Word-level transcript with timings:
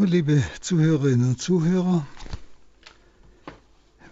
Liebe 0.00 0.44
Zuhörerinnen 0.60 1.30
und 1.30 1.42
Zuhörer, 1.42 2.06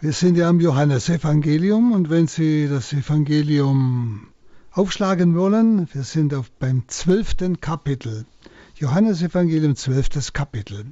wir 0.00 0.12
sind 0.12 0.36
ja 0.36 0.48
am 0.48 0.58
Johannesevangelium 0.58 1.92
und 1.92 2.10
wenn 2.10 2.26
Sie 2.26 2.66
das 2.68 2.92
Evangelium 2.92 4.26
aufschlagen 4.72 5.36
wollen, 5.36 5.88
wir 5.94 6.02
sind 6.02 6.34
auf 6.34 6.50
beim 6.50 6.88
zwölften 6.88 7.60
Kapitel. 7.60 8.26
Johannesevangelium, 8.74 9.76
zwölftes 9.76 10.32
Kapitel. 10.32 10.86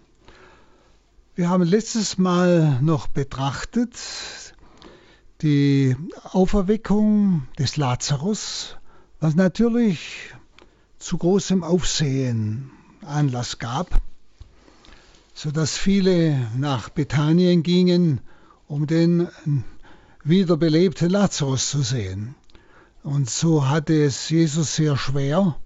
Wir 1.35 1.49
haben 1.51 1.65
letztes 1.65 2.17
Mal 2.17 2.81
noch 2.81 3.09
betrachtet 3.09 3.97
die 5.43 5.97
Auferweckung 6.23 7.49
des 7.59 7.77
Lazarus, 7.77 8.77
was 9.19 9.35
natürlich 9.35 10.33
zu 11.01 11.19
großem 11.19 11.65
Aufsehen 11.65 12.71
Anlass 13.05 13.59
gab, 13.59 14.01
sodass 15.35 15.77
viele 15.77 16.49
nach 16.57 16.89
Bethanien 16.89 17.63
gingen, 17.63 18.21
um 18.67 18.87
den 18.87 19.29
wiederbelebten 20.23 21.11
Lazarus 21.11 21.69
zu 21.69 21.83
sehen. 21.83 22.35
Und 23.03 23.29
so 23.29 23.69
hatte 23.69 24.05
es 24.05 24.31
Jesus 24.31 24.77
sehr 24.77 24.97
schwer. 24.97 25.57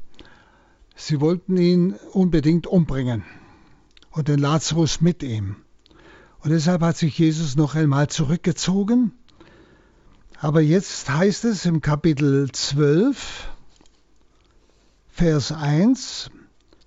Sie 0.97 1.21
wollten 1.21 1.57
ihn 1.57 1.95
unbedingt 2.13 2.67
umbringen 2.67 3.23
und 4.11 4.27
den 4.27 4.41
Lazarus 4.41 5.01
mit 5.01 5.23
ihm. 5.23 5.57
Und 6.41 6.51
deshalb 6.51 6.83
hat 6.83 6.97
sich 6.97 7.17
Jesus 7.19 7.55
noch 7.55 7.75
einmal 7.77 8.09
zurückgezogen. 8.09 9.13
Aber 10.41 10.61
jetzt 10.61 11.09
heißt 11.09 11.45
es 11.45 11.67
im 11.67 11.81
Kapitel 11.81 12.51
12, 12.51 13.49
Vers 15.09 15.53
1, 15.53 16.31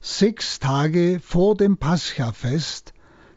sechs 0.01 0.59
Tage 0.59 1.21
vor 1.23 1.55
dem 1.55 1.77
Paschafest 1.77 2.93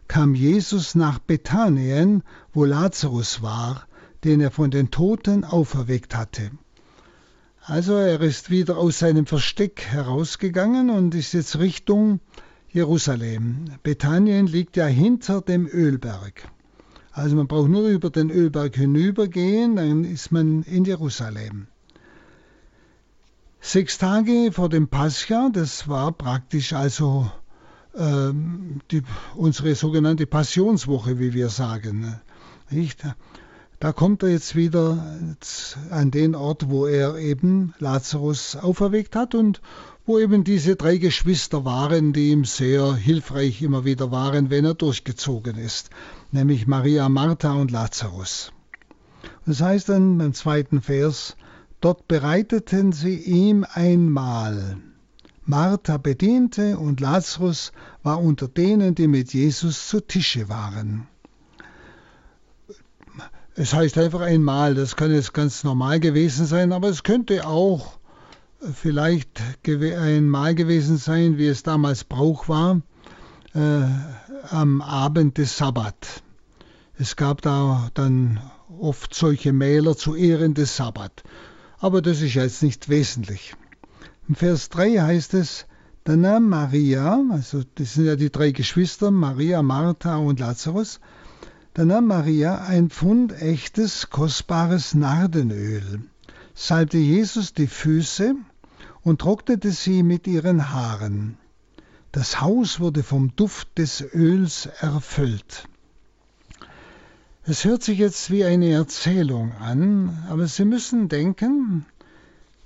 kam 0.09 0.35
Jesus 0.35 0.95
nach 0.95 1.19
Bethanien, 1.19 2.23
wo 2.55 2.65
Lazarus 2.65 3.43
war, 3.43 3.87
den 4.25 4.41
er 4.41 4.51
von 4.51 4.71
den 4.71 4.91
Toten 4.91 5.45
auferweckt 5.45 6.17
hatte. 6.17 6.51
Also 7.61 7.95
er 7.95 8.21
ist 8.23 8.51
wieder 8.51 8.79
aus 8.79 8.99
seinem 8.99 9.27
Versteck 9.27 9.85
herausgegangen 9.91 10.89
und 10.89 11.15
ist 11.15 11.35
jetzt 11.35 11.59
Richtung 11.59 12.21
Jerusalem. 12.69 13.67
Bethanien 13.83 14.47
liegt 14.47 14.77
ja 14.77 14.87
hinter 14.87 15.43
dem 15.43 15.67
Ölberg. 15.67 16.49
Also 17.13 17.37
man 17.37 17.47
braucht 17.47 17.69
nur 17.69 17.89
über 17.89 18.11
den 18.11 18.31
Ölberg 18.31 18.75
hinübergehen, 18.75 19.77
dann 19.77 20.05
ist 20.05 20.33
man 20.33 20.63
in 20.63 20.85
Jerusalem. 20.85 21.69
Sechs 23.67 23.97
Tage 23.97 24.53
vor 24.53 24.69
dem 24.69 24.89
Pascha, 24.89 25.49
das 25.51 25.89
war 25.89 26.13
praktisch 26.13 26.75
also 26.75 27.33
ähm, 27.97 28.83
die, 28.91 29.03
unsere 29.37 29.75
sogenannte 29.75 30.27
Passionswoche, 30.27 31.19
wie 31.19 31.33
wir 31.33 31.49
sagen. 31.49 32.21
Nicht? 32.69 33.03
Da 33.81 33.93
kommt 33.93 34.23
er 34.23 34.29
jetzt 34.29 34.55
wieder 34.55 35.17
an 35.89 36.11
den 36.11 36.35
Ort, 36.35 36.69
wo 36.69 36.87
er 36.87 37.17
eben 37.17 37.73
Lazarus 37.79 38.55
auferweckt 38.55 39.17
hat 39.17 39.35
und 39.35 39.63
wo 40.05 40.19
eben 40.19 40.45
diese 40.45 40.77
drei 40.77 40.99
Geschwister 40.99 41.65
waren, 41.65 42.13
die 42.13 42.33
ihm 42.33 42.45
sehr 42.45 42.95
hilfreich 42.95 43.63
immer 43.63 43.87
wieder 43.87 44.11
waren, 44.11 44.51
wenn 44.51 44.67
er 44.67 44.75
durchgezogen 44.75 45.57
ist, 45.57 45.89
nämlich 46.33 46.67
Maria, 46.67 47.09
Martha 47.09 47.55
und 47.55 47.71
Lazarus. 47.71 48.53
Das 49.47 49.63
heißt 49.63 49.89
dann 49.89 50.21
im 50.21 50.35
zweiten 50.35 50.83
Vers, 50.83 51.39
dort 51.85 52.09
bereiteten 52.09 52.93
sie 52.93 53.17
ihm 53.17 53.67
ein 53.71 54.09
Mahl. 54.09 54.79
Martha 55.45 55.99
bediente 55.99 56.79
und 56.79 57.01
Lazarus 57.01 57.73
war 58.03 58.23
unter 58.23 58.49
denen, 58.49 58.95
die 58.95 59.07
mit 59.07 59.35
Jesus 59.35 59.89
zu 59.89 60.01
Tische 60.01 60.49
waren. 60.49 61.07
Es 63.55 63.75
heißt 63.75 63.99
einfach 63.99 64.23
einmal, 64.23 64.75
das 64.75 64.97
kann 64.97 65.13
jetzt 65.13 65.35
ganz 65.35 65.63
normal 65.63 66.01
gewesen 66.01 66.47
sein, 66.47 66.73
aber 66.73 66.89
es 66.89 67.03
könnte 67.03 67.47
auch 67.47 67.99
vielleicht 68.73 69.43
einmal 69.69 70.55
gewesen 70.55 70.97
sein, 70.97 71.37
wie 71.37 71.49
es 71.49 71.65
damals 71.65 72.05
Brauch 72.05 72.49
war, 72.49 72.81
äh, 73.55 73.83
am 74.49 74.81
Abend 74.81 75.37
des 75.37 75.59
Sabbat. 75.59 76.23
Es 76.97 77.15
gab 77.17 77.43
da 77.43 77.91
dann 77.93 78.41
oft 78.81 79.15
solche 79.15 79.53
Mähler 79.53 79.95
zu 79.99 80.15
Ehren 80.15 80.55
des 80.55 80.77
Sabbat. 80.77 81.23
Aber 81.85 82.01
das 82.01 82.23
ist 82.23 82.33
jetzt 82.33 82.63
nicht 82.63 82.89
wesentlich. 82.89 83.55
Im 84.27 84.37
Vers 84.37 84.71
3 84.71 85.03
heißt 85.03 85.35
es, 85.35 85.67
da 86.05 86.17
nahm 86.17 86.49
Maria, 86.49 87.23
also 87.31 87.63
das 87.75 87.93
sind 87.93 88.07
ja 88.07 88.17
die 88.17 88.31
drei 88.31 88.53
Geschwister, 88.53 89.11
Maria, 89.11 89.63
Martha 89.63 90.17
und 90.17 90.41
Lazarus, 90.41 90.99
da 91.75 91.85
nahm 91.85 92.07
Maria 92.07 92.65
ein 92.65 92.89
Pfund 92.89 93.35
echtes, 93.35 94.09
kostbares 94.09 94.95
Nardenöl, 94.95 96.01
salbte 96.55 96.97
Jesus 96.97 97.53
die 97.53 97.67
Füße 97.67 98.35
und 99.03 99.21
trocknete 99.21 99.71
sie 99.71 100.03
mit 100.03 100.27
ihren 100.27 100.71
Haaren. 100.73 101.37
Das 102.13 102.41
Haus 102.41 102.81
wurde 102.81 103.03
vom 103.03 103.37
Duft 103.37 103.77
des 103.77 104.03
Öls 104.15 104.71
erfüllt. 104.81 105.69
Es 107.47 107.67
hört 107.67 107.83
sich 107.83 107.99
jetzt 107.99 108.31
wie 108.31 108.43
eine 108.43 108.71
Erzählung 108.71 109.53
an, 109.61 110.25
aber 110.31 110.47
Sie 110.47 110.65
müssen 110.65 111.11
denken, 111.11 111.85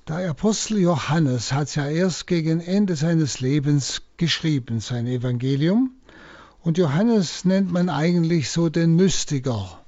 der 0.06 0.30
Apostel 0.30 0.78
Johannes 0.78 1.52
hat 1.52 1.74
ja 1.74 1.88
erst 1.88 2.28
gegen 2.28 2.60
Ende 2.60 2.94
seines 2.94 3.40
Lebens 3.40 4.02
geschrieben, 4.18 4.78
sein 4.78 5.08
Evangelium, 5.08 5.90
und 6.62 6.78
Johannes 6.78 7.44
nennt 7.44 7.72
man 7.72 7.88
eigentlich 7.88 8.50
so 8.50 8.68
den 8.68 8.94
Mystiker 8.94 9.80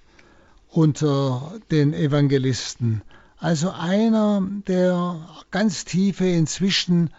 unter 0.71 1.61
den 1.71 1.95
Evangelisten. 1.95 3.03
Also 3.39 3.71
einer, 3.71 4.43
der 4.67 5.25
ganz 5.53 5.85
tiefe 5.85 6.27
inzwischen 6.27 7.11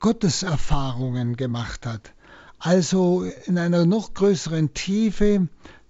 Gotteserfahrungen 0.00 1.36
gemacht 1.36 1.86
hat. 1.86 2.12
Also 2.58 3.24
in 3.46 3.56
einer 3.56 3.86
noch 3.86 4.14
größeren 4.14 4.74
Tiefe, 4.74 5.46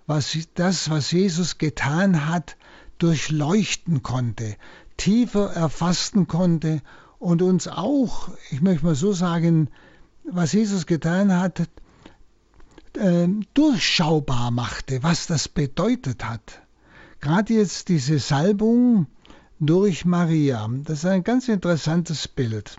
was 0.06 0.36
das, 0.54 0.90
was 0.90 1.10
Jesus 1.10 1.58
getan 1.58 2.26
hat, 2.26 2.56
durchleuchten 2.98 4.02
konnte, 4.02 4.56
tiefer 4.96 5.52
erfassen 5.52 6.28
konnte 6.28 6.82
und 7.18 7.42
uns 7.42 7.68
auch, 7.68 8.30
ich 8.50 8.60
möchte 8.60 8.84
mal 8.84 8.94
so 8.94 9.12
sagen, 9.12 9.68
was 10.24 10.52
Jesus 10.52 10.86
getan 10.86 11.36
hat, 11.36 11.68
äh, 12.96 13.28
durchschaubar 13.54 14.50
machte, 14.50 15.02
was 15.02 15.26
das 15.26 15.48
bedeutet 15.48 16.24
hat. 16.24 16.62
Gerade 17.20 17.54
jetzt 17.54 17.88
diese 17.88 18.18
Salbung 18.18 19.06
durch 19.58 20.04
Maria, 20.04 20.68
das 20.84 20.98
ist 20.98 21.06
ein 21.06 21.24
ganz 21.24 21.48
interessantes 21.48 22.28
Bild. 22.28 22.76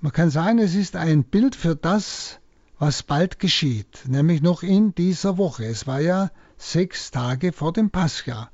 Man 0.00 0.12
kann 0.12 0.30
sagen, 0.30 0.58
es 0.58 0.74
ist 0.74 0.96
ein 0.96 1.24
Bild 1.24 1.54
für 1.54 1.76
das, 1.76 2.40
was 2.78 3.02
bald 3.02 3.38
geschieht, 3.38 4.04
nämlich 4.06 4.42
noch 4.42 4.62
in 4.62 4.94
dieser 4.94 5.38
Woche. 5.38 5.64
Es 5.64 5.86
war 5.86 6.00
ja 6.00 6.30
sechs 6.58 7.10
Tage 7.10 7.52
vor 7.52 7.72
dem 7.72 7.90
Pascha. 7.90 8.50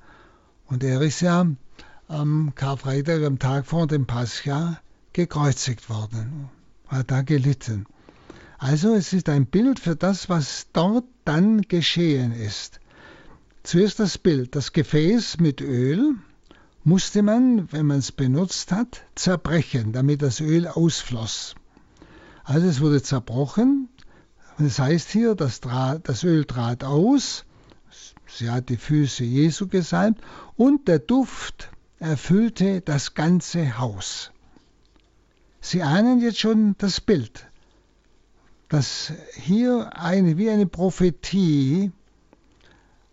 Und 0.67 0.85
er 0.85 1.01
ist 1.03 1.21
ja 1.21 1.47
am 2.09 2.55
Karfreitag, 2.55 3.25
am 3.25 3.39
Tag 3.39 3.67
vor 3.67 3.87
dem 3.87 4.07
Pascha, 4.07 4.81
gekreuzigt 5.13 5.91
worden, 5.91 6.49
hat 6.89 7.11
da 7.11 7.23
gelitten. 7.23 7.87
Also 8.59 8.95
es 8.95 9.13
ist 9.13 9.29
ein 9.29 9.47
Bild 9.47 9.81
für 9.81 9.97
das, 9.97 10.29
was 10.29 10.69
dort 10.73 11.05
dann 11.25 11.63
geschehen 11.63 12.33
ist. 12.33 12.81
Zuerst 13.65 13.99
das 13.99 14.19
Bild, 14.19 14.55
das 14.55 14.73
Gefäß 14.73 15.39
mit 15.41 15.61
Öl 15.61 16.15
musste 16.85 17.23
man, 17.23 17.71
wenn 17.73 17.87
man 17.87 17.99
es 17.99 18.13
benutzt 18.13 18.73
hat, 18.73 19.03
zerbrechen, 19.15 19.93
damit 19.93 20.23
das 20.23 20.41
Öl 20.41 20.67
ausfloss. 20.67 21.55
Also 22.45 22.67
es 22.67 22.81
wurde 22.81 23.03
zerbrochen. 23.03 23.89
Das 24.63 24.79
heißt 24.79 25.11
hier, 25.11 25.35
das, 25.35 25.61
das 25.61 26.23
Öl 26.25 26.45
trat 26.45 26.85
aus, 26.85 27.45
sie 28.27 28.51
hat 28.51 28.69
die 28.69 28.77
Füße 28.77 29.25
Jesu 29.25 29.67
gesalbt 29.67 30.23
und 30.57 30.89
der 30.89 30.99
Duft 30.99 31.71
erfüllte 31.99 32.81
das 32.81 33.15
ganze 33.15 33.79
Haus. 33.79 34.31
Sie 35.61 35.83
ahnen 35.83 36.21
jetzt 36.21 36.39
schon 36.39 36.75
das 36.79 37.01
Bild 37.01 37.47
dass 38.73 39.13
hier 39.35 39.99
eine, 39.99 40.39
wie 40.39 40.49
eine 40.49 40.65
Prophetie 40.67 41.93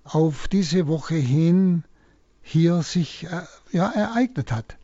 auf 0.06 0.48
diese 0.48 0.88
Woche 0.88 1.16
hin 1.16 1.84
hier 2.42 2.82
sich 2.82 3.26
äh, 3.26 3.42
ja, 3.74 3.90
ereignet 3.90 4.54
hat. 4.54 4.78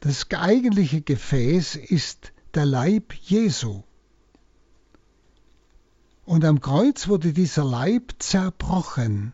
Das 0.00 0.26
eigentliche 0.30 1.02
Gefäß 1.02 1.76
ist 1.76 2.32
der 2.54 2.64
Leib 2.64 3.12
Jesu. 3.12 3.82
Und 6.30 6.44
am 6.44 6.60
Kreuz 6.60 7.08
wurde 7.08 7.32
dieser 7.32 7.64
Leib 7.64 8.12
zerbrochen 8.20 9.32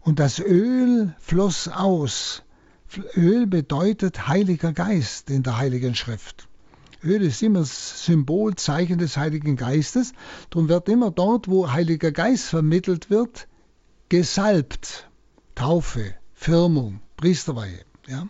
und 0.00 0.18
das 0.18 0.38
Öl 0.38 1.14
floss 1.18 1.66
aus. 1.66 2.42
Öl 3.16 3.46
bedeutet 3.46 4.28
Heiliger 4.28 4.74
Geist 4.74 5.30
in 5.30 5.42
der 5.42 5.56
Heiligen 5.56 5.94
Schrift. 5.94 6.46
Öl 7.02 7.22
ist 7.22 7.42
immer 7.42 7.64
Symbol, 7.64 8.54
Zeichen 8.56 8.98
des 8.98 9.16
Heiligen 9.16 9.56
Geistes. 9.56 10.12
Darum 10.50 10.68
wird 10.68 10.90
immer 10.90 11.10
dort, 11.10 11.48
wo 11.48 11.72
Heiliger 11.72 12.12
Geist 12.12 12.48
vermittelt 12.50 13.08
wird, 13.08 13.48
gesalbt. 14.10 15.08
Taufe, 15.54 16.14
Firmung, 16.34 17.00
Priesterweihe. 17.16 17.80
Ja? 18.06 18.28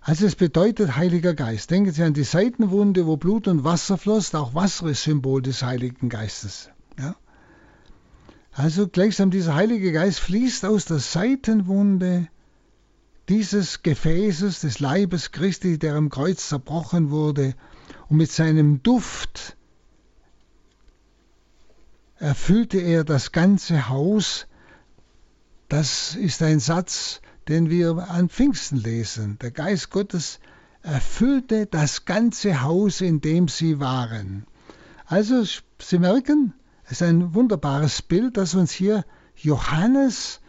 Also 0.00 0.26
es 0.26 0.34
bedeutet 0.34 0.96
Heiliger 0.96 1.34
Geist. 1.34 1.70
Denken 1.70 1.92
Sie 1.92 2.02
an 2.02 2.14
die 2.14 2.24
Seitenwunde, 2.24 3.06
wo 3.06 3.16
Blut 3.16 3.48
und 3.48 3.64
Wasser 3.64 3.98
floss. 3.98 4.34
Auch 4.34 4.54
Wasser 4.54 4.86
ist 4.86 5.02
Symbol 5.02 5.42
des 5.42 5.62
Heiligen 5.62 6.08
Geistes. 6.08 6.70
Ja? 6.98 7.16
Also 8.52 8.88
gleichsam 8.88 9.30
dieser 9.30 9.54
Heilige 9.54 9.92
Geist 9.92 10.20
fließt 10.20 10.64
aus 10.64 10.86
der 10.86 10.98
Seitenwunde 10.98 12.28
dieses 13.28 13.82
Gefäßes 13.82 14.62
des 14.62 14.80
Leibes 14.80 15.30
Christi, 15.30 15.78
der 15.78 15.94
am 15.94 16.08
Kreuz 16.08 16.48
zerbrochen 16.48 17.10
wurde, 17.10 17.54
und 18.08 18.16
mit 18.16 18.32
seinem 18.32 18.82
Duft 18.82 19.56
erfüllte 22.16 22.78
er 22.78 23.04
das 23.04 23.30
ganze 23.30 23.88
Haus. 23.88 24.48
Das 25.68 26.16
ist 26.16 26.42
ein 26.42 26.58
Satz, 26.58 27.20
den 27.50 27.68
wir 27.68 28.08
an 28.10 28.28
Pfingsten 28.28 28.78
lesen. 28.78 29.38
Der 29.42 29.50
Geist 29.50 29.90
Gottes 29.90 30.38
erfüllte 30.82 31.66
das 31.66 32.04
ganze 32.04 32.62
Haus, 32.62 33.00
in 33.00 33.20
dem 33.20 33.48
sie 33.48 33.80
waren. 33.80 34.46
Also, 35.06 35.44
Sie 35.82 35.98
merken, 35.98 36.54
es 36.84 36.92
ist 36.92 37.02
ein 37.02 37.34
wunderbares 37.34 38.02
Bild, 38.02 38.36
das 38.36 38.54
uns 38.54 38.70
hier 38.70 39.04
Johannes 39.34 40.40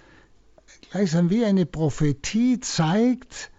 gleichsam 0.92 1.30
wie 1.30 1.46
eine 1.46 1.66
Prophetie 1.66 2.60
zeigt, 2.60 3.50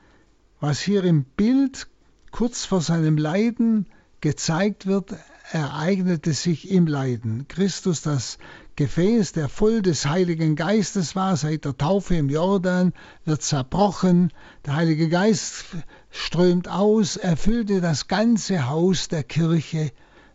was 0.60 0.80
hier 0.80 1.02
im 1.02 1.24
Bild 1.24 1.88
kurz 2.30 2.64
vor 2.64 2.80
seinem 2.80 3.16
Leiden 3.16 3.86
gezeigt 4.20 4.86
wird, 4.86 5.16
ereignete 5.50 6.32
sich 6.32 6.70
im 6.70 6.86
Leiden. 6.86 7.48
Christus, 7.48 8.02
das 8.02 8.38
Gefäß, 8.76 9.32
der 9.32 9.48
voll 9.48 9.82
des 9.82 10.06
Heiligen 10.06 10.56
Geistes 10.56 11.14
war, 11.14 11.36
seit 11.36 11.64
der 11.64 11.76
Taufe 11.76 12.16
im 12.16 12.30
Jordan, 12.30 12.92
wird 13.24 13.42
zerbrochen. 13.42 14.32
Der 14.64 14.76
Heilige 14.76 15.08
Geist 15.08 15.64
strömt 16.10 16.68
aus, 16.68 17.16
erfüllte 17.16 17.80
das 17.80 18.08
ganze 18.08 18.68
Haus 18.68 19.08
der 19.08 19.24
Kirche 19.24 19.92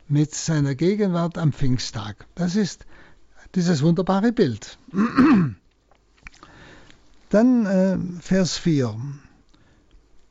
mit 0.08 0.36
seiner 0.36 0.76
Gegenwart 0.76 1.38
am 1.38 1.52
Pfingsttag. 1.52 2.28
Das 2.36 2.56
ist 2.56 2.86
dieses 3.56 3.82
wunderbare 3.82 4.32
Bild. 4.32 4.78
Dann 7.30 7.66
äh, 7.66 7.98
Vers 8.22 8.58
4. 8.58 8.96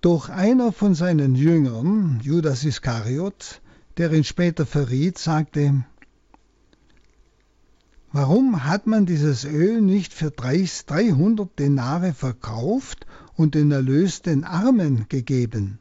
Doch 0.00 0.28
einer 0.28 0.72
von 0.72 0.94
seinen 0.94 1.34
Jüngern, 1.34 2.20
Judas 2.22 2.64
Iskariot, 2.64 3.60
der 3.98 4.12
ihn 4.12 4.24
später 4.24 4.64
verriet, 4.64 5.18
sagte, 5.18 5.84
Warum 8.18 8.64
hat 8.64 8.86
man 8.86 9.04
dieses 9.04 9.44
Öl 9.44 9.82
nicht 9.82 10.14
für 10.14 10.30
300 10.30 11.58
Denare 11.58 12.14
verkauft 12.14 13.06
und 13.34 13.54
den 13.54 13.70
Erlös 13.70 14.22
den 14.22 14.44
Armen 14.44 15.06
gegeben? 15.10 15.80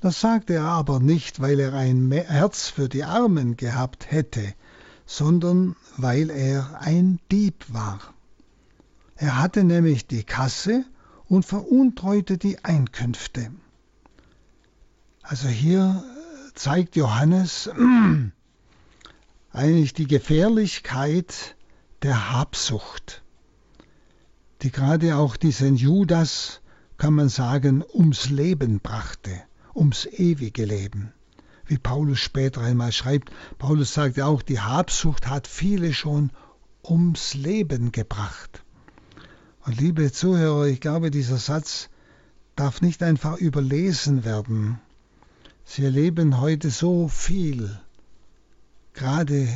Das 0.00 0.18
sagte 0.22 0.54
er 0.54 0.64
aber 0.64 0.98
nicht, 0.98 1.38
weil 1.38 1.60
er 1.60 1.74
ein 1.74 2.10
Herz 2.10 2.68
für 2.68 2.88
die 2.88 3.04
Armen 3.04 3.58
gehabt 3.58 4.10
hätte, 4.10 4.54
sondern 5.04 5.76
weil 5.98 6.30
er 6.30 6.80
ein 6.80 7.20
Dieb 7.30 7.66
war. 7.68 8.00
Er 9.16 9.38
hatte 9.38 9.62
nämlich 9.62 10.06
die 10.06 10.24
Kasse 10.24 10.86
und 11.26 11.44
veruntreute 11.44 12.38
die 12.38 12.64
Einkünfte. 12.64 13.50
Also 15.22 15.48
hier 15.48 16.02
zeigt 16.54 16.96
Johannes 16.96 17.68
eigentlich 19.56 19.94
die 19.94 20.06
Gefährlichkeit 20.06 21.56
der 22.02 22.30
Habsucht, 22.30 23.22
die 24.60 24.70
gerade 24.70 25.16
auch 25.16 25.36
diesen 25.36 25.76
Judas, 25.76 26.60
kann 26.98 27.14
man 27.14 27.30
sagen, 27.30 27.82
ums 27.94 28.28
Leben 28.28 28.80
brachte, 28.80 29.30
ums 29.74 30.04
ewige 30.04 30.66
Leben. 30.66 31.14
Wie 31.64 31.78
Paulus 31.78 32.20
später 32.20 32.60
einmal 32.60 32.92
schreibt, 32.92 33.30
Paulus 33.56 33.94
sagt 33.94 34.18
ja 34.18 34.26
auch, 34.26 34.42
die 34.42 34.60
Habsucht 34.60 35.26
hat 35.26 35.46
viele 35.46 35.94
schon 35.94 36.32
ums 36.84 37.32
Leben 37.32 37.92
gebracht. 37.92 38.62
Und 39.64 39.80
liebe 39.80 40.12
Zuhörer, 40.12 40.66
ich 40.66 40.80
glaube, 40.80 41.10
dieser 41.10 41.38
Satz 41.38 41.88
darf 42.56 42.82
nicht 42.82 43.02
einfach 43.02 43.38
überlesen 43.38 44.26
werden. 44.26 44.80
Sie 45.64 45.82
erleben 45.82 46.42
heute 46.42 46.68
so 46.68 47.08
viel, 47.08 47.80
gerade 48.96 49.46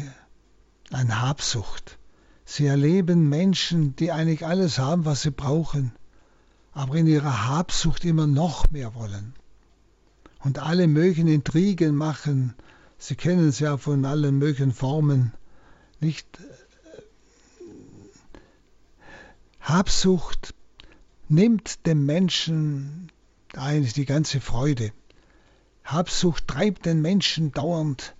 an 0.92 1.20
Habsucht. 1.20 1.98
Sie 2.44 2.66
erleben 2.66 3.28
Menschen, 3.28 3.96
die 3.96 4.12
eigentlich 4.12 4.46
alles 4.46 4.78
haben, 4.78 5.04
was 5.04 5.22
sie 5.22 5.30
brauchen, 5.30 5.92
aber 6.72 6.94
in 6.94 7.06
ihrer 7.06 7.48
Habsucht 7.48 8.04
immer 8.04 8.26
noch 8.26 8.70
mehr 8.70 8.94
wollen 8.94 9.34
und 10.40 10.58
alle 10.58 10.86
möglichen 10.86 11.28
Intrigen 11.28 11.94
machen. 11.96 12.54
Sie 12.98 13.16
kennen 13.16 13.48
es 13.48 13.58
ja 13.58 13.76
von 13.76 14.04
allen 14.04 14.38
möglichen 14.38 14.72
Formen. 14.72 15.32
Nicht 16.00 16.26
Habsucht 19.60 20.54
nimmt 21.28 21.86
dem 21.86 22.04
Menschen 22.06 23.10
eigentlich 23.54 23.94
die 23.94 24.06
ganze 24.06 24.40
Freude. 24.40 24.92
Habsucht 25.84 26.46
treibt 26.46 26.86
den 26.86 27.00
Menschen 27.00 27.52
dauernd 27.52 28.14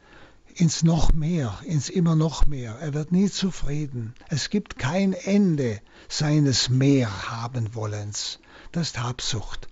ins 0.55 0.83
noch 0.83 1.13
mehr, 1.13 1.59
ins 1.65 1.89
immer 1.89 2.17
noch 2.17 2.47
mehr. 2.47 2.77
Er 2.81 2.95
wird 2.95 3.13
nie 3.13 3.31
zufrieden. 3.31 4.15
Es 4.29 4.51
gibt 4.51 4.79
kein 4.79 5.13
Ende 5.13 5.81
seines 6.09 6.69
mehr 6.69 7.31
haben 7.31 7.75
wollens. 7.75 8.39
Das 8.73 8.89
ist 8.89 9.03
Habsucht. 9.03 9.69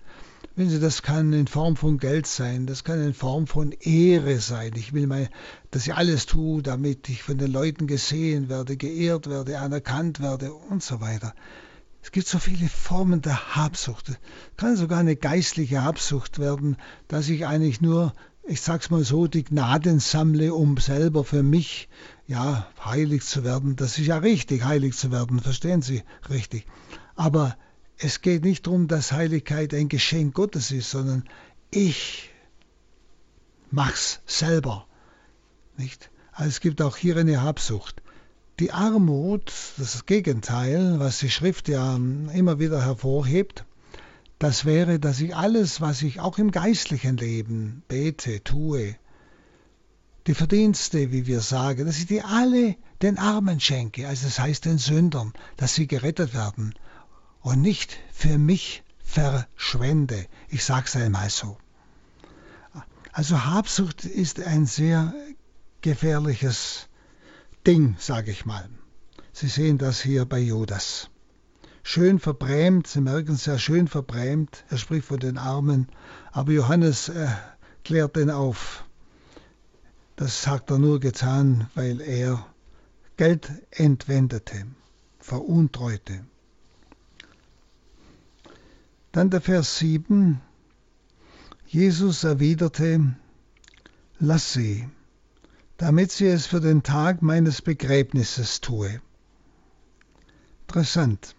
Wenn 0.57 0.71
Sie, 0.71 0.81
das 0.81 1.03
kann 1.03 1.33
in 1.33 1.47
Form 1.47 1.77
von 1.77 1.99
Geld 1.99 2.27
sein, 2.27 2.67
das 2.67 2.83
kann 2.83 3.01
in 3.01 3.15
Form 3.15 3.47
von 3.47 3.71
Ehre 3.71 4.41
sein. 4.41 4.73
Ich 4.75 4.93
will 4.93 5.07
mal, 5.07 5.29
dass 5.71 5.87
ich 5.87 5.95
alles 5.95 6.27
tue, 6.27 6.63
damit 6.63 7.09
ich 7.09 7.23
von 7.23 7.39
den 7.39 7.53
Leuten 7.53 7.87
gesehen 7.87 8.49
werde, 8.49 8.77
geehrt 8.77 9.29
werde, 9.29 9.61
anerkannt 9.61 10.19
werde 10.21 10.53
und 10.53 10.83
so 10.83 11.01
weiter. 11.01 11.33
Es 12.03 12.11
gibt 12.11 12.27
so 12.27 12.39
viele 12.39 12.69
Formen 12.69 13.23
der 13.23 13.55
Habsucht. 13.55 14.09
Es 14.09 14.17
kann 14.57 14.77
sogar 14.77 14.99
eine 14.99 15.15
geistliche 15.15 15.85
Habsucht 15.85 16.39
werden, 16.39 16.77
dass 17.07 17.29
ich 17.29 17.47
eigentlich 17.47 17.81
nur, 17.81 18.13
ich 18.49 18.63
sag's 18.63 18.89
mal 18.89 19.05
so, 19.05 19.27
die 19.27 19.45
Gnaden 19.45 20.01
sammle, 20.01 20.55
um 20.55 20.79
selber 20.79 21.23
für 21.23 21.43
mich, 21.43 21.89
ja, 22.27 22.67
heilig 22.83 23.23
zu 23.25 23.45
werden. 23.45 23.77
Das 23.77 23.99
ist 23.99 24.07
ja 24.07 24.19
richtig, 24.19 24.65
heilig 24.65 24.97
zu 24.97 25.13
werden, 25.13 25.41
verstehen 25.41 25.83
Sie 25.83 26.03
richtig. 26.31 26.67
Aber 27.15 27.57
es 27.99 28.23
geht 28.23 28.45
nicht 28.45 28.67
darum, 28.67 28.89
dass 28.89 29.13
Heiligkeit 29.13 29.75
ein 29.75 29.89
Geschenk 29.89 30.35
Gottes 30.35 30.71
ist, 30.71 30.91
sondern 30.91 31.25
ich 31.71 32.31
mach's 33.71 34.21
selber. 34.25 34.87
Nicht? 35.77 36.11
Also 36.33 36.49
es 36.49 36.61
gibt 36.61 36.81
auch 36.81 36.97
hier 36.97 37.19
eine 37.19 37.43
Habsucht. 37.43 38.03
Die 38.61 38.73
Armut, 38.73 39.53
das 39.77 40.07
Gegenteil, 40.07 40.99
was 40.99 41.19
die 41.19 41.31
Schrift 41.31 41.69
ja 41.69 41.97
immer 41.97 42.59
wieder 42.59 42.83
hervorhebt, 42.83 43.67
das 44.39 44.65
wäre, 44.65 45.01
dass 45.01 45.21
ich 45.21 45.35
alles, 45.35 45.81
was 45.81 46.03
ich 46.03 46.21
auch 46.21 46.39
im 46.39 46.51
geistlichen 46.51 47.17
Leben 47.17 47.83
bete, 47.89 48.43
tue, 48.45 48.97
die 50.27 50.35
Verdienste, 50.35 51.11
wie 51.11 51.27
wir 51.27 51.41
sagen, 51.41 51.87
dass 51.87 51.99
ich 51.99 52.07
die 52.07 52.23
alle 52.23 52.77
den 53.03 53.19
Armen 53.19 53.61
schenke, 53.61 54.07
also 54.07 54.27
das 54.27 54.39
heißt 54.39 54.67
den 54.67 54.79
Sündern, 54.79 55.33
dass 55.57 55.75
sie 55.75 55.87
gerettet 55.87 56.35
werden 56.35 56.75
und 57.41 57.63
nicht 57.63 57.99
für 58.13 58.39
mich 58.39 58.83
verschwende. 58.99 60.27
Ich 60.49 60.65
sage 60.65 60.87
es 60.87 60.97
einmal 60.97 61.31
so. 61.31 61.57
Also 63.13 63.45
Habsucht 63.47 64.05
ist 64.05 64.41
ein 64.41 64.67
sehr 64.67 65.15
gefährliches 65.81 66.89
Ding, 67.67 67.97
sage 67.99 68.31
ich 68.31 68.45
mal. 68.45 68.69
Sie 69.33 69.49
sehen 69.49 69.79
das 69.79 70.01
hier 70.01 70.25
bei 70.25 70.39
Judas. 70.39 71.11
Schön 71.91 72.19
verbrämt, 72.19 72.87
Sie 72.87 73.01
merken 73.01 73.33
es 73.33 73.47
ja, 73.47 73.57
schön 73.57 73.89
verbrämt. 73.89 74.63
Er 74.69 74.77
spricht 74.77 75.07
von 75.07 75.21
den 75.21 75.39
Armen, 75.39 75.89
aber 76.33 76.53
Johannes 76.53 77.09
äh, 77.09 77.29
klärt 77.83 78.17
den 78.17 78.29
auf. 78.29 78.85
Das 80.15 80.47
hat 80.47 80.71
er 80.71 80.79
nur 80.79 81.01
getan, 81.01 81.71
weil 81.75 82.03
er 82.03 82.45
Geld 83.17 83.51
entwendete, 83.71 84.67
veruntreute. 85.19 86.27
Dann 89.11 89.31
der 89.31 89.41
Vers 89.41 89.79
7. 89.79 90.43
Jesus 91.69 92.23
erwiderte, 92.23 93.17
lass 94.19 94.53
sie, 94.53 94.87
damit 95.79 96.13
sie 96.13 96.27
es 96.27 96.45
für 96.45 96.61
den 96.61 96.83
Tag 96.83 97.23
meines 97.23 97.63
Begräbnisses 97.63 98.61
tue. 98.61 99.01
Interessant. 100.67 101.35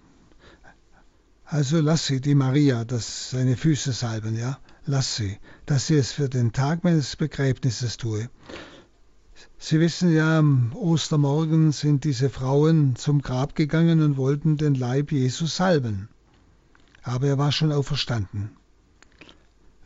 Also 1.51 1.82
lass 1.82 2.06
sie, 2.06 2.22
die 2.22 2.36
Maria, 2.36 2.86
das 2.86 3.32
seine 3.32 3.58
Füße 3.58 3.91
salben, 3.91 4.38
ja. 4.38 4.60
lass 4.86 5.15
sie, 5.15 5.39
dass 5.65 5.88
sie 5.88 5.96
es 5.96 6.12
für 6.12 6.29
den 6.29 6.53
Tag 6.53 6.84
meines 6.84 7.15
Begräbnisses 7.15 7.98
tue. 7.98 8.29
Sie 9.58 9.79
wissen 9.79 10.13
ja, 10.13 10.38
am 10.38 10.74
Ostermorgen 10.75 11.72
sind 11.72 12.03
diese 12.03 12.29
Frauen 12.29 12.96
zum 12.98 13.24
Grab 13.24 13.56
gegangen 13.56 14.03
und 14.03 14.15
wollten 14.15 14.58
den 14.58 14.75
Leib 14.75 15.12
Jesus 15.12 15.56
salben. 15.56 16.10
Aber 17.01 17.25
er 17.25 17.39
war 17.39 17.51
schon 17.51 17.72
auferstanden. 17.72 18.51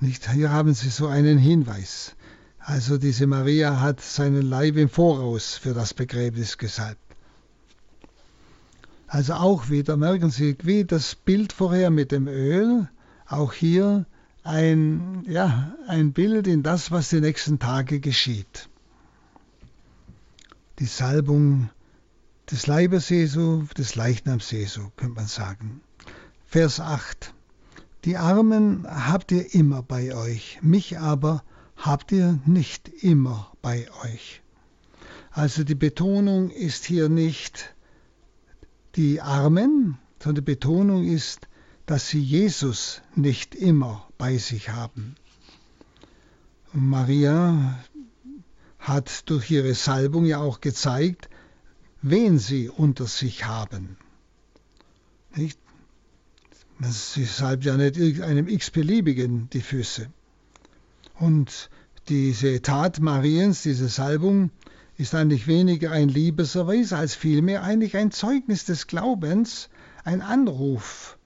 Nicht, 0.01 0.29
hier 0.29 0.51
haben 0.51 0.73
Sie 0.73 0.89
so 0.89 1.07
einen 1.07 1.37
Hinweis. 1.37 2.17
Also 2.59 2.97
diese 2.97 3.25
Maria 3.25 3.79
hat 3.79 4.01
seinen 4.01 4.41
Leib 4.41 4.75
im 4.75 4.89
Voraus 4.89 5.55
für 5.55 5.73
das 5.73 5.93
Begräbnis 5.93 6.57
gesalbt. 6.57 7.02
Also 9.13 9.33
auch 9.33 9.69
wieder, 9.69 9.95
merken 9.95 10.31
Sie, 10.31 10.57
wie 10.63 10.85
das 10.85 11.15
Bild 11.15 11.53
vorher 11.53 11.91
mit 11.91 12.11
dem 12.11 12.27
Öl, 12.27 12.89
auch 13.27 13.53
hier 13.53 14.05
ein, 14.43 15.23
ja, 15.27 15.75
ein 15.87 16.13
Bild 16.13 16.47
in 16.47 16.63
das, 16.63 16.89
was 16.91 17.09
die 17.09 17.21
nächsten 17.21 17.59
Tage 17.59 17.99
geschieht 17.99 18.69
die 20.79 20.85
Salbung 20.85 21.69
des 22.49 22.67
Leibes 22.67 23.09
Jesu, 23.09 23.63
des 23.77 23.95
Leichnams 23.95 24.51
Jesu, 24.51 24.89
könnte 24.97 25.15
man 25.15 25.27
sagen. 25.27 25.81
Vers 26.45 26.79
8. 26.79 27.33
Die 28.05 28.17
Armen 28.17 28.85
habt 28.85 29.31
ihr 29.31 29.53
immer 29.53 29.81
bei 29.81 30.15
euch, 30.15 30.59
mich 30.61 30.99
aber 30.99 31.43
habt 31.77 32.11
ihr 32.11 32.39
nicht 32.45 32.89
immer 32.89 33.51
bei 33.61 33.87
euch. 34.03 34.41
Also 35.31 35.63
die 35.63 35.75
Betonung 35.75 36.49
ist 36.49 36.85
hier 36.85 37.07
nicht 37.07 37.73
die 38.95 39.21
Armen, 39.21 39.97
sondern 40.19 40.45
die 40.45 40.51
Betonung 40.51 41.05
ist, 41.05 41.47
dass 41.85 42.09
sie 42.09 42.21
Jesus 42.21 43.01
nicht 43.15 43.55
immer 43.55 44.07
bei 44.17 44.37
sich 44.37 44.69
haben. 44.69 45.15
Maria, 46.71 47.77
hat 48.83 49.29
durch 49.29 49.49
ihre 49.49 49.75
Salbung 49.75 50.25
ja 50.25 50.39
auch 50.39 50.59
gezeigt, 50.59 51.29
wen 52.01 52.37
sie 52.37 52.69
unter 52.69 53.05
sich 53.05 53.45
haben. 53.45 53.97
Nicht? 55.35 55.57
Sie 56.81 57.23
salbt 57.23 57.63
ja 57.63 57.77
nicht 57.77 58.21
einem 58.21 58.49
x-beliebigen 58.49 59.49
die 59.51 59.61
Füße. 59.61 60.07
Und 61.17 61.69
diese 62.09 62.61
Tat 62.61 62.99
Mariens, 62.99 63.63
diese 63.63 63.87
Salbung, 63.87 64.51
ist 64.97 65.15
eigentlich 65.15 65.47
weniger 65.47 65.91
ein 65.91 66.09
Liebeserweis 66.09 66.93
als 66.93 67.15
vielmehr 67.15 67.63
eigentlich 67.63 67.97
ein 67.97 68.11
Zeugnis 68.11 68.65
des 68.65 68.87
Glaubens, 68.87 69.69
ein 70.03 70.21
Anruf 70.21 71.17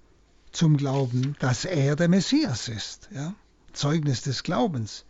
zum 0.51 0.77
Glauben, 0.77 1.35
dass 1.39 1.65
er 1.65 1.95
der 1.95 2.07
Messias 2.07 2.67
ist. 2.69 3.09
Ja? 3.13 3.35
Zeugnis 3.73 4.21
des 4.21 4.43
Glaubens, 4.43 5.05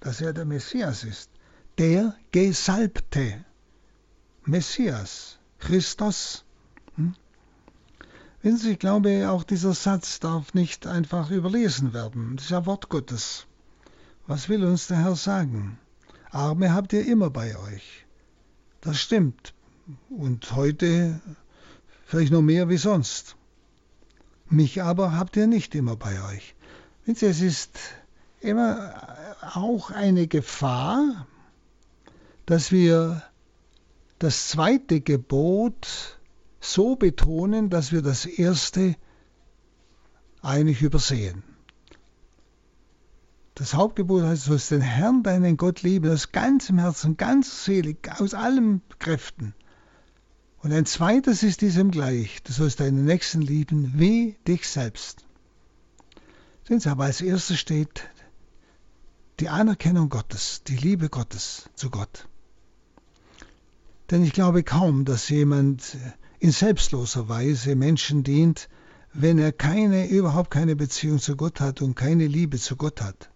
dass 0.00 0.20
er 0.20 0.32
der 0.32 0.44
Messias 0.44 1.04
ist 1.04 1.30
der 1.80 2.14
Gesalbte, 2.30 3.42
Messias, 4.44 5.38
Christus. 5.58 6.44
Hm? 6.96 7.14
Wenn 8.42 8.58
Sie, 8.58 8.72
ich 8.72 8.78
glaube, 8.78 9.30
auch 9.30 9.44
dieser 9.44 9.72
Satz 9.72 10.20
darf 10.20 10.52
nicht 10.52 10.86
einfach 10.86 11.30
überlesen 11.30 11.94
werden. 11.94 12.36
Das 12.36 12.44
ist 12.44 12.50
ja 12.50 12.66
Wort 12.66 12.90
Gottes. 12.90 13.46
Was 14.26 14.50
will 14.50 14.62
uns 14.64 14.88
der 14.88 14.98
Herr 14.98 15.16
sagen? 15.16 15.78
Arme 16.30 16.72
habt 16.72 16.92
ihr 16.92 17.06
immer 17.06 17.30
bei 17.30 17.56
euch. 17.58 18.06
Das 18.80 19.00
stimmt. 19.00 19.54
Und 20.08 20.54
heute 20.54 21.20
vielleicht 22.06 22.32
noch 22.32 22.42
mehr 22.42 22.68
wie 22.68 22.76
sonst. 22.76 23.36
Mich 24.48 24.82
aber 24.82 25.16
habt 25.16 25.36
ihr 25.36 25.46
nicht 25.46 25.74
immer 25.74 25.96
bei 25.96 26.22
euch. 26.32 26.54
Es 27.06 27.22
ist 27.22 27.78
immer 28.40 28.94
auch 29.54 29.90
eine 29.90 30.26
Gefahr, 30.28 31.26
dass 32.46 32.72
wir 32.72 33.22
das 34.18 34.48
zweite 34.48 35.00
Gebot 35.00 36.18
so 36.60 36.94
betonen, 36.96 37.70
dass 37.70 37.90
wir 37.90 38.02
das 38.02 38.26
erste 38.26 38.96
eigentlich 40.42 40.82
übersehen. 40.82 41.42
Das 43.60 43.74
Hauptgebot 43.74 44.22
heißt, 44.22 44.46
du 44.46 44.52
sollst 44.52 44.70
den 44.70 44.80
Herrn, 44.80 45.22
deinen 45.22 45.58
Gott 45.58 45.82
lieben, 45.82 46.10
aus 46.10 46.32
ganzem 46.32 46.78
Herzen, 46.78 47.18
ganz 47.18 47.66
selig, 47.66 48.10
aus 48.18 48.32
allen 48.32 48.80
Kräften. 48.98 49.52
Und 50.62 50.72
ein 50.72 50.86
zweites 50.86 51.42
ist 51.42 51.60
diesem 51.60 51.90
gleich, 51.90 52.42
du 52.42 52.54
sollst 52.54 52.80
deinen 52.80 53.04
Nächsten 53.04 53.42
lieben 53.42 53.92
wie 53.96 54.38
dich 54.48 54.66
selbst. 54.66 55.26
Denn 56.70 56.82
aber 56.86 57.04
als 57.04 57.20
erstes 57.20 57.58
steht 57.58 58.08
die 59.40 59.50
Anerkennung 59.50 60.08
Gottes, 60.08 60.62
die 60.66 60.76
Liebe 60.76 61.10
Gottes 61.10 61.68
zu 61.74 61.90
Gott. 61.90 62.28
Denn 64.10 64.24
ich 64.24 64.32
glaube 64.32 64.62
kaum, 64.62 65.04
dass 65.04 65.28
jemand 65.28 65.98
in 66.38 66.50
selbstloser 66.50 67.28
Weise 67.28 67.76
Menschen 67.76 68.24
dient, 68.24 68.70
wenn 69.12 69.36
er 69.36 69.52
keine, 69.52 70.08
überhaupt 70.08 70.50
keine 70.50 70.76
Beziehung 70.76 71.18
zu 71.18 71.36
Gott 71.36 71.60
hat 71.60 71.82
und 71.82 71.94
keine 71.94 72.26
Liebe 72.26 72.58
zu 72.58 72.76
Gott 72.76 73.02
hat. 73.02 73.29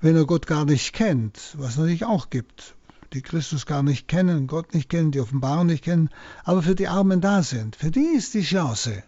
Wenn 0.00 0.16
er 0.16 0.26
Gott 0.26 0.46
gar 0.46 0.64
nicht 0.64 0.92
kennt, 0.92 1.54
was 1.56 1.76
natürlich 1.76 2.04
auch 2.04 2.30
gibt, 2.30 2.74
die 3.12 3.22
Christus 3.22 3.64
gar 3.66 3.82
nicht 3.82 4.08
kennen, 4.08 4.46
Gott 4.46 4.74
nicht 4.74 4.88
kennen, 4.90 5.10
die 5.10 5.20
Offenbarung 5.20 5.66
nicht 5.66 5.84
kennen, 5.84 6.10
aber 6.44 6.62
für 6.62 6.74
die 6.74 6.88
Armen 6.88 7.20
da 7.20 7.42
sind, 7.42 7.76
für 7.76 7.90
die 7.90 8.14
ist 8.16 8.34
die 8.34 8.42
Chance. 8.42 9.02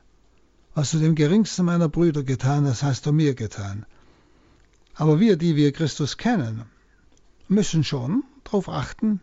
Was 0.74 0.92
du 0.92 0.98
dem 0.98 1.14
geringsten 1.14 1.64
meiner 1.64 1.88
Brüder 1.88 2.22
getan 2.22 2.66
hast, 2.66 2.82
hast 2.82 3.04
du 3.04 3.12
mir 3.12 3.34
getan. 3.34 3.84
Aber 4.94 5.20
wir, 5.20 5.36
die 5.36 5.56
wir 5.56 5.72
Christus 5.72 6.16
kennen, 6.16 6.64
müssen 7.48 7.84
schon 7.84 8.24
darauf 8.44 8.68
achten, 8.68 9.20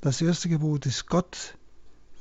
das 0.00 0.20
erste 0.20 0.48
Gebot 0.48 0.86
ist, 0.86 1.08
Gott 1.08 1.56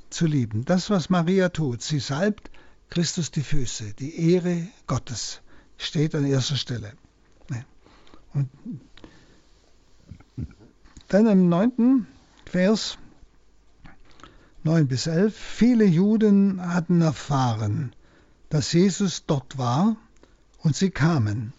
zu 0.09 0.25
lieben. 0.25 0.65
Das, 0.65 0.89
was 0.89 1.09
Maria 1.09 1.49
tut, 1.49 1.81
sie 1.81 1.99
salbt 1.99 2.51
Christus 2.89 3.31
die 3.31 3.41
Füße. 3.41 3.93
Die 3.93 4.31
Ehre 4.31 4.67
Gottes 4.85 5.41
steht 5.77 6.13
an 6.13 6.25
erster 6.25 6.57
Stelle. 6.57 6.93
Und 8.33 8.49
dann 11.07 11.27
im 11.27 11.49
neunten 11.49 12.07
Vers 12.45 12.97
9 14.63 14.87
bis 14.87 15.07
11. 15.07 15.35
Viele 15.35 15.85
Juden 15.85 16.61
hatten 16.73 17.01
erfahren, 17.01 17.93
dass 18.49 18.73
Jesus 18.73 19.25
dort 19.25 19.57
war 19.57 19.97
und 20.59 20.75
sie 20.75 20.91
kamen. 20.91 21.53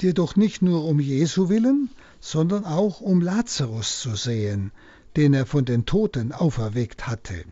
Jedoch 0.00 0.36
nicht 0.36 0.62
nur 0.62 0.84
um 0.84 0.98
Jesu 0.98 1.48
willen, 1.48 1.90
sondern 2.20 2.64
auch 2.64 3.00
um 3.00 3.20
Lazarus 3.20 4.00
zu 4.00 4.16
sehen, 4.16 4.72
den 5.16 5.32
er 5.32 5.46
von 5.46 5.64
den 5.64 5.86
Toten 5.86 6.32
auferweckt 6.32 7.06
hatte. 7.06 7.44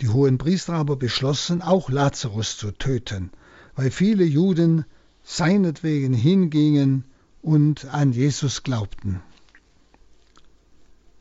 Die 0.00 0.08
hohen 0.08 0.38
Priester 0.38 0.74
aber 0.74 0.96
beschlossen, 0.96 1.62
auch 1.62 1.90
Lazarus 1.90 2.56
zu 2.56 2.70
töten, 2.70 3.30
weil 3.74 3.90
viele 3.90 4.24
Juden 4.24 4.84
seinetwegen 5.22 6.12
hingingen 6.14 7.04
und 7.42 7.86
an 7.86 8.12
Jesus 8.12 8.62
glaubten. 8.62 9.22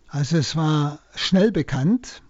Also 0.08 0.38
es 0.38 0.56
war 0.56 1.00
schnell 1.16 1.52
bekannt, 1.52 2.24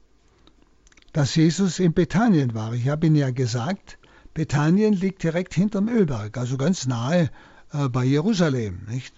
dass 1.14 1.36
Jesus 1.36 1.80
in 1.80 1.94
Bethanien 1.94 2.54
war. 2.54 2.74
Ich 2.74 2.90
habe 2.90 3.08
Ihnen 3.08 3.16
ja 3.16 3.32
gesagt, 3.32 3.98
Bethanien 4.34 4.94
liegt 4.94 5.24
direkt 5.24 5.54
hinterm 5.54 5.88
Ölberg, 5.88 6.38
also 6.38 6.58
ganz 6.58 6.86
nahe 6.86 7.30
äh, 7.72 7.90
bei 7.90 8.04
Jerusalem. 8.04 8.82
Nicht? 8.90 9.14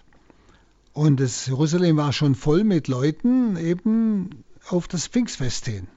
Und 0.92 1.20
das 1.20 1.46
Jerusalem 1.46 1.96
war 1.96 2.12
schon 2.12 2.34
voll 2.34 2.64
mit 2.64 2.88
Leuten 2.88 3.56
eben 3.56 4.44
auf 4.68 4.88
das 4.88 5.06
Pfingstfest 5.06 5.66
hin. 5.66 5.88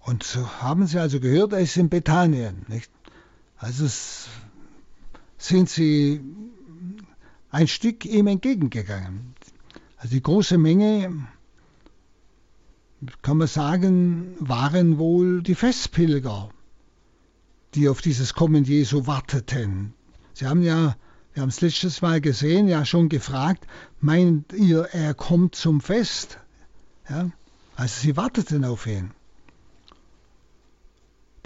Und 0.00 0.22
so 0.22 0.46
haben 0.60 0.86
sie 0.86 0.98
also 0.98 1.20
gehört, 1.20 1.52
er 1.52 1.60
ist 1.60 1.76
in 1.76 1.88
Bethanien. 1.88 2.66
Nicht? 2.68 2.90
Also 3.58 3.86
sind 5.42 5.68
sie 5.68 6.20
ein 7.50 7.66
Stück 7.66 8.04
ihm 8.04 8.26
entgegengegangen. 8.26 9.34
Also 9.96 10.14
die 10.14 10.22
große 10.22 10.58
Menge, 10.58 11.26
kann 13.22 13.38
man 13.38 13.48
sagen, 13.48 14.34
waren 14.38 14.98
wohl 14.98 15.42
die 15.42 15.54
Festpilger, 15.54 16.50
die 17.74 17.88
auf 17.88 18.00
dieses 18.00 18.34
Kommen 18.34 18.64
Jesu 18.64 19.06
warteten. 19.06 19.94
Sie 20.32 20.46
haben 20.46 20.62
ja 20.62 20.96
wir 21.32 21.42
haben 21.42 21.50
es 21.50 21.60
letztes 21.60 22.02
Mal 22.02 22.20
gesehen, 22.20 22.66
ja 22.68 22.84
schon 22.84 23.08
gefragt, 23.08 23.66
meint 24.00 24.52
ihr, 24.52 24.88
er 24.92 25.14
kommt 25.14 25.54
zum 25.54 25.80
Fest? 25.80 26.38
Ja? 27.08 27.30
Also 27.76 28.00
sie 28.00 28.16
warteten 28.16 28.64
auf 28.64 28.86
ihn. 28.86 29.12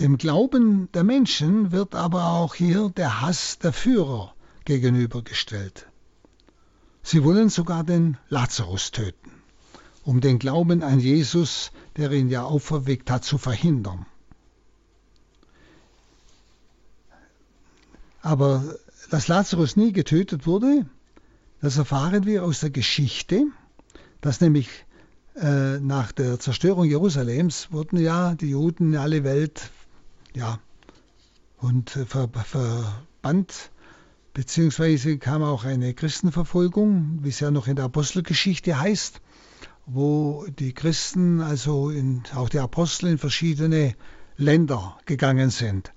Dem 0.00 0.18
Glauben 0.18 0.90
der 0.92 1.04
Menschen 1.04 1.70
wird 1.70 1.94
aber 1.94 2.32
auch 2.32 2.56
hier 2.56 2.90
der 2.96 3.20
Hass 3.20 3.58
der 3.60 3.72
Führer 3.72 4.34
gegenübergestellt. 4.64 5.86
Sie 7.04 7.22
wollen 7.22 7.48
sogar 7.48 7.84
den 7.84 8.16
Lazarus 8.28 8.90
töten, 8.90 9.30
um 10.02 10.20
den 10.20 10.40
Glauben 10.40 10.82
an 10.82 10.98
Jesus, 10.98 11.70
der 11.96 12.10
ihn 12.10 12.28
ja 12.28 12.42
auferweckt 12.42 13.08
hat, 13.08 13.24
zu 13.24 13.38
verhindern. 13.38 14.04
Aber 18.20 18.64
dass 19.10 19.28
Lazarus 19.28 19.76
nie 19.76 19.92
getötet 19.92 20.44
wurde, 20.44 20.86
das 21.60 21.76
erfahren 21.76 22.26
wir 22.26 22.42
aus 22.42 22.60
der 22.60 22.70
Geschichte, 22.70 23.44
dass 24.20 24.40
nämlich 24.40 24.68
äh, 25.36 25.78
nach 25.78 26.10
der 26.10 26.40
Zerstörung 26.40 26.86
Jerusalems 26.86 27.70
wurden 27.70 27.98
ja 27.98 28.34
die 28.34 28.50
Juden 28.50 28.94
in 28.94 28.98
alle 28.98 29.22
Welt 29.22 29.70
ja, 30.34 30.58
und 31.58 31.96
äh, 31.96 32.04
ver, 32.04 32.28
verbannt, 32.28 33.70
beziehungsweise 34.32 35.18
kam 35.18 35.42
auch 35.42 35.64
eine 35.64 35.94
Christenverfolgung, 35.94 37.20
wie 37.22 37.28
es 37.28 37.40
ja 37.40 37.50
noch 37.50 37.68
in 37.68 37.76
der 37.76 37.86
Apostelgeschichte 37.86 38.78
heißt, 38.78 39.20
wo 39.86 40.46
die 40.58 40.72
Christen, 40.72 41.40
also 41.40 41.90
in, 41.90 42.22
auch 42.34 42.48
die 42.48 42.58
Apostel 42.58 43.08
in 43.10 43.18
verschiedene 43.18 43.94
Länder 44.36 44.98
gegangen 45.06 45.50
sind. 45.50 45.92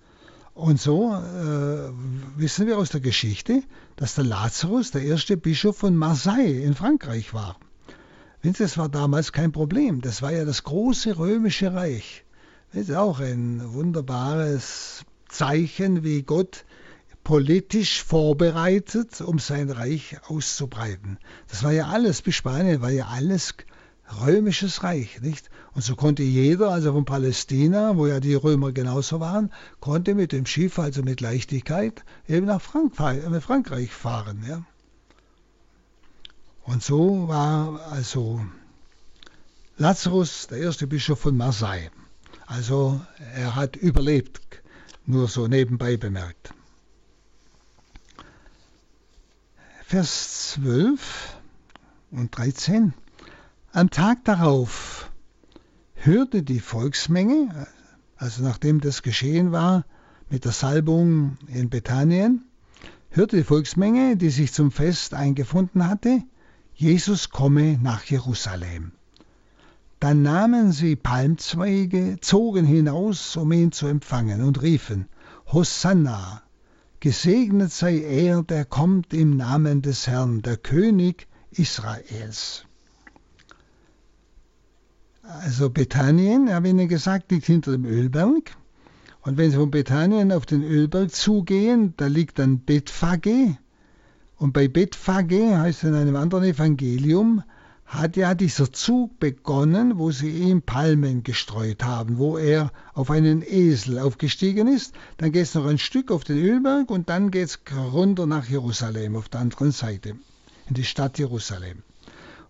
Und 0.54 0.80
so 0.80 1.14
äh, 1.14 1.92
wissen 2.36 2.68
wir 2.68 2.78
aus 2.78 2.90
der 2.90 3.02
Geschichte, 3.02 3.62
dass 3.96 4.16
der 4.16 4.24
Lazarus 4.24 4.92
der 4.92 5.04
erste 5.04 5.38
Bischof 5.38 5.78
von 5.78 5.96
Marseille 5.96 6.64
in 6.64 6.74
Frankreich 6.74 7.34
war. 7.34 7.58
Das 8.42 8.78
war 8.78 8.90
damals 8.90 9.32
kein 9.32 9.52
Problem. 9.52 10.02
Das 10.02 10.22
war 10.22 10.32
ja 10.32 10.46
das 10.46 10.64
große 10.64 11.18
römische 11.18 11.74
Reich. 11.74 12.24
Das 12.74 12.90
ist 12.90 12.96
auch 12.96 13.20
ein 13.20 13.74
wunderbares 13.74 15.04
Zeichen, 15.30 16.04
wie 16.04 16.24
Gott 16.24 16.66
politisch 17.24 18.04
vorbereitet, 18.04 19.22
um 19.22 19.40
sein 19.40 19.70
Reich 19.70 20.18
auszubreiten. 20.28 21.18
Das 21.50 21.64
war 21.64 21.72
ja 21.72 21.88
alles, 21.88 22.22
bis 22.22 22.36
Spanien 22.36 22.82
war 22.82 22.92
ja 22.92 23.08
alles 23.08 23.56
römisches 24.22 24.84
Reich, 24.84 25.22
nicht? 25.22 25.50
Und 25.74 25.84
so 25.84 25.96
konnte 25.96 26.24
jeder, 26.24 26.72
also 26.72 26.94
von 26.94 27.06
Palästina, 27.06 27.98
wo 27.98 28.08
ja 28.08 28.20
die 28.20 28.34
Römer 28.34 28.72
genauso 28.72 29.20
waren, 29.20 29.52
konnte 29.80 30.16
mit 30.16 30.32
dem 30.32 30.46
Schiff, 30.46 30.80
also 30.80 31.04
mit 31.04 31.22
Leichtigkeit, 31.22 32.04
eben 32.28 32.46
nach 32.46 32.62
äh, 32.62 33.42
Frankreich 33.42 33.92
fahren, 33.92 34.46
ja. 34.48 34.64
Und 36.64 36.84
so 36.84 37.28
war 37.28 37.82
also 37.92 38.42
Lazarus 39.78 40.48
der 40.48 40.60
erste 40.60 40.88
Bischof 40.88 41.20
von 41.20 41.38
Marseille. 41.38 41.90
Also 42.48 43.02
er 43.36 43.56
hat 43.56 43.76
überlebt, 43.76 44.64
nur 45.06 45.28
so 45.28 45.48
nebenbei 45.48 45.98
bemerkt. 45.98 46.54
Vers 49.86 50.52
12 50.54 51.38
und 52.12 52.36
13. 52.38 52.94
Am 53.74 53.90
Tag 53.90 54.24
darauf 54.24 55.12
hörte 55.96 56.42
die 56.42 56.62
Volksmenge, 56.62 57.68
also 58.16 58.44
nachdem 58.44 58.80
das 58.80 59.02
geschehen 59.02 59.52
war 59.52 59.86
mit 60.30 60.46
der 60.46 60.54
Salbung 60.54 61.38
in 61.48 61.70
Bethanien, 61.70 62.46
hörte 63.10 63.36
die 63.36 63.44
Volksmenge, 63.44 64.16
die 64.16 64.30
sich 64.30 64.54
zum 64.54 64.72
Fest 64.72 65.14
eingefunden 65.14 65.88
hatte, 65.88 66.24
Jesus 66.76 67.30
komme 67.30 67.78
nach 67.78 68.04
Jerusalem. 68.06 68.94
Dann 70.00 70.22
nahmen 70.22 70.72
sie 70.72 70.96
Palmzweige, 70.96 72.18
zogen 72.22 72.66
hinaus, 72.66 73.36
um 73.36 73.52
ihn 73.52 73.72
zu 73.72 73.88
empfangen, 73.88 74.44
und 74.44 74.62
riefen, 74.62 75.08
Hosanna, 75.52 76.44
gesegnet 77.00 77.72
sei 77.72 78.00
er, 78.00 78.44
der 78.44 78.66
kommt 78.66 79.14
im 79.14 79.38
Namen 79.38 79.82
des 79.82 80.08
Herrn, 80.08 80.42
der 80.42 80.58
König 80.58 81.28
Israels. 81.52 82.66
Also 85.24 85.70
Bethanien, 85.70 86.54
habe 86.54 86.68
ich 86.68 86.74
Ihnen 86.74 86.88
gesagt, 86.88 87.32
liegt 87.32 87.46
hinter 87.46 87.72
dem 87.72 87.86
Ölberg. 87.86 88.56
Und 89.22 89.38
wenn 89.38 89.52
Sie 89.52 89.58
von 89.58 89.72
Bethanien 89.72 90.32
auf 90.32 90.46
den 90.46 90.64
Ölberg 90.64 91.12
zugehen, 91.12 91.94
da 91.98 92.08
liegt 92.08 92.40
dann 92.40 92.60
Bethphage. 92.60 93.58
Und 94.38 94.54
bei 94.54 94.68
Bethphage 94.68 95.58
heißt 95.58 95.84
in 95.84 95.96
einem 95.96 96.16
anderen 96.16 96.46
Evangelium, 96.46 97.44
hat 97.88 98.18
ja 98.18 98.36
dieser 98.36 98.74
Zug 98.74 99.18
begonnen, 99.18 99.98
wo 99.98 100.12
sie 100.12 100.30
ihm 100.30 100.62
Palmen 100.62 101.24
gestreut 101.24 101.86
haben, 101.86 102.18
wo 102.18 102.38
er 102.38 102.74
auf 102.94 103.10
einen 103.10 103.42
Esel 103.42 103.98
aufgestiegen 104.00 104.68
ist. 104.68 104.94
Dann 105.16 105.32
geht 105.32 105.44
es 105.44 105.56
noch 105.56 105.66
ein 105.66 105.78
Stück 105.78 106.12
auf 106.12 106.26
den 106.26 106.38
Ölberg 106.38 106.92
und 106.92 107.08
dann 107.08 107.32
geht 107.32 107.48
es 107.48 107.60
runter 107.94 108.26
nach 108.26 108.46
Jerusalem 108.46 109.16
auf 109.16 109.30
der 109.30 109.40
anderen 109.40 109.72
Seite, 109.72 110.18
in 110.68 110.74
die 110.74 110.84
Stadt 110.84 111.18
Jerusalem. 111.18 111.82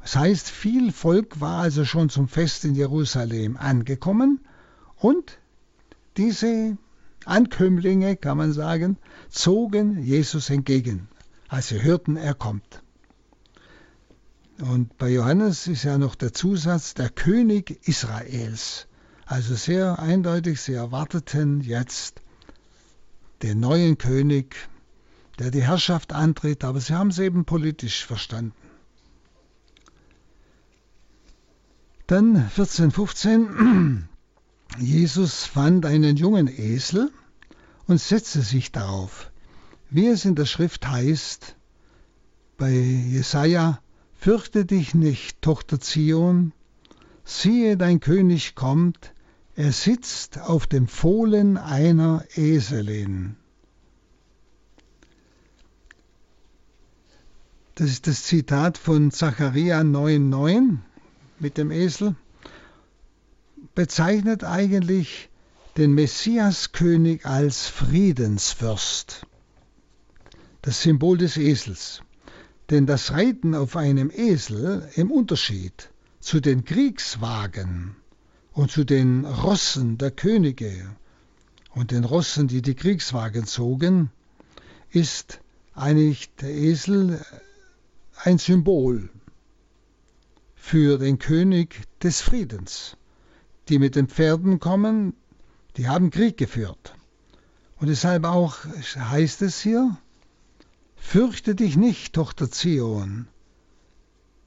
Das 0.02 0.16
heißt, 0.16 0.50
viel 0.50 0.92
Volk 0.92 1.40
war 1.40 1.62
also 1.62 1.86
schon 1.86 2.10
zum 2.10 2.28
Fest 2.28 2.66
in 2.66 2.74
Jerusalem 2.74 3.58
angekommen 3.58 4.40
und 4.96 5.38
diese 6.18 6.78
Ankömmlinge, 7.26 8.16
kann 8.16 8.38
man 8.38 8.54
sagen, 8.54 8.98
zogen 9.30 10.02
Jesus 10.02 10.50
entgegen, 10.50 11.10
als 11.48 11.68
sie 11.68 11.84
hörten, 11.84 12.16
er 12.16 12.34
kommt. 12.34 12.82
Und 14.60 14.98
bei 14.98 15.10
Johannes 15.10 15.68
ist 15.68 15.84
ja 15.84 15.98
noch 15.98 16.16
der 16.16 16.34
Zusatz 16.34 16.96
der 16.96 17.10
König 17.10 17.88
Israels. 17.88 18.88
Also 19.26 19.56
sehr 19.56 20.00
eindeutig, 20.00 20.62
sie 20.62 20.74
erwarteten 20.74 21.62
jetzt 21.62 22.22
den 23.44 23.60
neuen 23.60 24.00
König, 24.00 24.56
der 25.38 25.52
die 25.52 25.62
Herrschaft 25.62 26.12
antritt, 26.12 26.64
aber 26.64 26.80
sie 26.80 26.96
haben 26.96 27.10
es 27.10 27.20
eben 27.20 27.46
politisch 27.46 28.06
verstanden. 28.06 28.54
Dann 32.08 32.36
1415, 32.38 34.10
Jesus 34.80 35.44
fand 35.44 35.86
einen 35.86 36.18
jungen 36.18 36.48
Esel 36.48 37.12
und 37.86 38.00
setzte 38.00 38.42
sich 38.42 38.72
darauf. 38.72 39.30
Wie 39.90 40.08
es 40.08 40.26
in 40.26 40.36
der 40.36 40.46
Schrift 40.46 40.88
heißt, 40.88 41.56
bei 42.58 42.72
Jesaja, 42.72 43.80
Fürchte 44.20 44.66
dich 44.66 44.94
nicht, 44.94 45.42
Tochter 45.42 45.80
Zion, 45.80 46.52
siehe, 47.24 47.78
dein 47.78 48.00
König 48.00 48.56
kommt, 48.56 49.14
er 49.56 49.72
sitzt 49.72 50.40
auf 50.40 50.68
dem 50.68 50.88
Fohlen 50.88 51.58
einer 51.58 52.26
Eselin. 52.36 53.38
Das 57.76 57.90
ist 57.90 58.08
das 58.08 58.24
Zitat 58.24 58.80
von 58.80 59.12
Zachariah 59.12 59.82
9,9 59.82 60.78
mit 61.40 61.58
dem 61.60 61.70
Esel, 61.70 62.16
bezeichnet 63.76 64.44
eigentlich 64.44 65.30
den 65.78 65.94
Messiaskönig 65.94 67.28
als 67.28 67.68
Friedensfürst. 67.68 69.28
Das 70.64 70.82
Symbol 70.82 71.20
des 71.20 71.38
Esels. 71.38 72.02
Denn 72.70 72.86
das 72.86 73.12
Reiten 73.12 73.56
auf 73.56 73.76
einem 73.78 74.12
Esel 74.14 74.90
im 74.96 75.10
Unterschied 75.12 75.90
zu 76.20 76.42
den 76.42 76.66
Kriegswagen 76.66 77.96
und 78.52 78.72
zu 78.72 78.84
den 78.84 79.24
Rossen 79.24 79.98
der 79.98 80.12
Könige 80.12 80.96
und 81.74 81.92
den 81.92 82.04
Rossen, 82.04 82.48
die 82.48 82.62
die 82.62 82.76
Kriegswagen 82.76 83.46
zogen, 83.46 84.10
ist 84.90 85.40
eigentlich 85.74 86.34
der 86.36 86.50
Esel 86.50 87.24
ein 88.24 88.38
Symbol 88.38 89.10
für 90.56 90.98
den 90.98 91.20
König 91.20 91.84
des 92.02 92.20
Friedens. 92.20 92.98
Die 93.70 93.80
mit 93.80 93.96
den 93.96 94.08
Pferden 94.08 94.60
kommen, 94.60 95.14
die 95.78 95.88
haben 95.88 96.10
Krieg 96.10 96.36
geführt. 96.36 96.96
Und 97.78 97.88
deshalb 97.88 98.26
auch 98.26 98.58
heißt 98.96 99.42
es 99.44 99.62
hier, 99.62 99.98
fürchte 100.98 101.56
dich 101.56 101.78
nicht, 101.78 102.14
Tochter 102.14 102.52
Zion. 102.52 103.28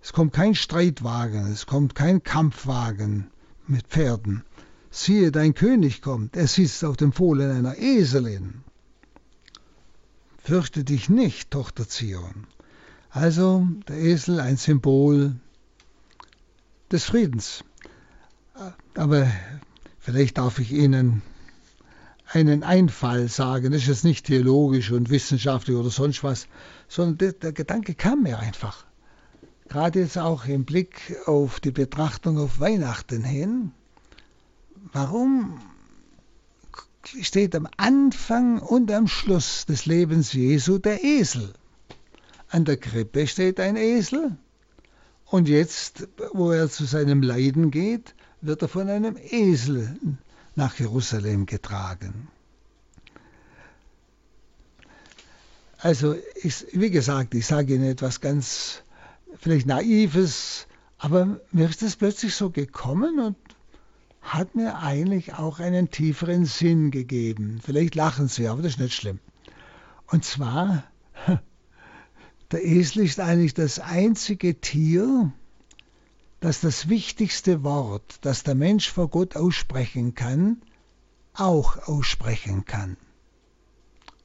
Es 0.02 0.12
kommt 0.12 0.32
kein 0.32 0.54
Streitwagen, 0.54 1.50
es 1.52 1.66
kommt 1.66 1.94
kein 1.94 2.22
Kampfwagen 2.22 3.30
mit 3.66 3.86
Pferden. 3.86 4.44
Siehe, 4.90 5.30
dein 5.30 5.54
König 5.54 6.02
kommt, 6.02 6.36
er 6.36 6.46
sitzt 6.46 6.84
auf 6.84 6.96
dem 6.96 7.12
Fohlen 7.12 7.50
einer 7.50 7.78
Eselin. 7.78 8.64
Fürchte 10.42 10.84
dich 10.84 11.08
nicht, 11.08 11.50
Tochter 11.50 11.88
Zion. 11.88 12.46
Also 13.10 13.66
der 13.88 13.96
Esel 13.96 14.40
ein 14.40 14.56
Symbol 14.56 15.36
des 16.90 17.04
Friedens. 17.04 17.64
Aber 18.94 19.30
vielleicht 19.98 20.38
darf 20.38 20.58
ich 20.58 20.72
Ihnen 20.72 21.22
einen 22.32 22.62
Einfall 22.62 23.28
sagen. 23.28 23.72
Das 23.72 23.82
ist 23.82 23.88
jetzt 23.88 24.04
nicht 24.04 24.26
theologisch 24.26 24.90
und 24.92 25.10
wissenschaftlich 25.10 25.76
oder 25.76 25.90
sonst 25.90 26.22
was, 26.22 26.46
sondern 26.88 27.34
der, 27.40 27.52
Gedanke 27.52 27.94
kam 27.94 28.22
mir 28.22 28.38
einfach. 28.38 28.84
Gerade 29.68 30.00
jetzt 30.00 30.18
auch 30.18 30.46
im 30.46 30.64
Blick 30.64 31.16
auf 31.26 31.60
die 31.60 31.70
Betrachtung 31.70 32.38
auf 32.38 32.60
Weihnachten 32.60 33.22
hin. 33.24 33.72
Warum 34.92 35.60
steht 37.04 37.54
am 37.54 37.68
Anfang 37.76 38.60
und 38.60 38.90
am 38.90 39.06
Schluss 39.06 39.66
des 39.66 39.86
Lebens 39.86 40.32
Jesu 40.32 40.78
der 40.78 41.02
Esel? 41.04 41.52
An 42.48 42.64
der 42.64 42.76
Krippe 42.76 43.26
steht 43.26 43.60
ein 43.60 43.76
Esel, 43.76 44.36
und 45.30 45.48
jetzt, 45.48 46.08
wo 46.32 46.50
er 46.50 46.68
zu 46.68 46.84
seinem 46.84 47.22
Leiden 47.22 47.70
geht, 47.70 48.16
wird 48.40 48.62
er 48.62 48.68
von 48.68 48.88
einem 48.88 49.16
Esel 49.16 49.96
nach 50.60 50.78
Jerusalem 50.78 51.46
getragen. 51.46 52.28
Also, 55.78 56.14
ich, 56.42 56.66
wie 56.72 56.90
gesagt, 56.90 57.34
ich 57.34 57.46
sage 57.46 57.74
Ihnen 57.74 57.90
etwas 57.90 58.20
ganz 58.20 58.82
vielleicht 59.38 59.66
Naives, 59.66 60.66
aber 60.98 61.40
mir 61.50 61.70
ist 61.70 61.80
das 61.80 61.96
plötzlich 61.96 62.34
so 62.34 62.50
gekommen 62.50 63.18
und 63.18 63.36
hat 64.20 64.54
mir 64.54 64.76
eigentlich 64.76 65.32
auch 65.32 65.60
einen 65.60 65.90
tieferen 65.90 66.44
Sinn 66.44 66.90
gegeben. 66.90 67.60
Vielleicht 67.64 67.94
lachen 67.94 68.28
Sie, 68.28 68.46
aber 68.46 68.60
das 68.60 68.72
ist 68.72 68.80
nicht 68.80 68.94
schlimm. 68.94 69.18
Und 70.08 70.26
zwar, 70.26 70.84
der 72.52 72.62
Esel 72.62 73.04
ist 73.04 73.18
eigentlich 73.18 73.54
das 73.54 73.78
einzige 73.78 74.60
Tier, 74.60 75.32
das 76.40 76.60
das 76.60 76.88
wichtigste 76.88 77.62
Wort, 77.62 78.18
das 78.22 78.42
der 78.42 78.54
Mensch 78.54 78.90
vor 78.90 79.08
Gott 79.08 79.36
aussprechen 79.36 80.14
kann, 80.14 80.62
auch 81.34 81.76
aussprechen 81.86 82.64
kann. 82.64 82.96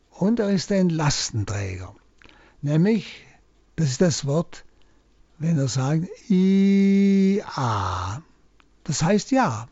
Und 0.09 0.39
er 0.39 0.49
ist 0.49 0.71
ein 0.71 0.89
Lastenträger. 0.89 1.93
Nämlich, 2.61 3.21
das 3.75 3.89
ist 3.91 4.01
das 4.01 4.25
Wort, 4.25 4.63
wenn 5.37 5.57
er 5.57 5.67
sagt, 5.67 6.07
I-A. 6.29 8.21
Das 8.85 9.03
heißt 9.03 9.31
ja. 9.31 9.67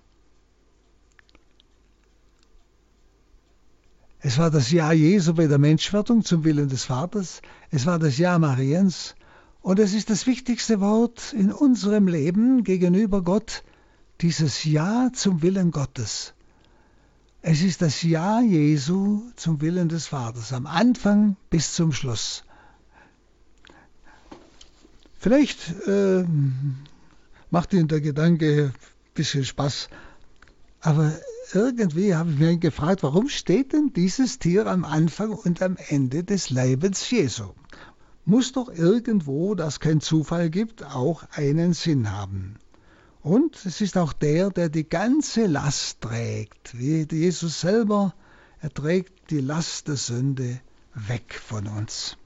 Es 4.20 4.38
war 4.38 4.52
das 4.52 4.72
Ja 4.72 4.92
Jesu 4.92 5.34
bei 5.34 5.48
der 5.48 5.58
Menschwerdung 5.58 6.26
zum 6.26 6.44
Willen 6.44 6.68
des 6.68 6.86
Vaters. 6.86 7.42
Es 7.72 7.86
war 7.86 8.00
das 8.00 8.18
Ja 8.18 8.38
Mariens. 8.38 9.16
Und 9.64 9.80
es 9.80 9.94
ist 9.94 10.10
das 10.10 10.28
wichtigste 10.28 10.82
Wort 10.82 11.32
in 11.32 11.50
unserem 11.50 12.10
Leben 12.10 12.66
gegenüber 12.66 13.22
Gott, 13.22 13.64
dieses 14.20 14.66
Ja 14.66 15.10
zum 15.14 15.42
Willen 15.42 15.72
Gottes. 15.72 16.34
Es 17.42 17.62
ist 17.62 17.82
das 17.82 18.04
Ja 18.04 18.42
Jesu 18.42 19.22
zum 19.38 19.62
Willen 19.62 19.88
des 19.88 20.08
Vaters, 20.08 20.52
am 20.52 20.66
Anfang 20.66 21.38
bis 21.50 21.74
zum 21.74 21.94
Schluss. 21.94 22.44
Vielleicht 25.18 25.60
äh, 25.88 26.26
macht 27.50 27.72
Ihnen 27.72 27.88
der 27.88 28.02
Gedanke 28.02 28.74
ein 28.76 29.14
bisschen 29.14 29.46
Spaß, 29.46 29.88
aber 30.82 31.14
irgendwie 31.54 32.16
habe 32.16 32.32
ich 32.32 32.38
mich 32.38 32.60
gefragt, 32.60 33.02
warum 33.02 33.30
steht 33.30 33.72
denn 33.72 33.94
dieses 33.96 34.40
Tier 34.40 34.68
am 34.68 34.84
Anfang 34.84 35.32
und 35.32 35.62
am 35.62 35.78
Ende 35.88 36.26
des 36.26 36.50
Lebens 36.50 37.10
Jesu? 37.10 37.54
Muss 38.26 38.54
doch 38.54 38.70
irgendwo, 38.70 39.54
das 39.54 39.80
kein 39.80 40.00
Zufall 40.00 40.50
gibt, 40.50 40.84
auch 40.84 41.24
einen 41.32 41.74
Sinn 41.74 42.12
haben. 42.12 42.56
Und 43.22 43.66
es 43.66 43.82
ist 43.82 43.98
auch 43.98 44.14
der, 44.14 44.50
der 44.50 44.70
die 44.70 44.88
ganze 44.88 45.46
Last 45.46 46.02
trägt, 46.02 46.78
wie 46.78 47.06
Jesus 47.10 47.62
selber, 47.62 48.14
er 48.62 48.70
trägt 48.70 49.30
die 49.30 49.42
Last 49.42 49.90
der 49.90 49.98
Sünde 49.98 50.60
weg 50.94 51.34
von 51.34 51.68
uns. 51.68 52.18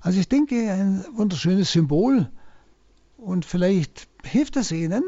Also 0.00 0.20
ich 0.20 0.28
denke, 0.28 0.70
ein 0.70 1.04
wunderschönes 1.14 1.72
Symbol 1.72 2.30
und 3.16 3.44
vielleicht 3.44 4.08
hilft 4.22 4.56
es 4.56 4.70
Ihnen, 4.70 5.02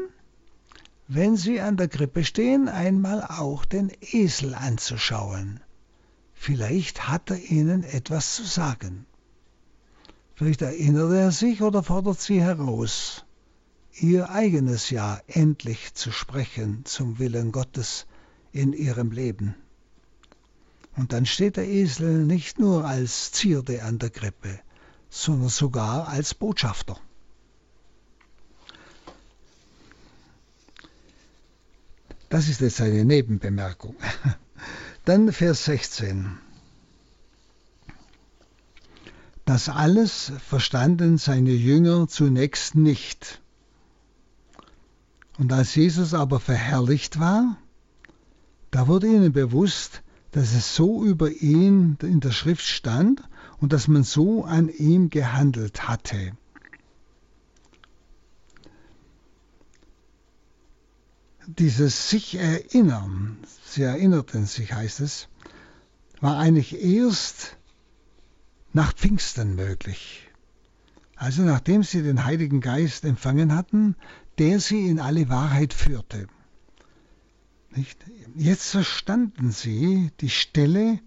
wenn 1.07 1.37
Sie 1.37 1.61
an 1.61 1.77
der 1.77 1.87
Krippe 1.87 2.25
stehen, 2.25 2.67
einmal 2.67 3.21
auch 3.23 3.63
den 3.63 3.91
Esel 4.01 4.55
anzuschauen. 4.55 5.61
Vielleicht 6.33 7.07
hat 7.07 7.31
er 7.31 7.39
Ihnen 7.39 7.83
etwas 7.83 8.35
zu 8.35 8.43
sagen. 8.43 9.05
Vielleicht 10.37 10.61
erinnert 10.61 11.11
er 11.13 11.31
sich 11.31 11.63
oder 11.63 11.81
fordert 11.81 12.21
Sie 12.21 12.39
heraus, 12.39 13.25
Ihr 13.99 14.29
eigenes 14.29 14.91
Ja 14.91 15.19
endlich 15.25 15.95
zu 15.95 16.11
sprechen 16.11 16.85
zum 16.85 17.17
Willen 17.17 17.51
Gottes 17.51 18.05
in 18.51 18.71
Ihrem 18.71 19.09
Leben. 19.09 19.55
Und 20.95 21.11
dann 21.11 21.25
steht 21.25 21.57
der 21.57 21.67
Esel 21.67 22.23
nicht 22.23 22.59
nur 22.59 22.85
als 22.85 23.31
Zierde 23.31 23.81
an 23.81 23.97
der 23.97 24.11
Krippe, 24.11 24.59
sondern 25.09 25.49
sogar 25.49 26.07
als 26.07 26.35
Botschafter. 26.35 26.99
Das 32.29 32.47
ist 32.47 32.61
jetzt 32.61 32.79
eine 32.79 33.05
Nebenbemerkung. 33.05 33.95
Dann 35.05 35.31
Vers 35.33 35.65
16. 35.65 36.37
Das 39.47 39.69
alles 39.69 40.33
verstanden 40.45 41.17
seine 41.17 41.51
Jünger 41.51 42.09
zunächst 42.09 42.75
nicht. 42.75 43.41
Und 45.39 45.53
als 45.53 45.73
Jesus 45.73 46.13
aber 46.13 46.41
verherrlicht 46.41 47.17
war, 47.17 47.57
da 48.71 48.87
wurde 48.87 49.07
ihnen 49.07 49.31
bewusst, 49.31 50.03
dass 50.31 50.53
es 50.53 50.75
so 50.75 51.01
über 51.01 51.31
ihn 51.31 51.97
in 52.01 52.19
der 52.19 52.31
Schrift 52.31 52.65
stand 52.65 53.23
und 53.61 53.71
dass 53.71 53.87
man 53.87 54.03
so 54.03 54.43
an 54.43 54.67
ihm 54.67 55.09
gehandelt 55.09 55.87
hatte. 55.87 56.33
dieses 61.47 62.09
sich 62.09 62.35
erinnern, 62.35 63.37
sie 63.63 63.83
erinnerten 63.83 64.45
sich, 64.45 64.73
heißt 64.73 64.99
es, 64.99 65.29
war 66.19 66.37
eigentlich 66.37 66.83
erst 66.83 67.56
nach 68.77 68.93
Pfingsten 68.93 69.55
möglich. 69.55 70.29
Also 71.15 71.41
nachdem 71.41 71.83
sie 71.83 72.01
den 72.03 72.23
Heiligen 72.23 72.61
Geist 72.61 73.03
empfangen 73.03 73.53
hatten, 73.53 73.95
der 74.37 74.59
sie 74.59 74.87
in 74.87 74.99
alle 74.99 75.29
Wahrheit 75.29 75.73
führte. 75.73 76.27
Nicht? 77.75 77.97
Jetzt 78.35 78.69
verstanden 78.71 79.51
sie 79.51 80.11
die 80.21 80.29
Stelle 80.29 80.99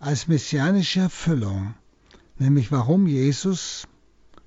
als 0.00 0.26
messianische 0.26 1.00
Erfüllung, 1.00 1.74
nämlich 2.38 2.72
warum 2.72 3.06
Jesus 3.06 3.86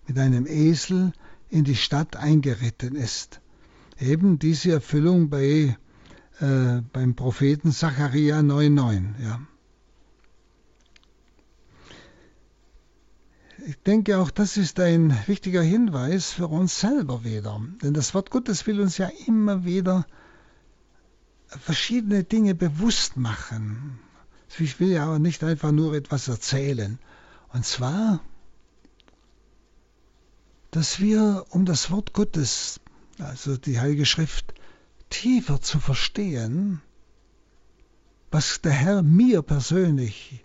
mit 0.08 0.18
einem 0.18 0.46
Esel 0.46 1.14
in 1.50 1.64
die 1.64 1.76
Stadt 1.76 2.16
eingeritten 2.16 2.96
ist 2.96 3.42
eben 4.00 4.40
diese 4.40 4.72
Erfüllung 4.72 5.30
bei, 5.30 5.78
äh, 6.40 6.82
beim 6.94 7.16
Propheten 7.16 7.72
Zacharia 7.72 8.40
9,9. 8.40 9.22
Ja. 9.22 9.42
Ich 13.66 13.78
denke 13.84 14.18
auch, 14.18 14.32
das 14.32 14.58
ist 14.58 14.80
ein 14.80 15.16
wichtiger 15.28 15.62
Hinweis 15.62 16.32
für 16.32 16.48
uns 16.48 16.80
selber 16.80 17.24
wieder. 17.24 17.62
Denn 17.82 17.94
das 17.94 18.14
Wort 18.14 18.32
Gottes 18.32 18.68
will 18.68 18.80
uns 18.80 18.98
ja 18.98 19.10
immer 19.26 19.66
wieder 19.66 20.06
verschiedene 21.48 22.24
Dinge 22.24 22.56
bewusst 22.56 23.18
machen. 23.18 24.00
Ich 24.58 24.80
will 24.80 24.90
ja 24.90 25.14
auch 25.14 25.20
nicht 25.20 25.44
einfach 25.44 25.72
nur 25.72 25.94
etwas 25.94 26.28
erzählen. 26.28 27.00
Und 27.54 27.66
zwar, 27.66 28.22
dass 30.72 31.00
wir 31.00 31.46
um 31.50 31.66
das 31.66 31.92
Wort 31.92 32.14
Gottes 32.14 32.80
also 33.20 33.58
die 33.58 33.80
Heilige 33.80 34.06
Schrift, 34.06 34.54
tiefer 35.10 35.62
zu 35.62 35.80
verstehen, 35.80 36.82
was 38.32 38.62
der 38.62 38.72
Herr 38.72 39.02
mir 39.02 39.42
persönlich 39.42 40.44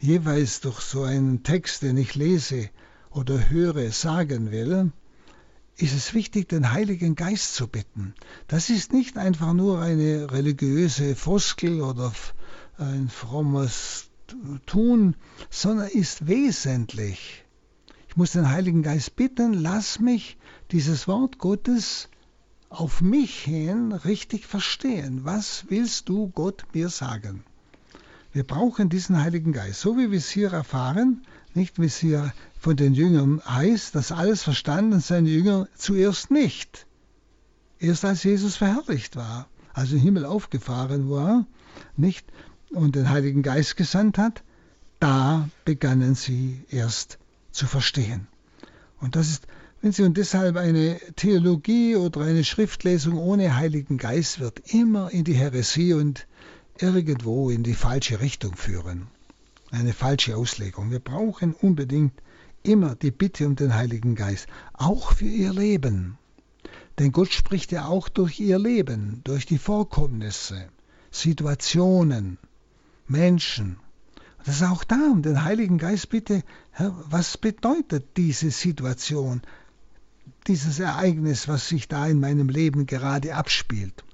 jeweils 0.00 0.60
durch 0.60 0.80
so 0.80 1.02
einen 1.02 1.42
Text, 1.42 1.82
den 1.82 1.96
ich 1.96 2.14
lese 2.14 2.70
oder 3.10 3.50
höre, 3.50 3.90
sagen 3.92 4.50
will, 4.50 4.92
ist 5.76 5.94
es 5.94 6.14
wichtig, 6.14 6.48
den 6.48 6.72
Heiligen 6.72 7.14
Geist 7.14 7.54
zu 7.54 7.66
bitten. 7.66 8.14
Das 8.48 8.70
ist 8.70 8.92
nicht 8.92 9.16
einfach 9.16 9.52
nur 9.52 9.80
eine 9.80 10.30
religiöse 10.30 11.14
Floskel 11.16 11.80
oder 11.82 12.12
ein 12.78 13.08
frommes 13.08 14.10
Tun, 14.66 15.16
sondern 15.48 15.88
ist 15.88 16.26
wesentlich. 16.26 17.44
Ich 18.08 18.16
muss 18.16 18.32
den 18.32 18.50
Heiligen 18.50 18.82
Geist 18.82 19.16
bitten, 19.16 19.54
lass 19.54 20.00
mich 20.00 20.38
dieses 20.70 21.08
Wort 21.08 21.38
Gottes 21.38 22.08
auf 22.68 23.00
mich 23.00 23.40
hin 23.42 23.92
richtig 23.92 24.46
verstehen. 24.46 25.24
Was 25.24 25.64
willst 25.68 26.08
du 26.08 26.28
Gott 26.28 26.64
mir 26.72 26.88
sagen? 26.88 27.44
Wir 28.32 28.44
brauchen 28.44 28.88
diesen 28.88 29.20
Heiligen 29.20 29.52
Geist, 29.52 29.80
so 29.80 29.98
wie 29.98 30.12
wir 30.12 30.18
es 30.18 30.30
hier 30.30 30.52
erfahren, 30.52 31.22
nicht 31.52 31.80
wie 31.80 31.86
es 31.86 31.96
hier 31.96 32.32
von 32.60 32.76
den 32.76 32.94
Jüngern 32.94 33.42
heißt, 33.44 33.94
dass 33.94 34.12
alles 34.12 34.44
verstanden 34.44 35.00
seine 35.00 35.28
Jünger 35.28 35.66
zuerst 35.74 36.30
nicht. 36.30 36.86
Erst 37.80 38.04
als 38.04 38.22
Jesus 38.22 38.56
verherrlicht 38.56 39.16
war, 39.16 39.48
also 39.72 39.96
im 39.96 40.02
Himmel 40.02 40.24
aufgefahren 40.24 41.10
war, 41.10 41.44
nicht 41.96 42.24
und 42.70 42.94
den 42.94 43.10
Heiligen 43.10 43.42
Geist 43.42 43.76
gesandt 43.76 44.16
hat, 44.16 44.44
da 45.00 45.48
begannen 45.64 46.14
sie 46.14 46.64
erst 46.70 47.18
zu 47.50 47.66
verstehen. 47.66 48.28
Und 49.00 49.16
das 49.16 49.28
ist, 49.28 49.46
wenn 49.80 49.92
Sie 49.92 50.02
und 50.02 50.18
deshalb 50.18 50.56
eine 50.56 51.00
Theologie 51.16 51.96
oder 51.96 52.20
eine 52.20 52.44
Schriftlesung 52.44 53.16
ohne 53.16 53.56
Heiligen 53.56 53.96
Geist 53.96 54.38
wird 54.38 54.60
immer 54.74 55.10
in 55.10 55.24
die 55.24 55.34
Häresie 55.34 55.94
und 55.94 56.26
irgendwo 56.82 57.50
in 57.50 57.62
die 57.62 57.74
falsche 57.74 58.20
Richtung 58.20 58.56
führen. 58.56 59.08
Eine 59.70 59.92
falsche 59.92 60.36
Auslegung. 60.36 60.90
Wir 60.90 60.98
brauchen 60.98 61.54
unbedingt 61.54 62.12
immer 62.62 62.94
die 62.94 63.10
Bitte 63.10 63.46
um 63.46 63.56
den 63.56 63.74
Heiligen 63.74 64.14
Geist, 64.14 64.46
auch 64.72 65.12
für 65.12 65.26
Ihr 65.26 65.52
Leben. 65.52 66.18
Denn 66.98 67.12
Gott 67.12 67.32
spricht 67.32 67.72
ja 67.72 67.86
auch 67.86 68.08
durch 68.08 68.40
Ihr 68.40 68.58
Leben, 68.58 69.20
durch 69.24 69.46
die 69.46 69.58
Vorkommnisse, 69.58 70.68
Situationen, 71.10 72.38
Menschen. 73.08 73.78
Das 74.44 74.56
ist 74.56 74.62
auch 74.62 74.84
da 74.84 75.08
um 75.10 75.22
den 75.22 75.44
Heiligen 75.44 75.78
Geist 75.78 76.08
bitte, 76.08 76.42
Herr, 76.70 76.94
was 77.08 77.36
bedeutet 77.36 78.16
diese 78.16 78.50
Situation, 78.50 79.42
dieses 80.46 80.78
Ereignis, 80.78 81.48
was 81.48 81.68
sich 81.68 81.88
da 81.88 82.06
in 82.06 82.20
meinem 82.20 82.48
Leben 82.48 82.86
gerade 82.86 83.34
abspielt? 83.34 84.04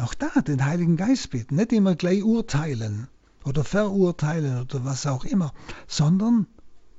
Auch 0.00 0.14
da 0.14 0.28
den 0.40 0.64
Heiligen 0.64 0.96
Geist 0.96 1.28
bitten, 1.28 1.56
nicht 1.56 1.72
immer 1.72 1.94
gleich 1.94 2.24
urteilen 2.24 3.08
oder 3.44 3.64
verurteilen 3.64 4.62
oder 4.62 4.84
was 4.84 5.06
auch 5.06 5.26
immer, 5.26 5.52
sondern 5.86 6.46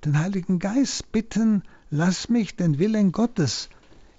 den 0.06 0.20
Heiligen 0.20 0.60
Geist 0.60 1.12
bitten, 1.12 1.64
lass 1.90 2.30
mich 2.30 2.56
den 2.56 2.78
Willen 2.78 3.12
Gottes 3.12 3.70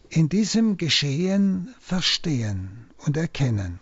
in 0.09 0.29
diesem 0.29 0.79
Geschehen 0.79 1.73
verstehen 1.79 2.87
und 2.99 3.17
erkennen. 3.17 3.79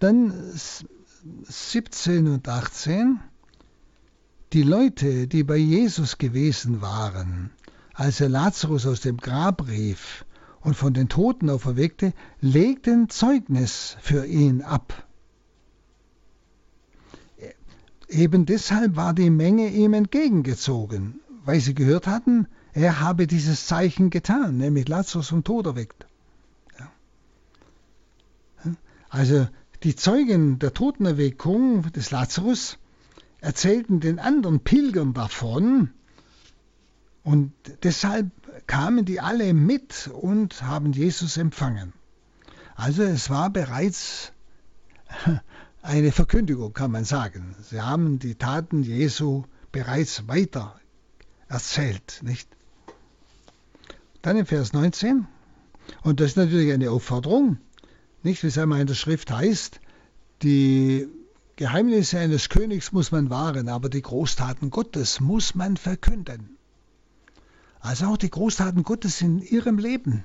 Dann 0.00 0.32
17 1.44 2.26
und 2.26 2.48
18. 2.48 3.20
Die 4.52 4.64
Leute, 4.64 5.28
die 5.28 5.44
bei 5.44 5.56
Jesus 5.56 6.18
gewesen 6.18 6.80
waren, 6.80 7.50
als 7.94 8.20
er 8.20 8.28
Lazarus 8.28 8.84
aus 8.84 9.00
dem 9.00 9.18
Grab 9.18 9.68
rief 9.68 10.24
und 10.62 10.74
von 10.74 10.94
den 10.94 11.08
Toten 11.08 11.50
auferweckte, 11.50 12.12
legten 12.40 13.08
Zeugnis 13.08 13.96
für 14.00 14.26
ihn 14.26 14.62
ab. 14.62 15.06
Eben 18.08 18.46
deshalb 18.46 18.96
war 18.96 19.14
die 19.14 19.30
Menge 19.30 19.68
ihm 19.68 19.94
entgegengezogen, 19.94 21.20
weil 21.44 21.60
sie 21.60 21.74
gehört 21.74 22.06
hatten, 22.06 22.46
er 22.74 23.00
habe 23.00 23.26
dieses 23.26 23.66
Zeichen 23.66 24.10
getan, 24.10 24.56
nämlich 24.56 24.88
Lazarus 24.88 25.28
vom 25.28 25.44
Tod 25.44 25.66
erweckt. 25.66 26.06
Also 29.08 29.46
die 29.82 29.96
Zeugen 29.96 30.58
der 30.58 30.72
Totenerweckung 30.72 31.90
des 31.92 32.10
Lazarus 32.10 32.78
erzählten 33.40 34.00
den 34.00 34.18
anderen 34.18 34.60
Pilgern 34.60 35.12
davon 35.12 35.90
und 37.24 37.52
deshalb 37.82 38.30
kamen 38.66 39.04
die 39.04 39.20
alle 39.20 39.54
mit 39.54 40.08
und 40.12 40.62
haben 40.62 40.92
Jesus 40.92 41.36
empfangen. 41.36 41.92
Also 42.74 43.02
es 43.02 43.30
war 43.30 43.50
bereits 43.50 44.32
eine 45.82 46.12
Verkündigung, 46.12 46.72
kann 46.72 46.90
man 46.90 47.04
sagen. 47.04 47.54
Sie 47.62 47.80
haben 47.80 48.18
die 48.18 48.34
Taten 48.34 48.82
Jesu 48.82 49.44
bereits 49.72 50.28
weiter 50.28 50.80
erzählt, 51.48 52.20
nicht? 52.22 52.48
Dann 54.22 54.36
im 54.36 54.46
Vers 54.46 54.72
19, 54.72 55.26
und 56.02 56.20
das 56.20 56.30
ist 56.30 56.36
natürlich 56.36 56.72
eine 56.72 56.90
Aufforderung, 56.90 57.58
nicht, 58.22 58.42
wie 58.42 58.46
es 58.46 58.58
einmal 58.58 58.80
in 58.80 58.86
der 58.86 58.94
Schrift 58.94 59.30
heißt, 59.30 59.80
die 60.42 61.08
Geheimnisse 61.56 62.18
eines 62.18 62.48
Königs 62.48 62.92
muss 62.92 63.10
man 63.10 63.30
wahren, 63.30 63.68
aber 63.68 63.88
die 63.88 64.02
Großtaten 64.02 64.70
Gottes 64.70 65.20
muss 65.20 65.54
man 65.54 65.76
verkünden. 65.76 66.56
Also 67.82 68.06
auch 68.06 68.16
die 68.16 68.30
Großtaten 68.30 68.84
Gottes 68.84 69.20
in 69.20 69.42
ihrem 69.42 69.76
Leben. 69.76 70.24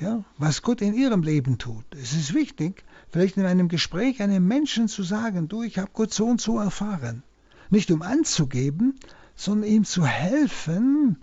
Ja, 0.00 0.24
was 0.38 0.62
Gott 0.62 0.82
in 0.82 0.92
ihrem 0.92 1.22
Leben 1.22 1.58
tut. 1.58 1.84
Es 1.94 2.12
ist 2.12 2.34
wichtig, 2.34 2.84
vielleicht 3.08 3.36
in 3.36 3.46
einem 3.46 3.68
Gespräch 3.68 4.20
einem 4.20 4.46
Menschen 4.46 4.88
zu 4.88 5.04
sagen, 5.04 5.46
du, 5.46 5.62
ich 5.62 5.78
habe 5.78 5.90
Gott 5.92 6.12
so 6.12 6.26
und 6.26 6.40
so 6.40 6.58
erfahren. 6.58 7.22
Nicht 7.70 7.92
um 7.92 8.02
anzugeben, 8.02 8.98
sondern 9.36 9.70
ihm 9.70 9.84
zu 9.84 10.04
helfen, 10.04 11.22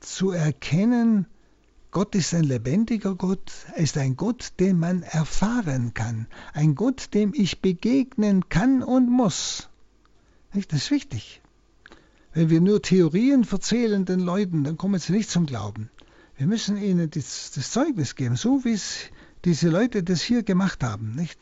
zu 0.00 0.32
erkennen, 0.32 1.26
Gott 1.92 2.14
ist 2.14 2.34
ein 2.34 2.44
lebendiger 2.44 3.14
Gott, 3.14 3.52
er 3.74 3.82
ist 3.82 3.98
ein 3.98 4.16
Gott, 4.16 4.52
den 4.58 4.78
man 4.78 5.02
erfahren 5.02 5.94
kann, 5.94 6.26
ein 6.52 6.74
Gott, 6.74 7.14
dem 7.14 7.32
ich 7.34 7.60
begegnen 7.60 8.48
kann 8.48 8.82
und 8.82 9.08
muss. 9.10 9.68
Das 10.52 10.64
ist 10.72 10.90
wichtig. 10.90 11.40
Wenn 12.32 12.48
wir 12.48 12.60
nur 12.60 12.80
Theorien 12.80 13.46
erzählen 13.50 14.04
den 14.04 14.20
Leuten, 14.20 14.64
dann 14.64 14.76
kommen 14.76 15.00
sie 15.00 15.12
nicht 15.12 15.30
zum 15.30 15.46
Glauben. 15.46 15.90
Wir 16.36 16.46
müssen 16.46 16.76
ihnen 16.76 17.10
das, 17.10 17.50
das 17.54 17.72
Zeugnis 17.72 18.14
geben, 18.14 18.36
so 18.36 18.64
wie 18.64 18.72
es 18.72 19.10
diese 19.44 19.68
Leute 19.68 20.02
das 20.02 20.22
hier 20.22 20.42
gemacht 20.42 20.82
haben, 20.84 21.14
nicht? 21.14 21.38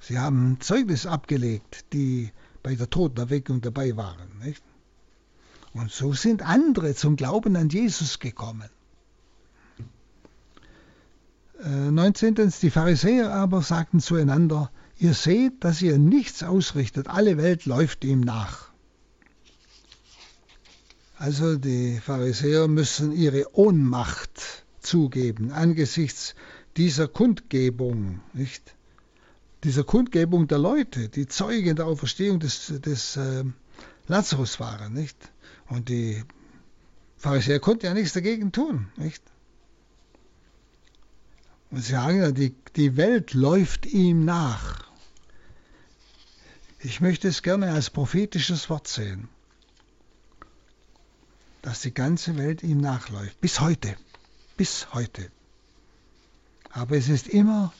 Sie 0.00 0.18
haben 0.18 0.58
Zeugnis 0.60 1.06
abgelegt, 1.06 1.84
die 1.92 2.32
bei 2.62 2.74
der 2.74 2.90
Totenerweckung 2.90 3.60
dabei 3.60 3.96
waren, 3.96 4.38
nicht? 4.42 4.62
Und 5.72 5.92
so 5.92 6.12
sind 6.12 6.42
andere 6.42 6.94
zum 6.94 7.16
Glauben 7.16 7.54
an 7.56 7.68
Jesus 7.68 8.18
gekommen. 8.18 8.68
19. 11.62 12.36
Äh, 12.36 12.50
die 12.60 12.70
Pharisäer 12.70 13.32
aber 13.32 13.62
sagten 13.62 14.00
zueinander, 14.00 14.70
ihr 14.98 15.14
seht, 15.14 15.62
dass 15.62 15.82
ihr 15.82 15.98
nichts 15.98 16.42
ausrichtet, 16.42 17.06
alle 17.06 17.36
Welt 17.36 17.66
läuft 17.66 18.04
ihm 18.04 18.20
nach. 18.20 18.69
Also 21.20 21.56
die 21.58 22.00
Pharisäer 22.00 22.66
müssen 22.66 23.12
ihre 23.12 23.54
Ohnmacht 23.54 24.64
zugeben 24.80 25.52
angesichts 25.52 26.34
dieser 26.78 27.08
Kundgebung, 27.08 28.22
nicht? 28.32 28.74
Dieser 29.62 29.84
Kundgebung 29.84 30.48
der 30.48 30.56
Leute, 30.56 31.10
die 31.10 31.26
Zeugen 31.26 31.76
der 31.76 31.84
Auferstehung 31.84 32.40
des, 32.40 32.68
des 32.68 33.18
äh, 33.18 33.44
Lazarus 34.06 34.60
waren, 34.60 34.94
nicht? 34.94 35.30
Und 35.68 35.90
die 35.90 36.24
Pharisäer 37.18 37.60
konnten 37.60 37.84
ja 37.84 37.92
nichts 37.92 38.14
dagegen 38.14 38.50
tun, 38.50 38.88
nicht? 38.96 39.22
Und 41.70 41.82
sie 41.82 41.92
sagen 41.92 42.22
ja, 42.22 42.32
die, 42.32 42.54
die 42.76 42.96
Welt 42.96 43.34
läuft 43.34 43.84
ihm 43.84 44.24
nach. 44.24 44.90
Ich 46.78 47.02
möchte 47.02 47.28
es 47.28 47.42
gerne 47.42 47.72
als 47.72 47.90
prophetisches 47.90 48.70
Wort 48.70 48.88
sehen, 48.88 49.28
dass 51.62 51.82
die 51.82 51.92
ganze 51.92 52.36
Welt 52.36 52.62
ihm 52.62 52.78
nachläuft, 52.78 53.40
bis 53.40 53.60
heute, 53.60 53.96
bis 54.56 54.92
heute. 54.94 55.30
Aber 56.70 56.96
es 56.96 57.08
ist 57.08 57.28
immer 57.28 57.72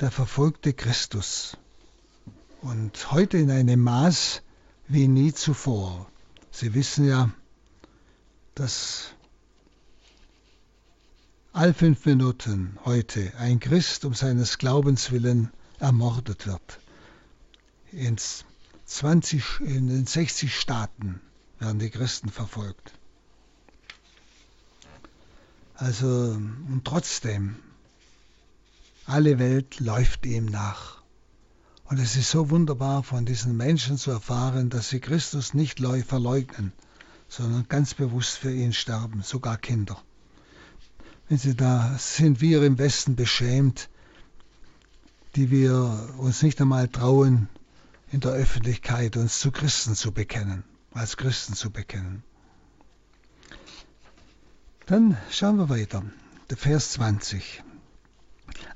der 0.00 0.10
verfolgte 0.10 0.72
Christus 0.72 1.56
und 2.60 3.10
heute 3.12 3.38
in 3.38 3.50
einem 3.50 3.80
Maß 3.80 4.42
wie 4.88 5.08
nie 5.08 5.32
zuvor. 5.32 6.10
Sie 6.50 6.74
wissen 6.74 7.06
ja, 7.08 7.30
dass 8.54 9.14
all 11.52 11.74
fünf 11.74 12.06
Minuten 12.06 12.78
heute 12.84 13.32
ein 13.38 13.60
Christ 13.60 14.04
um 14.04 14.14
seines 14.14 14.58
Glaubens 14.58 15.10
willen 15.10 15.50
ermordet 15.78 16.46
wird. 16.46 16.80
In, 17.90 18.16
20, 18.86 19.60
in 19.60 19.88
den 19.88 20.06
60 20.06 20.54
Staaten 20.58 21.20
werden 21.58 21.78
die 21.78 21.90
Christen 21.90 22.30
verfolgt. 22.30 22.94
Also, 25.74 26.06
und 26.06 26.82
trotzdem, 26.84 27.56
alle 29.06 29.38
Welt 29.38 29.80
läuft 29.80 30.26
ihm 30.26 30.46
nach. 30.46 31.02
Und 31.84 31.98
es 31.98 32.16
ist 32.16 32.30
so 32.30 32.50
wunderbar, 32.50 33.02
von 33.02 33.26
diesen 33.26 33.56
Menschen 33.56 33.98
zu 33.98 34.10
erfahren, 34.10 34.70
dass 34.70 34.88
sie 34.88 35.00
Christus 35.00 35.54
nicht 35.54 35.80
verleugnen, 35.80 36.72
sondern 37.28 37.66
ganz 37.68 37.94
bewusst 37.94 38.38
für 38.38 38.52
ihn 38.52 38.72
sterben, 38.72 39.22
sogar 39.22 39.58
Kinder. 39.58 40.00
Wenn 41.28 41.38
Sie 41.38 41.56
da 41.56 41.96
sind 41.98 42.40
wir 42.40 42.62
im 42.62 42.78
Westen 42.78 43.16
beschämt, 43.16 43.88
die 45.34 45.50
wir 45.50 46.14
uns 46.18 46.42
nicht 46.42 46.60
einmal 46.60 46.88
trauen, 46.88 47.48
in 48.10 48.20
der 48.20 48.32
Öffentlichkeit 48.32 49.16
uns 49.16 49.40
zu 49.40 49.50
Christen 49.50 49.94
zu 49.94 50.12
bekennen, 50.12 50.64
als 50.92 51.16
Christen 51.16 51.54
zu 51.54 51.70
bekennen. 51.70 52.22
Dann 54.86 55.16
schauen 55.30 55.58
wir 55.58 55.68
weiter. 55.68 56.02
Der 56.50 56.56
Vers 56.56 56.92
20. 56.92 57.62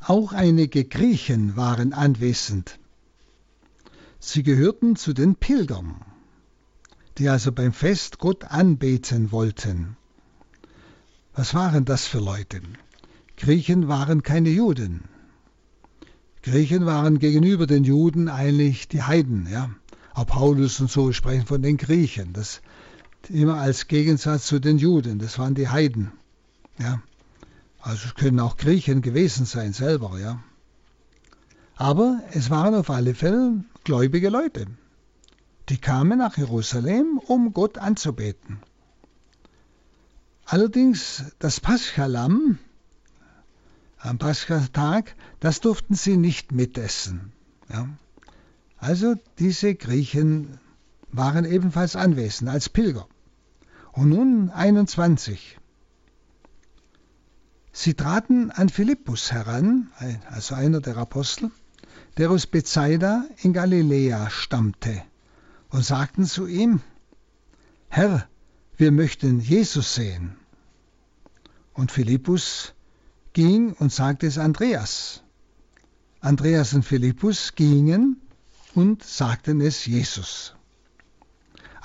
Auch 0.00 0.32
einige 0.32 0.84
Griechen 0.84 1.56
waren 1.56 1.92
anwesend. 1.92 2.78
Sie 4.20 4.44
gehörten 4.44 4.94
zu 4.94 5.12
den 5.12 5.34
Pilgern, 5.34 5.96
die 7.18 7.28
also 7.28 7.50
beim 7.50 7.72
Fest 7.72 8.18
Gott 8.18 8.44
anbeten 8.44 9.32
wollten. 9.32 9.96
Was 11.34 11.54
waren 11.54 11.84
das 11.84 12.06
für 12.06 12.20
Leute? 12.20 12.60
Griechen 13.36 13.88
waren 13.88 14.22
keine 14.22 14.50
Juden. 14.50 15.04
Griechen 16.42 16.86
waren 16.86 17.18
gegenüber 17.18 17.66
den 17.66 17.82
Juden 17.82 18.28
eigentlich 18.28 18.86
die 18.86 19.02
Heiden. 19.02 19.48
Ja? 19.50 19.70
Auch 20.14 20.26
Paulus 20.26 20.80
und 20.80 20.90
so 20.90 21.12
sprechen 21.12 21.46
von 21.46 21.62
den 21.62 21.76
Griechen. 21.76 22.32
Das 22.32 22.62
immer 23.30 23.60
als 23.60 23.88
Gegensatz 23.88 24.46
zu 24.46 24.58
den 24.58 24.78
Juden. 24.78 25.18
Das 25.18 25.38
waren 25.38 25.54
die 25.54 25.68
Heiden. 25.68 26.12
Ja? 26.78 27.02
Also 27.80 28.06
es 28.06 28.14
können 28.14 28.40
auch 28.40 28.56
Griechen 28.56 29.02
gewesen 29.02 29.46
sein 29.46 29.72
selber. 29.72 30.18
Ja? 30.18 30.42
Aber 31.76 32.20
es 32.32 32.50
waren 32.50 32.74
auf 32.74 32.90
alle 32.90 33.14
Fälle 33.14 33.64
gläubige 33.84 34.28
Leute. 34.28 34.66
Die 35.68 35.78
kamen 35.78 36.18
nach 36.18 36.36
Jerusalem, 36.36 37.18
um 37.26 37.52
Gott 37.52 37.78
anzubeten. 37.78 38.58
Allerdings 40.44 41.24
das 41.38 41.60
Paschalam 41.60 42.58
am 43.98 44.18
Paschatag, 44.18 45.16
das 45.40 45.60
durften 45.60 45.94
sie 45.94 46.16
nicht 46.16 46.52
mitessen. 46.52 47.32
Ja. 47.68 47.88
Also 48.78 49.16
diese 49.38 49.74
Griechen 49.74 50.60
waren 51.10 51.44
ebenfalls 51.44 51.96
anwesend 51.96 52.48
als 52.48 52.68
Pilger. 52.68 53.08
Und 53.96 54.10
nun 54.10 54.50
21. 54.50 55.58
Sie 57.72 57.94
traten 57.94 58.50
an 58.50 58.68
Philippus 58.68 59.32
heran, 59.32 59.90
also 60.28 60.54
einer 60.54 60.82
der 60.82 60.98
Apostel, 60.98 61.50
der 62.18 62.30
aus 62.30 62.46
Bethsaida 62.46 63.24
in 63.38 63.54
Galiläa 63.54 64.28
stammte, 64.28 65.02
und 65.70 65.82
sagten 65.82 66.26
zu 66.26 66.46
ihm, 66.46 66.80
Herr, 67.88 68.28
wir 68.76 68.92
möchten 68.92 69.40
Jesus 69.40 69.94
sehen. 69.94 70.36
Und 71.72 71.90
Philippus 71.90 72.74
ging 73.32 73.72
und 73.72 73.90
sagte 73.90 74.26
es 74.26 74.36
Andreas. 74.36 75.22
Andreas 76.20 76.74
und 76.74 76.82
Philippus 76.82 77.54
gingen 77.54 78.20
und 78.74 79.02
sagten 79.02 79.62
es 79.62 79.86
Jesus. 79.86 80.55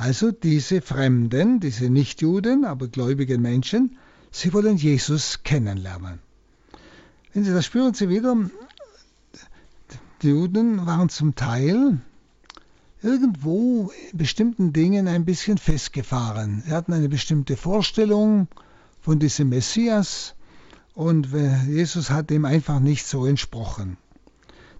Also 0.01 0.31
diese 0.31 0.81
Fremden, 0.81 1.59
diese 1.59 1.87
Nichtjuden, 1.91 2.65
aber 2.65 2.87
gläubigen 2.87 3.39
Menschen, 3.39 3.99
sie 4.31 4.51
wollen 4.51 4.75
Jesus 4.75 5.43
kennenlernen. 5.43 6.17
Wenn 7.31 7.43
Sie 7.43 7.53
das 7.53 7.67
spüren 7.67 7.93
Sie 7.93 8.09
wieder, 8.09 8.35
die 10.23 10.29
Juden 10.29 10.87
waren 10.87 11.09
zum 11.09 11.35
Teil 11.35 11.99
irgendwo 13.03 13.91
in 14.11 14.17
bestimmten 14.17 14.73
Dingen 14.73 15.07
ein 15.07 15.23
bisschen 15.23 15.59
festgefahren. 15.59 16.63
Sie 16.65 16.71
hatten 16.71 16.93
eine 16.93 17.07
bestimmte 17.07 17.55
Vorstellung 17.55 18.47
von 19.01 19.19
diesem 19.19 19.49
Messias 19.49 20.33
und 20.95 21.27
Jesus 21.67 22.09
hat 22.09 22.31
dem 22.31 22.45
einfach 22.45 22.79
nicht 22.79 23.05
so 23.05 23.27
entsprochen. 23.27 23.97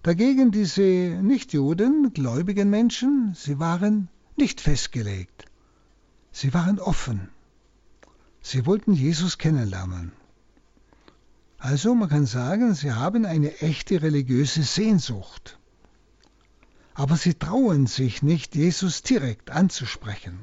Dagegen 0.02 0.50
diese 0.50 0.82
Nichtjuden, 0.82 2.12
gläubigen 2.12 2.70
Menschen, 2.70 3.34
sie 3.36 3.60
waren 3.60 4.08
nicht 4.36 4.60
festgelegt. 4.60 5.46
Sie 6.32 6.54
waren 6.54 6.78
offen. 6.78 7.28
Sie 8.40 8.66
wollten 8.66 8.92
Jesus 8.92 9.38
kennenlernen. 9.38 10.12
Also 11.58 11.94
man 11.94 12.08
kann 12.08 12.26
sagen, 12.26 12.74
sie 12.74 12.92
haben 12.92 13.24
eine 13.24 13.60
echte 13.60 14.02
religiöse 14.02 14.62
Sehnsucht. 14.62 15.58
Aber 16.94 17.16
sie 17.16 17.34
trauen 17.34 17.86
sich 17.86 18.22
nicht, 18.22 18.54
Jesus 18.56 19.02
direkt 19.02 19.50
anzusprechen. 19.50 20.40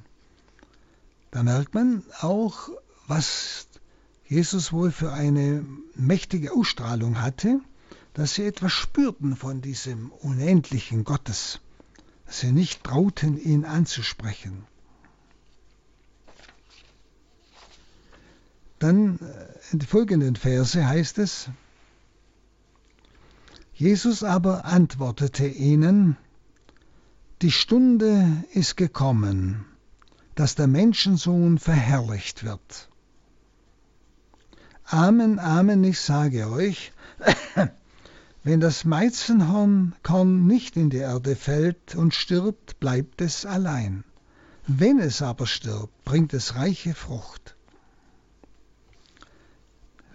Da 1.32 1.44
merkt 1.44 1.74
man 1.74 2.04
auch, 2.22 2.70
was 3.08 3.68
Jesus 4.26 4.72
wohl 4.72 4.92
für 4.92 5.12
eine 5.12 5.66
mächtige 5.96 6.54
Ausstrahlung 6.54 7.22
hatte, 7.22 7.60
dass 8.14 8.36
sie 8.36 8.46
etwas 8.46 8.72
spürten 8.72 9.36
von 9.36 9.62
diesem 9.62 10.12
unendlichen 10.12 11.04
Gottes 11.04 11.60
sie 12.30 12.52
nicht 12.52 12.84
trauten, 12.84 13.38
ihn 13.38 13.66
anzusprechen. 13.66 14.66
Dann 18.80 19.20
äh, 19.20 19.72
in 19.72 19.80
den 19.80 19.88
folgenden 19.88 20.36
Verse 20.36 20.88
heißt 20.88 21.18
es, 21.18 21.50
Jesus 23.74 24.24
aber 24.24 24.66
antwortete 24.66 25.48
ihnen, 25.48 26.18
die 27.42 27.52
Stunde 27.52 28.44
ist 28.52 28.76
gekommen, 28.76 29.66
dass 30.36 30.56
der 30.56 30.68
Menschensohn 30.68 31.58
verherrlicht 31.58 32.44
wird. 32.44 32.90
Amen, 34.86 35.40
Amen, 35.40 35.84
ich 35.84 36.00
sage 36.00 36.50
euch, 36.50 36.92
Wenn 38.44 38.62
das 38.62 38.90
Weizenhorn 38.90 39.94
nicht 40.48 40.78
in 40.78 40.90
die 40.90 40.98
Erde 40.98 41.36
fällt 41.36 41.96
und 41.96 42.14
stirbt, 42.14 42.80
bleibt 42.80 43.22
es 43.22 43.46
allein. 43.46 44.04
Wenn 44.66 45.00
es 45.00 45.22
aber 45.22 45.46
stirbt, 45.46 46.06
bringt 46.06 46.34
es 46.34 46.56
reiche 46.56 46.94
Frucht. 46.94 47.56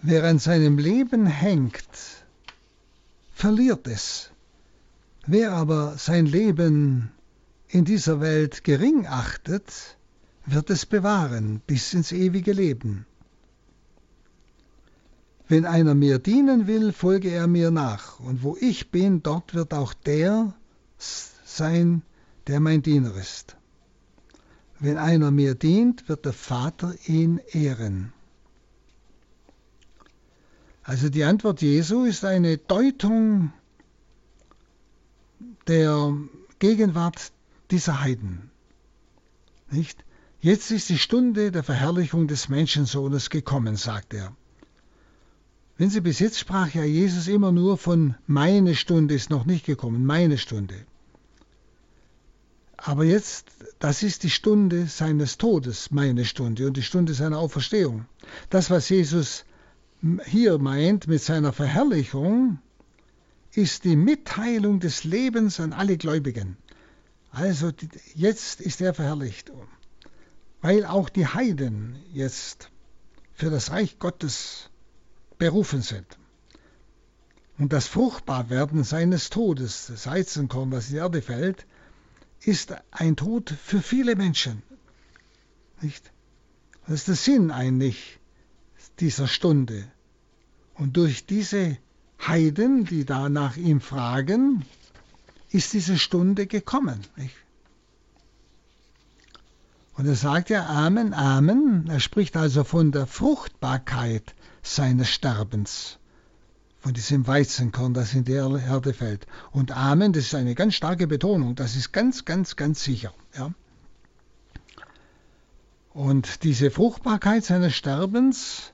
Wer 0.00 0.24
an 0.24 0.38
seinem 0.38 0.78
Leben 0.78 1.26
hängt, 1.26 2.24
verliert 3.32 3.86
es. 3.86 4.30
Wer 5.26 5.52
aber 5.52 5.96
sein 5.98 6.26
Leben 6.26 7.10
in 7.68 7.84
dieser 7.84 8.20
Welt 8.20 8.64
gering 8.64 9.06
achtet, 9.06 9.96
wird 10.46 10.70
es 10.70 10.86
bewahren 10.86 11.60
bis 11.66 11.94
ins 11.94 12.12
ewige 12.12 12.52
Leben. 12.52 13.06
Wenn 15.46 15.66
einer 15.66 15.94
mir 15.94 16.18
dienen 16.18 16.66
will, 16.66 16.92
folge 16.92 17.30
er 17.30 17.46
mir 17.46 17.70
nach. 17.70 18.18
Und 18.20 18.42
wo 18.42 18.56
ich 18.58 18.90
bin, 18.90 19.22
dort 19.22 19.54
wird 19.54 19.74
auch 19.74 19.92
der 19.92 20.54
sein, 20.98 22.02
der 22.46 22.60
mein 22.60 22.82
Diener 22.82 23.14
ist. 23.16 23.56
Wenn 24.80 24.96
einer 24.96 25.30
mir 25.30 25.54
dient, 25.54 26.08
wird 26.08 26.24
der 26.24 26.32
Vater 26.32 26.94
ihn 27.06 27.40
ehren. 27.52 28.12
Also 30.82 31.08
die 31.08 31.24
Antwort 31.24 31.62
Jesu 31.62 32.04
ist 32.04 32.24
eine 32.24 32.58
Deutung 32.58 33.52
der 35.66 36.14
Gegenwart 36.58 37.32
dieser 37.70 38.00
Heiden. 38.02 38.50
Nicht? 39.70 40.04
Jetzt 40.40 40.70
ist 40.70 40.90
die 40.90 40.98
Stunde 40.98 41.50
der 41.50 41.64
Verherrlichung 41.64 42.28
des 42.28 42.50
Menschensohnes 42.50 43.30
gekommen, 43.30 43.76
sagt 43.76 44.12
er. 44.12 44.36
Wenn 45.76 45.90
Sie 45.90 46.00
bis 46.00 46.20
jetzt 46.20 46.38
sprach 46.38 46.72
ja 46.72 46.84
Jesus 46.84 47.26
immer 47.26 47.50
nur 47.50 47.76
von 47.78 48.14
meine 48.26 48.76
Stunde 48.76 49.14
ist 49.14 49.30
noch 49.30 49.44
nicht 49.44 49.66
gekommen, 49.66 50.06
meine 50.06 50.38
Stunde. 50.38 50.86
Aber 52.76 53.04
jetzt, 53.04 53.48
das 53.80 54.02
ist 54.02 54.22
die 54.22 54.30
Stunde 54.30 54.86
seines 54.86 55.36
Todes, 55.36 55.90
meine 55.90 56.24
Stunde 56.24 56.66
und 56.66 56.76
die 56.76 56.82
Stunde 56.82 57.14
seiner 57.14 57.38
Auferstehung. 57.38 58.06
Das, 58.50 58.70
was 58.70 58.88
Jesus 58.88 59.44
hier 60.26 60.58
meint 60.58 61.08
mit 61.08 61.22
seiner 61.22 61.52
Verherrlichung, 61.52 62.58
ist 63.52 63.84
die 63.84 63.96
Mitteilung 63.96 64.80
des 64.80 65.02
Lebens 65.02 65.58
an 65.60 65.72
alle 65.72 65.96
Gläubigen. 65.96 66.56
Also 67.30 67.72
jetzt 68.14 68.60
ist 68.60 68.80
er 68.80 68.94
verherrlicht, 68.94 69.50
weil 70.60 70.84
auch 70.84 71.08
die 71.08 71.26
Heiden 71.26 71.96
jetzt 72.12 72.70
für 73.32 73.50
das 73.50 73.70
Reich 73.70 73.98
Gottes 73.98 74.70
berufen 75.44 75.82
sind. 75.82 76.06
Und 77.58 77.74
das 77.74 77.86
Fruchtbarwerden 77.86 78.82
seines 78.82 79.28
Todes, 79.28 79.88
das 79.88 80.06
Weizenkorn, 80.06 80.72
was 80.72 80.86
in 80.86 80.92
die 80.92 81.00
Erde 81.00 81.20
fällt, 81.20 81.66
ist 82.40 82.74
ein 82.90 83.14
Tod 83.14 83.50
für 83.50 83.82
viele 83.82 84.16
Menschen. 84.16 84.62
Nicht? 85.82 86.10
Das 86.86 86.94
ist 86.94 87.08
der 87.08 87.14
Sinn 87.16 87.50
eigentlich 87.50 88.18
dieser 89.00 89.28
Stunde. 89.28 89.86
Und 90.76 90.96
durch 90.96 91.26
diese 91.26 91.76
Heiden, 92.26 92.86
die 92.86 93.04
da 93.04 93.28
nach 93.28 93.58
ihm 93.58 93.82
fragen, 93.82 94.64
ist 95.50 95.74
diese 95.74 95.98
Stunde 95.98 96.46
gekommen. 96.46 97.00
Nicht? 97.16 97.36
Und 99.92 100.06
er 100.06 100.16
sagt 100.16 100.48
ja 100.48 100.64
Amen, 100.64 101.12
Amen. 101.12 101.86
Er 101.88 102.00
spricht 102.00 102.34
also 102.34 102.64
von 102.64 102.92
der 102.92 103.06
Fruchtbarkeit 103.06 104.34
seines 104.64 105.10
Sterbens. 105.10 105.98
Von 106.80 106.92
diesem 106.92 107.26
Weizenkorn, 107.26 107.94
das 107.94 108.12
in 108.12 108.24
der 108.24 108.44
Erde 108.44 108.92
fällt. 108.92 109.26
Und 109.52 109.70
Amen, 109.70 110.12
das 110.12 110.24
ist 110.24 110.34
eine 110.34 110.54
ganz 110.54 110.74
starke 110.74 111.06
Betonung. 111.06 111.54
Das 111.54 111.76
ist 111.76 111.92
ganz, 111.92 112.24
ganz, 112.24 112.56
ganz 112.56 112.82
sicher. 112.84 113.14
Ja. 113.36 113.52
Und 115.94 116.42
diese 116.42 116.70
Fruchtbarkeit 116.70 117.44
seines 117.44 117.74
Sterbens 117.74 118.72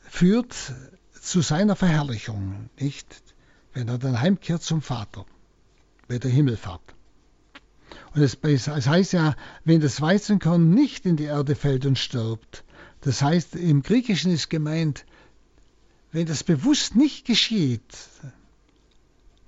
führt 0.00 0.54
zu 1.20 1.40
seiner 1.40 1.76
Verherrlichung, 1.76 2.70
nicht? 2.80 3.22
Wenn 3.74 3.88
er 3.88 3.98
dann 3.98 4.20
heimkehrt 4.20 4.62
zum 4.62 4.82
Vater, 4.82 5.24
bei 6.08 6.18
der 6.18 6.30
Himmelfahrt. 6.30 6.82
Und 8.14 8.22
es, 8.22 8.36
es 8.42 8.66
heißt 8.66 9.12
ja, 9.12 9.36
wenn 9.64 9.80
das 9.80 10.00
Weizenkorn 10.00 10.70
nicht 10.70 11.06
in 11.06 11.16
die 11.16 11.24
Erde 11.24 11.54
fällt 11.54 11.86
und 11.86 11.98
stirbt, 11.98 12.64
das 13.02 13.20
heißt, 13.20 13.56
im 13.56 13.82
Griechischen 13.82 14.32
ist 14.32 14.48
gemeint, 14.48 15.04
wenn 16.12 16.26
das 16.26 16.44
bewusst 16.44 16.94
nicht 16.94 17.26
geschieht, 17.26 17.82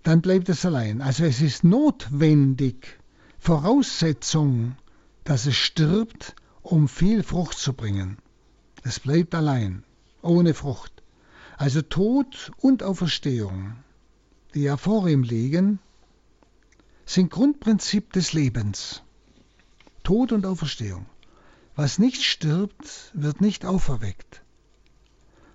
dann 0.03 0.21
bleibt 0.21 0.49
es 0.49 0.65
allein. 0.67 1.01
Also 1.01 1.25
es 1.25 1.41
ist 1.41 1.65
notwendig, 1.65 2.99
Voraussetzung, 3.39 4.77
dass 5.25 5.47
es 5.47 5.57
stirbt, 5.57 6.35
um 6.63 6.89
viel 6.89 7.23
Frucht 7.23 7.59
zu 7.59 7.75
bringen. 7.75 8.19
Es 8.83 9.01
bleibt 9.01 9.35
allein, 9.35 9.85
ohne 10.21 10.53
Frucht. 10.53 11.03
Also 11.57 11.81
Tod 11.83 12.51
und 12.61 12.83
Auferstehung, 12.83 13.77
die 14.55 14.63
ja 14.63 14.77
vor 14.77 15.09
ihm 15.09 15.23
liegen, 15.23 15.79
sind 17.07 17.31
Grundprinzip 17.31 18.13
des 18.13 18.33
Lebens. 18.33 19.03
Tod 20.03 20.33
und 20.33 20.45
Auferstehung. 20.45 21.07
Was 21.77 21.99
nicht 21.99 22.23
stirbt, 22.23 23.11
wird 23.15 23.41
nicht 23.41 23.65
auferweckt. 23.67 24.43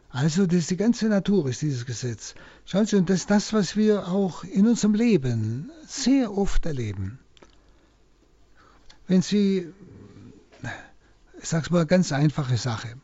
Also 0.10 0.48
das 0.48 0.68
die 0.68 0.76
ganze 0.76 1.08
Natur, 1.08 1.48
ist 1.48 1.62
dieses 1.62 1.86
Gesetz. 1.86 2.36
Schauen 2.66 2.86
Sie, 2.86 2.98
und 2.98 3.10
das 3.10 3.22
ist 3.22 3.30
das, 3.30 3.54
was 3.54 3.76
wir 3.76 4.08
auch 4.08 4.44
in 4.44 4.68
unserem 4.68 4.96
Leben 4.96 5.72
sehr 5.88 6.36
oft 6.36 6.66
erleben. 6.66 7.20
Wenn 9.08 9.22
Sie, 9.22 9.72
ich 11.42 11.48
sag's 11.48 11.70
mal, 11.70 11.86
ganz 11.86 12.12
einfache 12.12 12.58
Sache, 12.58 12.96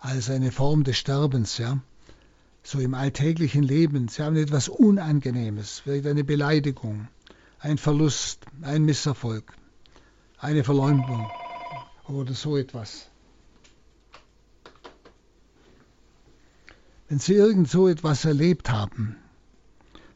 als 0.00 0.28
eine 0.28 0.52
Form 0.52 0.84
des 0.84 0.98
Sterbens, 0.98 1.56
ja, 1.56 1.80
so 2.62 2.78
im 2.78 2.94
alltäglichen 2.94 3.62
Leben, 3.62 4.08
Sie 4.08 4.22
haben 4.22 4.36
etwas 4.36 4.68
Unangenehmes, 4.68 5.80
vielleicht 5.80 6.06
eine 6.06 6.24
Beleidigung, 6.24 7.08
ein 7.58 7.78
Verlust, 7.78 8.44
ein 8.60 8.84
Misserfolg, 8.84 9.54
eine 10.38 10.64
Verleumdung 10.64 11.32
oder 12.08 12.34
so 12.34 12.56
etwas. 12.56 13.08
Wenn 17.08 17.18
Sie 17.18 17.34
irgend 17.34 17.68
so 17.68 17.88
etwas 17.88 18.24
erlebt 18.24 18.70
haben, 18.70 19.16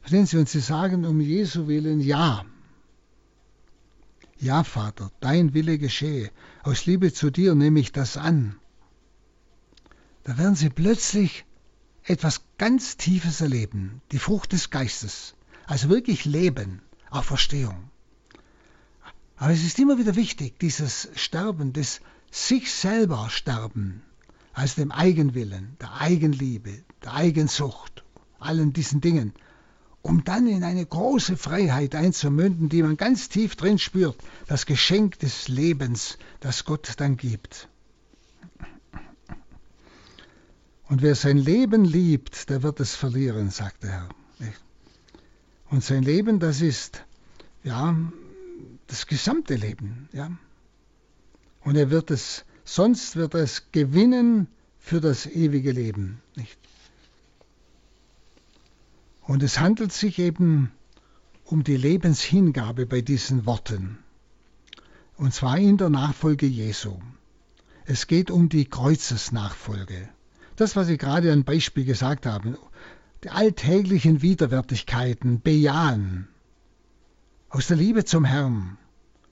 verstehen 0.01 0.25
Sie, 0.25 0.37
und 0.37 0.49
Sie 0.49 0.59
sagen 0.59 1.05
um 1.05 1.21
Jesu 1.21 1.67
willen 1.67 2.01
Ja. 2.01 2.45
Ja, 4.37 4.63
Vater, 4.63 5.11
dein 5.19 5.53
Wille 5.53 5.77
geschehe. 5.77 6.31
Aus 6.63 6.85
Liebe 6.85 7.11
zu 7.13 7.29
dir 7.29 7.55
nehme 7.55 7.79
ich 7.79 7.91
das 7.91 8.15
an. 8.17 8.55
Da 10.23 10.37
werden 10.37 10.55
Sie 10.55 10.69
plötzlich 10.69 11.45
etwas 12.03 12.41
ganz 12.57 12.97
Tiefes 12.97 13.41
erleben, 13.41 14.01
die 14.11 14.19
Frucht 14.19 14.51
des 14.53 14.69
Geistes, 14.69 15.35
also 15.67 15.89
wirklich 15.89 16.25
Leben, 16.25 16.81
auch 17.09 17.23
Verstehung. 17.23 17.88
Aber 19.39 19.53
es 19.53 19.63
ist 19.63 19.79
immer 19.79 19.97
wieder 19.97 20.17
wichtig, 20.17 20.59
dieses 20.59 21.07
Sterben, 21.15 21.71
das 21.71 22.01
sich 22.29 22.73
selber 22.73 23.29
Sterben, 23.29 24.03
also 24.53 24.81
dem 24.81 24.91
Eigenwillen, 24.91 25.77
der 25.79 26.01
Eigenliebe, 26.01 26.83
der 27.03 27.13
Eigensucht, 27.13 28.03
allen 28.39 28.73
diesen 28.73 28.99
Dingen, 28.99 29.33
um 30.01 30.25
dann 30.25 30.45
in 30.45 30.65
eine 30.65 30.85
große 30.85 31.37
Freiheit 31.37 31.95
einzumünden, 31.95 32.67
die 32.67 32.83
man 32.83 32.97
ganz 32.97 33.29
tief 33.29 33.55
drin 33.55 33.79
spürt, 33.79 34.17
das 34.47 34.65
Geschenk 34.65 35.19
des 35.19 35.47
Lebens, 35.47 36.17
das 36.41 36.65
Gott 36.65 36.91
dann 36.97 37.15
gibt. 37.15 37.69
Und 40.89 41.01
wer 41.01 41.15
sein 41.15 41.37
Leben 41.37 41.85
liebt, 41.85 42.49
der 42.49 42.61
wird 42.61 42.81
es 42.81 42.93
verlieren, 42.93 43.51
sagt 43.51 43.83
der 43.83 43.91
Herr. 43.91 44.09
Und 45.69 45.81
sein 45.81 46.03
Leben, 46.03 46.39
das 46.39 46.59
ist 46.59 47.05
ja 47.63 47.95
das 48.89 49.07
gesamte 49.07 49.55
Leben, 49.55 50.09
ja. 50.11 50.31
Und 51.61 51.75
er 51.75 51.91
wird 51.91 52.11
es, 52.11 52.43
sonst 52.65 53.15
wird 53.15 53.35
er 53.35 53.41
es 53.41 53.71
gewinnen 53.71 54.47
für 54.79 54.99
das 54.99 55.25
ewige 55.27 55.71
Leben, 55.71 56.21
nicht? 56.35 56.57
Und 59.21 59.43
es 59.43 59.59
handelt 59.59 59.93
sich 59.93 60.17
eben 60.17 60.71
um 61.43 61.63
die 61.63 61.77
Lebenshingabe 61.77 62.87
bei 62.87 63.01
diesen 63.01 63.45
Worten. 63.45 63.99
Und 65.17 65.35
zwar 65.35 65.59
in 65.59 65.77
der 65.77 65.89
Nachfolge 65.89 66.47
Jesu. 66.47 66.99
Es 67.85 68.07
geht 68.07 68.31
um 68.31 68.49
die 68.49 68.65
Kreuzesnachfolge. 68.65 70.09
Das, 70.55 70.75
was 70.75 70.89
ich 70.89 70.97
gerade 70.97 71.31
ein 71.31 71.43
Beispiel 71.43 71.85
gesagt 71.85 72.25
habe, 72.25 72.57
die 73.23 73.29
alltäglichen 73.29 74.23
Widerwärtigkeiten 74.23 75.41
bejahen. 75.41 76.27
Aus 77.49 77.67
der 77.67 77.77
Liebe 77.77 78.05
zum 78.05 78.25
Herrn. 78.25 78.78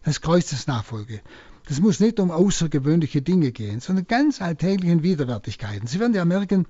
Das 0.07 0.21
Kreuzesnachfolge. 0.21 1.19
Das 1.67 1.81
muss 1.81 1.99
nicht 1.99 2.21
um 2.21 2.31
außergewöhnliche 2.31 3.21
Dinge 3.21 3.51
gehen, 3.51 3.81
sondern 3.81 4.07
ganz 4.07 4.41
alltäglichen 4.41 5.03
Widerwärtigkeiten. 5.03 5.85
Sie 5.85 5.99
werden 5.99 6.13
ja 6.13 6.23
merken, 6.23 6.65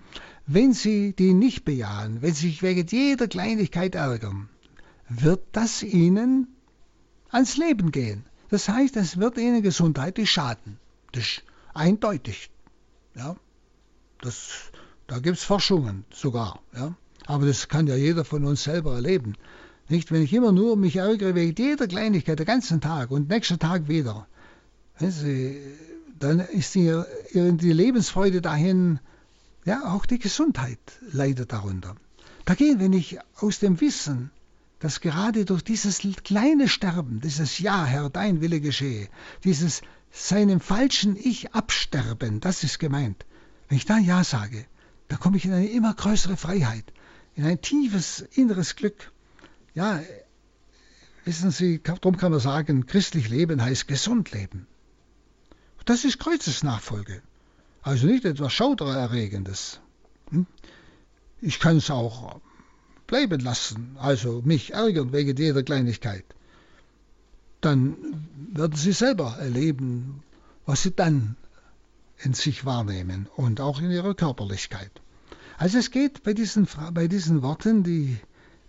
wenn 0.47 0.73
Sie 0.73 1.13
die 1.13 1.35
nicht 1.35 1.63
bejahen, 1.63 2.23
wenn 2.23 2.33
Sie 2.33 2.47
sich 2.47 2.63
wegen 2.63 2.87
jeder 2.87 3.27
Kleinigkeit 3.27 3.93
ärgern, 3.93 4.49
wird 5.07 5.43
das 5.51 5.83
Ihnen 5.83 6.47
ans 7.29 7.57
Leben 7.57 7.91
gehen. 7.91 8.25
Das 8.49 8.69
heißt, 8.69 8.97
es 8.97 9.17
wird 9.17 9.37
Ihnen 9.37 9.61
gesundheitlich 9.61 10.31
schaden. 10.31 10.79
Das 11.11 11.21
ist 11.21 11.43
eindeutig. 11.75 12.49
Ja. 13.13 13.35
Das, 14.19 14.71
da 15.05 15.19
gibt 15.19 15.37
es 15.37 15.43
Forschungen 15.43 16.05
sogar. 16.11 16.59
Ja? 16.75 16.95
Aber 17.27 17.45
das 17.45 17.67
kann 17.67 17.85
ja 17.85 17.95
jeder 17.95 18.25
von 18.25 18.45
uns 18.45 18.63
selber 18.63 18.95
erleben. 18.95 19.35
Nicht, 19.89 20.11
wenn 20.11 20.21
ich 20.21 20.33
immer 20.33 20.51
nur 20.51 20.75
mich 20.75 20.97
ärgere 20.97 21.33
wegen 21.35 21.55
jeder 21.57 21.87
Kleinigkeit, 21.87 22.39
den 22.39 22.45
ganzen 22.45 22.81
Tag 22.81 23.09
und 23.11 23.29
nächsten 23.29 23.59
Tag 23.59 23.87
wieder, 23.87 24.27
dann 26.19 26.39
ist 26.39 26.75
die, 26.75 27.01
die 27.33 27.73
Lebensfreude 27.73 28.41
dahin, 28.41 28.99
ja, 29.65 29.93
auch 29.93 30.05
die 30.05 30.19
Gesundheit 30.19 30.79
leidet 31.11 31.53
darunter. 31.53 31.95
Dagegen, 32.45 32.79
wenn 32.79 32.93
ich 32.93 33.17
aus 33.35 33.59
dem 33.59 33.79
Wissen, 33.81 34.31
dass 34.79 35.01
gerade 35.01 35.45
durch 35.45 35.63
dieses 35.63 35.99
kleine 36.23 36.69
Sterben, 36.69 37.19
dieses 37.21 37.59
Ja, 37.59 37.85
Herr, 37.85 38.09
dein 38.09 38.41
Wille 38.41 38.61
geschehe, 38.61 39.09
dieses 39.43 39.81
seinem 40.11 40.59
falschen 40.59 41.15
Ich 41.15 41.53
absterben, 41.53 42.39
das 42.39 42.63
ist 42.63 42.79
gemeint, 42.79 43.25
wenn 43.67 43.77
ich 43.77 43.85
da 43.85 43.97
Ja 43.97 44.23
sage, 44.23 44.65
dann 45.07 45.19
komme 45.19 45.37
ich 45.37 45.45
in 45.45 45.53
eine 45.53 45.67
immer 45.67 45.93
größere 45.93 46.37
Freiheit, 46.37 46.85
in 47.35 47.45
ein 47.45 47.61
tiefes 47.61 48.21
inneres 48.33 48.75
Glück. 48.75 49.11
Ja, 49.77 50.01
wissen 51.23 51.51
Sie, 51.51 51.79
darum 51.83 52.17
kann 52.17 52.31
man 52.31 52.39
sagen, 52.39 52.87
christlich 52.87 53.29
leben 53.29 53.61
heißt 53.61 53.87
gesund 53.87 54.31
leben. 54.31 54.65
Das 55.85 56.03
ist 56.03 56.17
Kreuzesnachfolge. 56.17 57.21
Also 57.83 58.07
nicht 58.07 58.25
etwas 58.25 58.53
Schaudererregendes. 58.53 59.79
Hm? 60.31 60.47
Ich 61.41 61.59
kann 61.59 61.77
es 61.77 61.91
auch 61.91 62.41
bleiben 63.05 63.39
lassen, 63.39 63.97
also 63.99 64.41
mich 64.43 64.73
ärgern 64.73 65.13
wegen 65.13 65.37
jeder 65.37 65.61
Kleinigkeit. 65.61 66.25
Dann 67.61 67.97
werden 68.53 68.75
Sie 68.75 68.93
selber 68.93 69.37
erleben, 69.39 70.23
was 70.65 70.81
Sie 70.81 70.95
dann 70.95 71.35
in 72.17 72.33
sich 72.33 72.65
wahrnehmen 72.65 73.27
und 73.35 73.61
auch 73.61 73.79
in 73.79 73.91
ihrer 73.91 74.15
Körperlichkeit. 74.15 75.01
Also 75.59 75.77
es 75.77 75.91
geht 75.91 76.23
bei 76.23 76.33
diesen, 76.33 76.67
bei 76.93 77.07
diesen 77.07 77.43
Worten, 77.43 77.83
die 77.83 78.17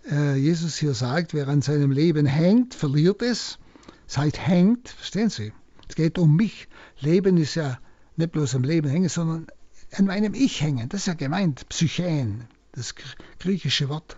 Jesus 0.05 0.77
hier 0.77 0.93
sagt, 0.93 1.33
wer 1.33 1.47
an 1.47 1.61
seinem 1.61 1.91
Leben 1.91 2.25
hängt, 2.25 2.73
verliert 2.73 3.21
es. 3.21 3.59
Seid 4.07 4.39
hängt, 4.39 4.89
verstehen 4.89 5.29
Sie? 5.29 5.53
Es 5.87 5.95
geht 5.95 6.17
um 6.17 6.35
mich. 6.35 6.67
Leben 6.99 7.37
ist 7.37 7.55
ja 7.55 7.79
nicht 8.15 8.31
bloß 8.31 8.55
am 8.55 8.63
Leben 8.63 8.89
hängen, 8.89 9.09
sondern 9.09 9.47
an 9.95 10.05
meinem 10.05 10.33
Ich 10.33 10.61
hängen. 10.61 10.89
Das 10.89 11.01
ist 11.01 11.07
ja 11.07 11.13
gemeint, 11.13 11.67
Psychen, 11.69 12.47
das 12.71 12.95
griechische 13.39 13.89
Wort. 13.89 14.17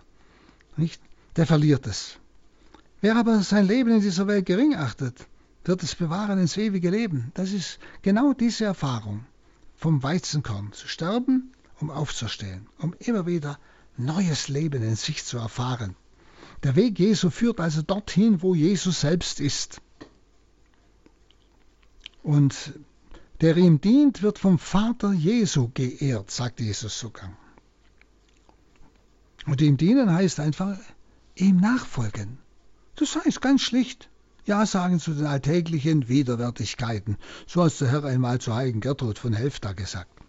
Nicht? 0.76 1.02
Der 1.36 1.46
verliert 1.46 1.86
es. 1.86 2.18
Wer 3.00 3.16
aber 3.16 3.42
sein 3.42 3.66
Leben 3.66 3.90
in 3.90 4.00
dieser 4.00 4.26
Welt 4.26 4.46
gering 4.46 4.76
achtet, 4.76 5.26
wird 5.64 5.82
es 5.82 5.94
bewahren 5.94 6.38
ins 6.38 6.56
ewige 6.56 6.90
Leben. 6.90 7.32
Das 7.34 7.52
ist 7.52 7.78
genau 8.02 8.32
diese 8.32 8.64
Erfahrung, 8.64 9.24
vom 9.76 10.02
Weizenkorn 10.02 10.72
zu 10.72 10.88
sterben, 10.88 11.52
um 11.80 11.90
aufzustehen, 11.90 12.66
um 12.78 12.94
immer 12.98 13.26
wieder 13.26 13.58
neues 13.96 14.48
Leben 14.48 14.82
in 14.82 14.96
sich 14.96 15.24
zu 15.24 15.38
erfahren. 15.38 15.96
Der 16.62 16.76
Weg 16.76 16.98
Jesu 16.98 17.30
führt 17.30 17.60
also 17.60 17.82
dorthin, 17.82 18.42
wo 18.42 18.54
Jesus 18.54 19.00
selbst 19.00 19.40
ist. 19.40 19.80
Und 22.22 22.74
der 23.40 23.56
ihm 23.56 23.80
dient, 23.80 24.22
wird 24.22 24.38
vom 24.38 24.58
Vater 24.58 25.12
Jesu 25.12 25.70
geehrt, 25.74 26.30
sagt 26.30 26.60
Jesus 26.60 26.98
sogar. 26.98 27.36
Und 29.46 29.60
ihm 29.60 29.76
dienen 29.76 30.12
heißt 30.12 30.38
einfach 30.38 30.78
ihm 31.34 31.56
nachfolgen. 31.56 32.38
Das 32.94 33.16
heißt 33.16 33.40
ganz 33.40 33.62
schlicht, 33.62 34.08
ja 34.44 34.64
sagen 34.66 35.00
zu 35.00 35.14
den 35.14 35.26
alltäglichen 35.26 36.08
Widerwärtigkeiten, 36.08 37.16
so 37.48 37.64
hat 37.64 37.80
der 37.80 37.90
Herr 37.90 38.04
einmal 38.04 38.40
zur 38.40 38.54
heiligen 38.54 38.80
Gertrud 38.80 39.18
von 39.18 39.32
Helfta 39.32 39.72
gesagt. 39.72 40.21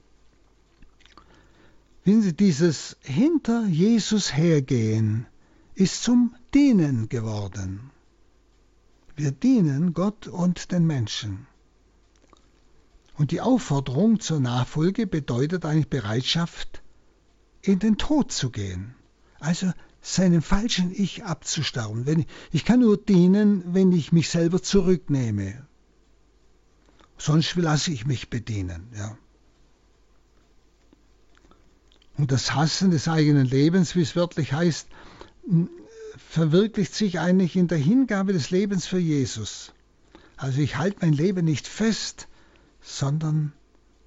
Wenn 2.03 2.21
Sie 2.21 2.33
dieses 2.33 2.97
hinter 3.01 3.65
Jesus 3.65 4.35
hergehen, 4.35 5.25
ist 5.75 6.03
zum 6.03 6.35
Dienen 6.53 7.07
geworden. 7.09 7.91
Wir 9.15 9.31
dienen 9.31 9.93
Gott 9.93 10.27
und 10.27 10.71
den 10.71 10.85
Menschen. 10.85 11.47
Und 13.15 13.31
die 13.31 13.41
Aufforderung 13.41 14.19
zur 14.19 14.39
Nachfolge 14.39 15.05
bedeutet 15.07 15.65
eigentlich 15.65 15.89
Bereitschaft, 15.89 16.81
in 17.61 17.79
den 17.79 17.97
Tod 17.97 18.31
zu 18.31 18.49
gehen. 18.49 18.95
Also 19.39 19.71
seinem 20.01 20.41
falschen 20.41 20.91
Ich 20.91 21.23
abzusterben. 21.23 22.05
Wenn, 22.05 22.25
ich 22.51 22.65
kann 22.65 22.81
nur 22.81 22.97
dienen, 22.97 23.73
wenn 23.73 23.91
ich 23.91 24.11
mich 24.11 24.29
selber 24.29 24.61
zurücknehme. 24.61 25.65
Sonst 27.17 27.55
lasse 27.55 27.91
ich 27.91 28.05
mich 28.05 28.29
bedienen. 28.29 28.89
Ja. 28.97 29.17
Und 32.18 32.32
das 32.32 32.53
Hassen 32.53 32.91
des 32.91 33.07
eigenen 33.07 33.45
Lebens, 33.45 33.95
wie 33.95 34.01
es 34.01 34.16
wörtlich 34.16 34.53
heißt, 34.53 34.88
verwirklicht 36.18 36.93
sich 36.93 37.20
eigentlich 37.20 37.55
in 37.55 37.68
der 37.68 37.78
Hingabe 37.78 38.34
des 38.34 38.51
Lebens 38.51 38.86
für 38.86 38.99
Jesus. 38.99 39.74
Also 40.38 40.61
ich 40.61 40.78
halte 40.78 40.97
mein 41.01 41.14
Leben 41.14 41.45
nicht 41.45 41.68
fest, 41.68 42.28
sondern 42.82 43.53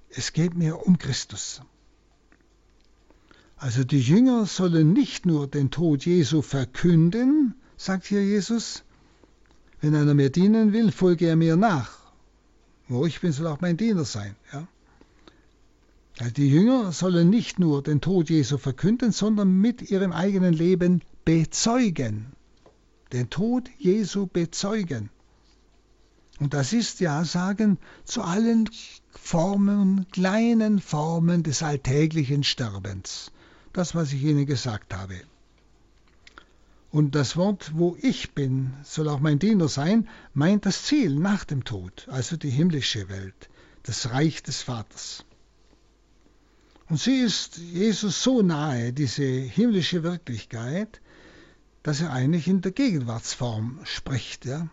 es 0.09 0.33
geht 0.33 0.55
mir 0.55 0.85
um 0.85 0.97
Christus. 0.97 1.61
Also 3.57 3.83
die 3.83 3.99
Jünger 3.99 4.45
sollen 4.45 4.93
nicht 4.93 5.25
nur 5.25 5.47
den 5.47 5.71
Tod 5.71 6.05
Jesu 6.05 6.41
verkünden, 6.41 7.55
sagt 7.75 8.05
hier 8.05 8.23
Jesus, 8.23 8.83
wenn 9.81 9.95
einer 9.95 10.13
mir 10.13 10.29
dienen 10.29 10.73
will, 10.73 10.91
folge 10.91 11.27
er 11.27 11.35
mir 11.35 11.55
nach. 11.55 11.97
Wo 12.87 13.05
ich 13.05 13.19
bin, 13.19 13.31
soll 13.31 13.47
auch 13.47 13.61
mein 13.61 13.77
Diener 13.77 14.05
sein. 14.05 14.35
Ja? 14.53 14.67
Die 16.19 16.49
Jünger 16.49 16.91
sollen 16.91 17.29
nicht 17.29 17.59
nur 17.59 17.83
den 17.83 18.01
Tod 18.01 18.31
Jesu 18.31 18.57
verkünden, 18.57 19.11
sondern 19.11 19.53
mit 19.61 19.91
ihrem 19.91 20.11
eigenen 20.11 20.51
Leben 20.51 21.03
bezeugen. 21.25 22.33
Den 23.13 23.29
Tod 23.29 23.69
Jesu 23.77 24.25
bezeugen. 24.25 25.11
Und 26.39 26.55
das 26.55 26.73
ist 26.73 27.01
ja 27.01 27.23
sagen 27.23 27.77
zu 28.03 28.23
allen 28.23 28.67
Formen, 29.11 30.07
kleinen 30.11 30.79
Formen 30.79 31.43
des 31.43 31.61
alltäglichen 31.61 32.43
Sterbens. 32.43 33.31
Das, 33.71 33.93
was 33.93 34.11
ich 34.11 34.23
Ihnen 34.23 34.47
gesagt 34.47 34.95
habe. 34.95 35.21
Und 36.89 37.13
das 37.13 37.37
Wort, 37.37 37.73
wo 37.75 37.95
ich 38.01 38.31
bin, 38.31 38.73
soll 38.83 39.07
auch 39.07 39.19
mein 39.19 39.37
Diener 39.37 39.67
sein, 39.67 40.09
meint 40.33 40.65
das 40.65 40.83
Ziel 40.83 41.13
nach 41.13 41.43
dem 41.43 41.63
Tod, 41.63 42.07
also 42.09 42.37
die 42.37 42.49
himmlische 42.49 43.07
Welt, 43.07 43.49
das 43.83 44.09
Reich 44.09 44.41
des 44.41 44.63
Vaters. 44.63 45.23
Und 46.89 46.99
sie 46.99 47.17
ist 47.17 47.57
Jesus 47.57 48.23
so 48.23 48.41
nahe, 48.41 48.93
diese 48.93 49.23
himmlische 49.23 50.03
Wirklichkeit, 50.03 51.01
dass 51.83 52.01
er 52.01 52.11
eigentlich 52.11 52.47
in 52.47 52.61
der 52.61 52.71
Gegenwartsform 52.71 53.79
spricht. 53.83 54.45
Ja? 54.45 54.67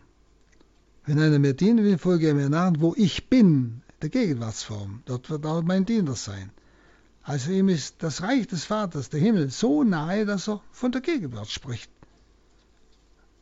Wenn 1.06 1.18
einer 1.18 1.38
mir 1.38 1.54
dienen 1.54 1.84
will, 1.84 1.98
folge 1.98 2.28
er 2.28 2.34
mir 2.34 2.48
nach, 2.48 2.72
wo 2.78 2.94
ich 2.96 3.28
bin, 3.28 3.82
der 4.00 4.10
Gegenwartsform. 4.10 5.02
Dort 5.06 5.30
wird 5.30 5.44
auch 5.46 5.62
mein 5.62 5.86
Diener 5.86 6.14
sein. 6.14 6.50
Also 7.22 7.50
ihm 7.50 7.68
ist 7.68 7.96
das 8.02 8.22
Reich 8.22 8.46
des 8.46 8.64
Vaters, 8.64 9.08
der 9.08 9.20
Himmel, 9.20 9.50
so 9.50 9.82
nahe, 9.82 10.26
dass 10.26 10.48
er 10.48 10.60
von 10.70 10.92
der 10.92 11.00
Gegenwart 11.00 11.50
spricht. 11.50 11.90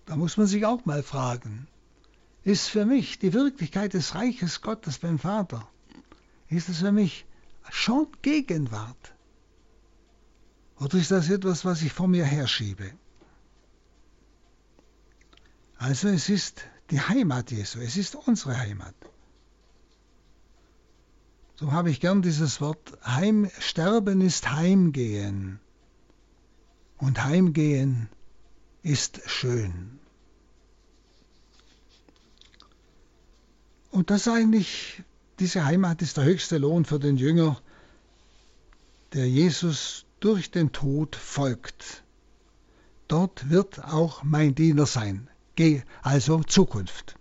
Da 0.06 0.16
muss 0.16 0.36
man 0.36 0.46
sich 0.46 0.64
auch 0.66 0.84
mal 0.84 1.02
fragen, 1.02 1.66
ist 2.44 2.68
für 2.68 2.86
mich 2.86 3.18
die 3.18 3.32
Wirklichkeit 3.32 3.94
des 3.94 4.14
Reiches 4.14 4.62
Gottes 4.62 4.98
beim 4.98 5.18
Vater, 5.18 5.68
ist 6.48 6.68
es 6.68 6.78
für 6.78 6.92
mich 6.92 7.26
schon 7.70 8.08
Gegenwart? 8.22 9.14
Oder 10.78 10.98
ist 10.98 11.10
das 11.10 11.30
etwas, 11.30 11.64
was 11.64 11.82
ich 11.82 11.92
vor 11.92 12.08
mir 12.08 12.24
herschiebe? 12.24 12.92
Also 15.76 16.08
es 16.08 16.28
ist 16.28 16.64
die 16.90 17.00
Heimat 17.00 17.50
Jesu, 17.50 17.80
es 17.80 17.96
ist 17.96 18.14
unsere 18.14 18.58
Heimat. 18.58 18.94
So 21.56 21.70
habe 21.70 21.90
ich 21.90 22.00
gern 22.00 22.22
dieses 22.22 22.60
Wort 22.60 22.98
Heim, 23.04 23.48
Sterben 23.60 24.20
ist 24.20 24.50
Heimgehen. 24.50 25.60
Und 26.98 27.22
Heimgehen 27.22 28.08
ist 28.82 29.22
schön. 29.26 30.00
Und 33.90 34.10
das 34.10 34.26
eigentlich, 34.26 35.02
diese 35.42 35.64
Heimat 35.64 36.02
ist 36.02 36.18
der 36.18 36.24
höchste 36.24 36.58
Lohn 36.58 36.84
für 36.84 37.00
den 37.00 37.16
Jünger, 37.16 37.60
der 39.12 39.28
Jesus 39.28 40.06
durch 40.20 40.52
den 40.52 40.70
Tod 40.70 41.16
folgt. 41.16 42.04
Dort 43.08 43.50
wird 43.50 43.82
auch 43.82 44.22
mein 44.22 44.54
Diener 44.54 44.86
sein. 44.86 45.28
Geh 45.56 45.82
also 46.00 46.44
Zukunft. 46.44 47.16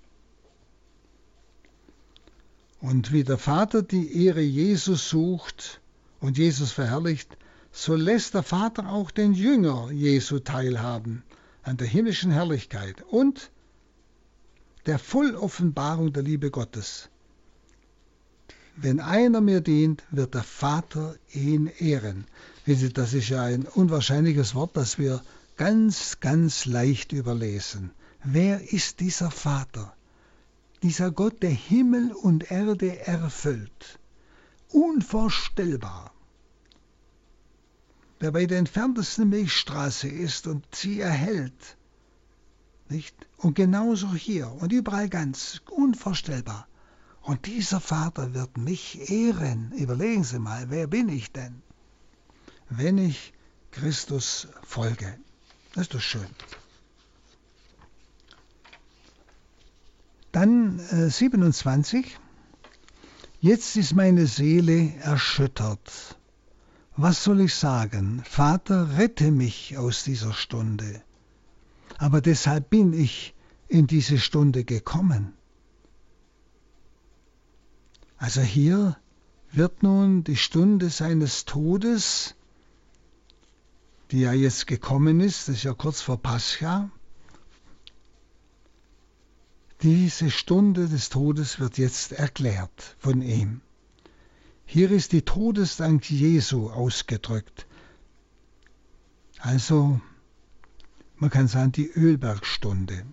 Und 2.79 3.11
wie 3.11 3.23
der 3.23 3.39
Vater 3.39 3.81
die 3.81 4.23
Ehre 4.23 4.41
Jesus 4.41 5.09
sucht 5.09 5.81
und 6.19 6.37
Jesus 6.37 6.71
verherrlicht, 6.71 7.35
so 7.71 7.95
lässt 7.95 8.35
der 8.35 8.43
Vater 8.43 8.87
auch 8.89 9.09
den 9.09 9.33
Jünger 9.33 9.89
Jesu 9.89 10.37
teilhaben 10.37 11.23
an 11.63 11.77
der 11.77 11.87
himmlischen 11.87 12.29
Herrlichkeit 12.29 13.01
und 13.01 13.49
der 14.85 14.99
Volloffenbarung 14.99 16.13
der 16.13 16.21
Liebe 16.21 16.51
Gottes. 16.51 17.10
Wenn 18.75 18.99
einer 18.99 19.41
mir 19.41 19.61
dient, 19.61 20.03
wird 20.11 20.33
der 20.33 20.43
Vater 20.43 21.15
ihn 21.33 21.67
ehren. 21.79 22.25
Das 22.65 23.13
ist 23.13 23.29
ja 23.29 23.43
ein 23.43 23.63
unwahrscheinliches 23.65 24.55
Wort, 24.55 24.77
das 24.77 24.97
wir 24.97 25.21
ganz, 25.57 26.19
ganz 26.19 26.65
leicht 26.65 27.11
überlesen. 27.11 27.91
Wer 28.23 28.71
ist 28.71 28.99
dieser 28.99 29.31
Vater? 29.31 29.93
dieser 30.83 31.11
Gott, 31.11 31.43
der 31.43 31.51
Himmel 31.51 32.11
und 32.11 32.49
Erde 32.51 33.05
erfüllt. 33.05 33.99
Unvorstellbar. 34.69 36.11
Der 38.19 38.31
bei 38.31 38.45
der 38.45 38.59
entferntesten 38.59 39.29
Milchstraße 39.29 40.07
ist 40.07 40.47
und 40.47 40.65
sie 40.73 40.99
erhält. 40.99 41.77
Nicht? 42.89 43.15
Und 43.37 43.55
genauso 43.55 44.13
hier 44.13 44.51
und 44.51 44.71
überall 44.71 45.09
ganz 45.09 45.61
unvorstellbar. 45.69 46.67
Und 47.21 47.45
dieser 47.45 47.79
Vater 47.79 48.33
wird 48.33 48.57
mich 48.57 49.09
ehren. 49.09 49.71
Überlegen 49.73 50.23
Sie 50.23 50.39
mal, 50.39 50.69
wer 50.69 50.87
bin 50.87 51.09
ich 51.09 51.31
denn? 51.31 51.61
Wenn 52.69 52.97
ich 52.97 53.33
Christus 53.71 54.47
folge. 54.63 55.17
Das 55.73 55.83
ist 55.83 55.93
doch 55.93 56.01
schön. 56.01 56.27
Dann 60.31 60.79
äh, 60.79 61.09
27. 61.09 62.17
Jetzt 63.39 63.75
ist 63.75 63.93
meine 63.93 64.27
Seele 64.27 64.93
erschüttert. 65.01 66.17
Was 66.95 67.23
soll 67.23 67.41
ich 67.41 67.55
sagen? 67.55 68.23
Vater, 68.25 68.97
rette 68.97 69.31
mich 69.31 69.77
aus 69.77 70.03
dieser 70.03 70.33
Stunde. 70.33 71.01
Aber 71.97 72.21
deshalb 72.21 72.69
bin 72.69 72.93
ich 72.93 73.33
in 73.67 73.87
diese 73.87 74.19
Stunde 74.19 74.63
gekommen. 74.63 75.33
Also 78.21 78.41
hier 78.41 78.97
wird 79.51 79.81
nun 79.81 80.23
die 80.23 80.35
Stunde 80.35 80.91
seines 80.91 81.45
Todes, 81.45 82.35
die 84.11 84.19
ja 84.19 84.31
jetzt 84.31 84.67
gekommen 84.67 85.21
ist, 85.21 85.47
das 85.47 85.55
ist 85.55 85.63
ja 85.63 85.73
kurz 85.73 86.01
vor 86.01 86.21
Pascha, 86.21 86.91
diese 89.81 90.29
Stunde 90.29 90.87
des 90.87 91.09
Todes 91.09 91.59
wird 91.59 91.79
jetzt 91.79 92.11
erklärt 92.11 92.95
von 92.99 93.23
ihm. 93.23 93.61
Hier 94.67 94.91
ist 94.91 95.13
die 95.13 95.23
Todesdank 95.23 96.07
Jesu 96.11 96.69
ausgedrückt. 96.69 97.65
Also, 99.39 99.99
man 101.15 101.31
kann 101.31 101.47
sagen, 101.47 101.71
die 101.71 101.89
Ölbergstunde. 101.89 103.03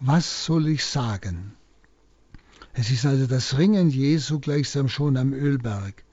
Was 0.00 0.44
soll 0.44 0.66
ich 0.66 0.84
sagen? 0.84 1.54
Es 2.78 2.90
ist 2.90 3.06
also 3.06 3.26
das 3.26 3.56
Ringen 3.56 3.88
Jesu 3.88 4.38
gleichsam 4.38 4.90
schon 4.90 5.16
am 5.16 5.32
Ölberg. 5.32 6.04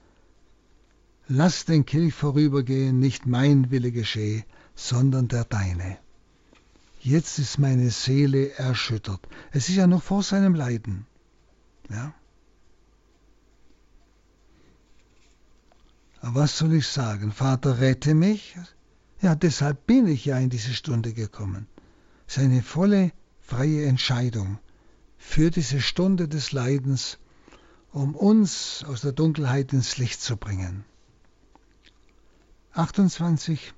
Lass 1.28 1.66
den 1.66 1.84
Kelch 1.84 2.14
vorübergehen, 2.14 2.98
nicht 2.98 3.26
mein 3.26 3.70
Wille 3.70 3.92
geschehe, 3.92 4.44
sondern 4.74 5.28
der 5.28 5.44
deine. 5.44 5.98
Jetzt 7.00 7.38
ist 7.38 7.58
meine 7.58 7.90
Seele 7.90 8.52
erschüttert. 8.54 9.28
Es 9.52 9.68
ist 9.68 9.76
ja 9.76 9.86
noch 9.86 10.02
vor 10.02 10.22
seinem 10.22 10.54
Leiden. 10.54 11.06
Ja? 11.90 12.14
Aber 16.22 16.40
was 16.40 16.56
soll 16.56 16.72
ich 16.72 16.86
sagen? 16.86 17.30
Vater, 17.30 17.78
rette 17.80 18.14
mich? 18.14 18.56
Ja, 19.20 19.34
deshalb 19.34 19.86
bin 19.86 20.06
ich 20.06 20.24
ja 20.24 20.38
in 20.38 20.48
diese 20.48 20.72
Stunde 20.72 21.12
gekommen. 21.12 21.66
Seine 22.26 22.62
volle 22.62 23.12
freie 23.42 23.84
Entscheidung 23.84 24.58
für 25.26 25.50
diese 25.50 25.80
Stunde 25.80 26.28
des 26.28 26.52
Leidens, 26.52 27.18
um 27.92 28.14
uns 28.14 28.84
aus 28.86 29.00
der 29.00 29.10
Dunkelheit 29.10 29.72
ins 29.72 29.98
Licht 29.98 30.20
zu 30.20 30.36
bringen. 30.36 30.84
28 32.74 33.74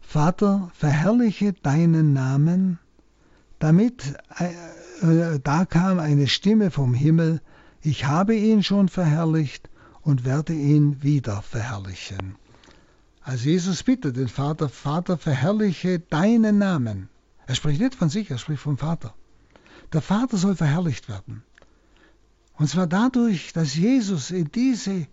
Vater, 0.00 0.72
verherrliche 0.74 1.52
deinen 1.52 2.12
Namen, 2.12 2.80
damit 3.60 4.16
äh, 4.38 5.38
da 5.40 5.66
kam 5.66 6.00
eine 6.00 6.26
Stimme 6.26 6.72
vom 6.72 6.94
Himmel, 6.94 7.40
ich 7.82 8.06
habe 8.06 8.34
ihn 8.34 8.64
schon 8.64 8.88
verherrlicht 8.88 9.68
und 10.00 10.24
werde 10.24 10.54
ihn 10.54 11.02
wieder 11.02 11.42
verherrlichen. 11.42 12.36
Also 13.20 13.48
Jesus 13.48 13.84
bittet 13.84 14.16
den 14.16 14.28
Vater, 14.28 14.68
Vater, 14.68 15.16
verherrliche 15.16 16.00
deinen 16.00 16.58
Namen. 16.58 17.08
Er 17.46 17.54
spricht 17.54 17.80
nicht 17.80 17.94
von 17.94 18.08
sich, 18.08 18.30
er 18.30 18.38
spricht 18.38 18.62
vom 18.62 18.78
Vater. 18.78 19.14
Der 19.92 20.02
Vater 20.02 20.36
soll 20.36 20.56
verherrlicht 20.56 21.08
werden. 21.08 21.42
Und 22.54 22.68
zwar 22.68 22.86
dadurch, 22.86 23.52
dass 23.52 23.74
Jesus 23.74 24.30
in 24.30 24.50
diese 24.52 24.92
äh, 24.92 25.06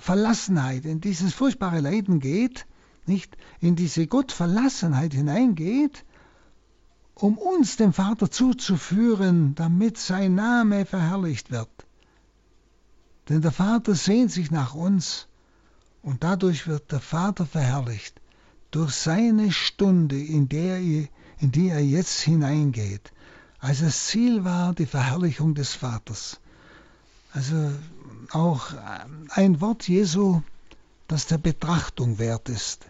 Verlassenheit, 0.00 0.84
in 0.84 1.00
dieses 1.00 1.34
furchtbare 1.34 1.80
Leiden 1.80 2.20
geht, 2.20 2.66
nicht 3.06 3.36
in 3.60 3.76
diese 3.76 4.06
Gottverlassenheit 4.06 5.14
hineingeht, 5.14 6.04
um 7.14 7.38
uns 7.38 7.76
dem 7.76 7.92
Vater 7.92 8.30
zuzuführen, 8.30 9.54
damit 9.54 9.98
sein 9.98 10.34
Name 10.34 10.86
verherrlicht 10.86 11.50
wird. 11.50 11.70
Denn 13.28 13.42
der 13.42 13.52
Vater 13.52 13.94
sehnt 13.94 14.32
sich 14.32 14.50
nach 14.50 14.74
uns 14.74 15.28
Und 16.02 16.24
dadurch 16.24 16.66
wird 16.66 16.92
der 16.92 17.00
Vater 17.00 17.46
verherrlicht 17.46 18.20
durch 18.70 18.92
seine 18.92 19.52
Stunde, 19.52 20.18
in, 20.18 20.48
der, 20.48 20.78
in 20.78 21.08
die 21.40 21.68
er 21.68 21.84
jetzt 21.84 22.20
hineingeht. 22.20 23.12
Also 23.60 23.84
das 23.86 24.06
Ziel 24.06 24.44
war 24.44 24.74
die 24.74 24.86
Verherrlichung 24.86 25.54
des 25.54 25.74
Vaters. 25.74 26.40
Also 27.32 27.72
auch 28.32 28.72
ein 29.30 29.60
Wort 29.60 29.86
Jesu, 29.86 30.42
das 31.08 31.26
der 31.26 31.38
Betrachtung 31.38 32.18
wert 32.18 32.48
ist. 32.48 32.86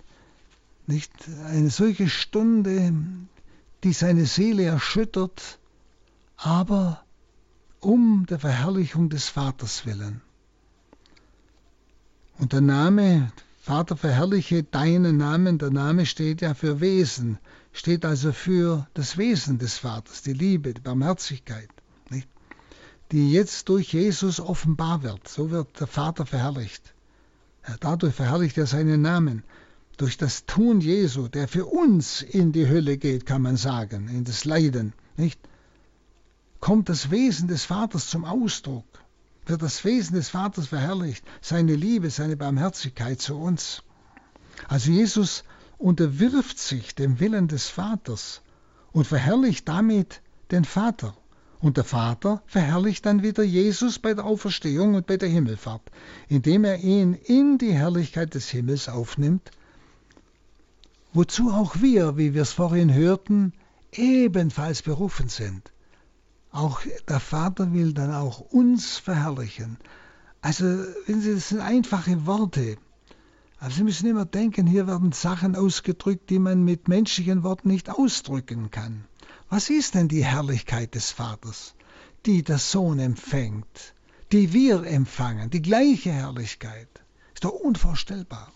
Nicht 0.87 1.13
eine 1.47 1.71
solche 1.71 2.09
Stunde, 2.09 2.93
die 3.85 3.93
seine 3.93 4.27
Seele 4.27 4.65
erschüttert, 4.65 5.59
aber 6.37 7.05
um 7.81 8.27
der 8.29 8.39
Verherrlichung 8.39 9.09
des 9.09 9.29
Vaters 9.29 9.87
willen. 9.87 10.21
Und 12.39 12.53
der 12.53 12.61
Name, 12.61 13.33
Vater, 13.61 13.97
verherrliche 13.97 14.63
deinen 14.63 15.17
Namen, 15.19 15.59
der 15.59 15.71
Name 15.71 16.07
steht 16.07 16.41
ja 16.41 16.55
für 16.55 16.81
Wesen, 16.81 17.39
steht 17.73 18.05
also 18.05 18.33
für 18.33 18.87
das 18.95 19.17
Wesen 19.17 19.59
des 19.59 19.79
Vaters, 19.79 20.23
die 20.23 20.33
Liebe, 20.33 20.75
die 20.75 20.81
Barmherzigkeit, 20.81 21.69
nicht? 22.09 22.29
die 23.13 23.33
jetzt 23.33 23.69
durch 23.69 23.93
Jesus 23.93 24.41
offenbar 24.41 25.03
wird. 25.03 25.29
So 25.29 25.51
wird 25.51 25.81
der 25.81 25.87
Vater 25.87 26.27
verherrlicht. 26.27 26.95
Dadurch 27.81 28.15
verherrlicht 28.15 28.59
er 28.59 28.67
seinen 28.67 29.03
Namen. 29.03 29.45
Durch 29.97 30.17
das 30.17 30.47
Tun 30.47 30.81
Jesu, 30.81 31.29
der 31.29 31.47
für 31.47 31.67
uns 31.67 32.23
in 32.23 32.53
die 32.53 32.67
Hölle 32.67 32.97
geht, 32.97 33.27
kann 33.27 33.43
man 33.43 33.57
sagen, 33.57 34.09
in 34.09 34.25
das 34.25 34.45
Leiden, 34.45 34.95
nicht? 35.17 35.41
kommt 36.61 36.89
das 36.89 37.11
Wesen 37.11 37.49
des 37.49 37.65
Vaters 37.65 38.09
zum 38.09 38.25
Ausdruck 38.25 38.85
wird 39.51 39.63
das 39.63 39.85
Wesen 39.85 40.15
des 40.15 40.29
Vaters 40.31 40.69
verherrlicht, 40.69 41.25
seine 41.41 41.75
Liebe, 41.75 42.11
seine 42.11 42.37
Barmherzigkeit 42.37 43.21
zu 43.21 43.37
uns. 43.37 43.83
Also 44.69 44.91
Jesus 44.91 45.45
unterwirft 45.81 46.59
sich 46.59 46.95
dem 46.95 47.21
Willen 47.21 47.49
des 47.49 47.69
Vaters 47.69 48.43
und 48.93 49.07
verherrlicht 49.07 49.69
damit 49.69 50.21
den 50.51 50.65
Vater. 50.65 51.17
Und 51.61 51.77
der 51.77 51.85
Vater 51.85 52.43
verherrlicht 52.47 53.05
dann 53.07 53.23
wieder 53.23 53.43
Jesus 53.43 53.99
bei 53.99 54.15
der 54.15 54.25
Auferstehung 54.25 54.95
und 54.95 55.07
bei 55.07 55.17
der 55.17 55.29
Himmelfahrt, 55.29 55.83
indem 56.29 56.65
er 56.65 56.79
ihn 56.79 57.15
in 57.15 57.59
die 57.59 57.73
Herrlichkeit 57.73 58.35
des 58.35 58.49
Himmels 58.49 58.89
aufnimmt, 58.89 59.51
wozu 61.13 61.51
auch 61.51 61.77
wir, 61.81 62.17
wie 62.17 62.35
wir 62.35 62.43
es 62.43 62.53
vorhin 62.53 62.93
hörten, 62.93 63.53
ebenfalls 63.93 64.83
berufen 64.83 65.29
sind. 65.29 65.73
Auch 66.51 66.81
der 67.09 67.21
Vater 67.21 67.73
will 67.73 67.93
dann 67.93 68.13
auch 68.13 68.41
uns 68.41 68.99
verherrlichen. 68.99 69.79
Also, 70.41 70.65
wenn 71.07 71.21
Sie, 71.21 71.35
das 71.35 71.51
sind 71.51 71.61
einfache 71.61 72.27
Worte. 72.27 72.77
Aber 73.61 73.71
Sie 73.71 73.85
müssen 73.85 74.09
immer 74.09 74.25
denken, 74.25 74.67
hier 74.67 74.87
werden 74.87 75.13
Sachen 75.13 75.55
ausgedrückt, 75.55 76.31
die 76.31 76.39
man 76.39 76.65
mit 76.65 76.89
menschlichen 76.89 77.43
Worten 77.43 77.69
nicht 77.69 77.91
ausdrücken 77.91 78.71
kann. 78.71 79.05
Was 79.51 79.69
ist 79.69 79.95
denn 79.95 80.09
die 80.09 80.25
Herrlichkeit 80.25 80.95
des 80.95 81.11
Vaters, 81.11 81.75
die 82.25 82.43
der 82.43 82.59
Sohn 82.59 82.99
empfängt, 82.99 83.95
die 84.33 84.55
wir 84.55 84.85
empfangen, 84.85 85.51
die 85.51 85.61
gleiche 85.61 86.11
Herrlichkeit? 86.11 86.89
Ist 87.35 87.45
doch 87.45 87.53
unvorstellbar. 87.53 88.51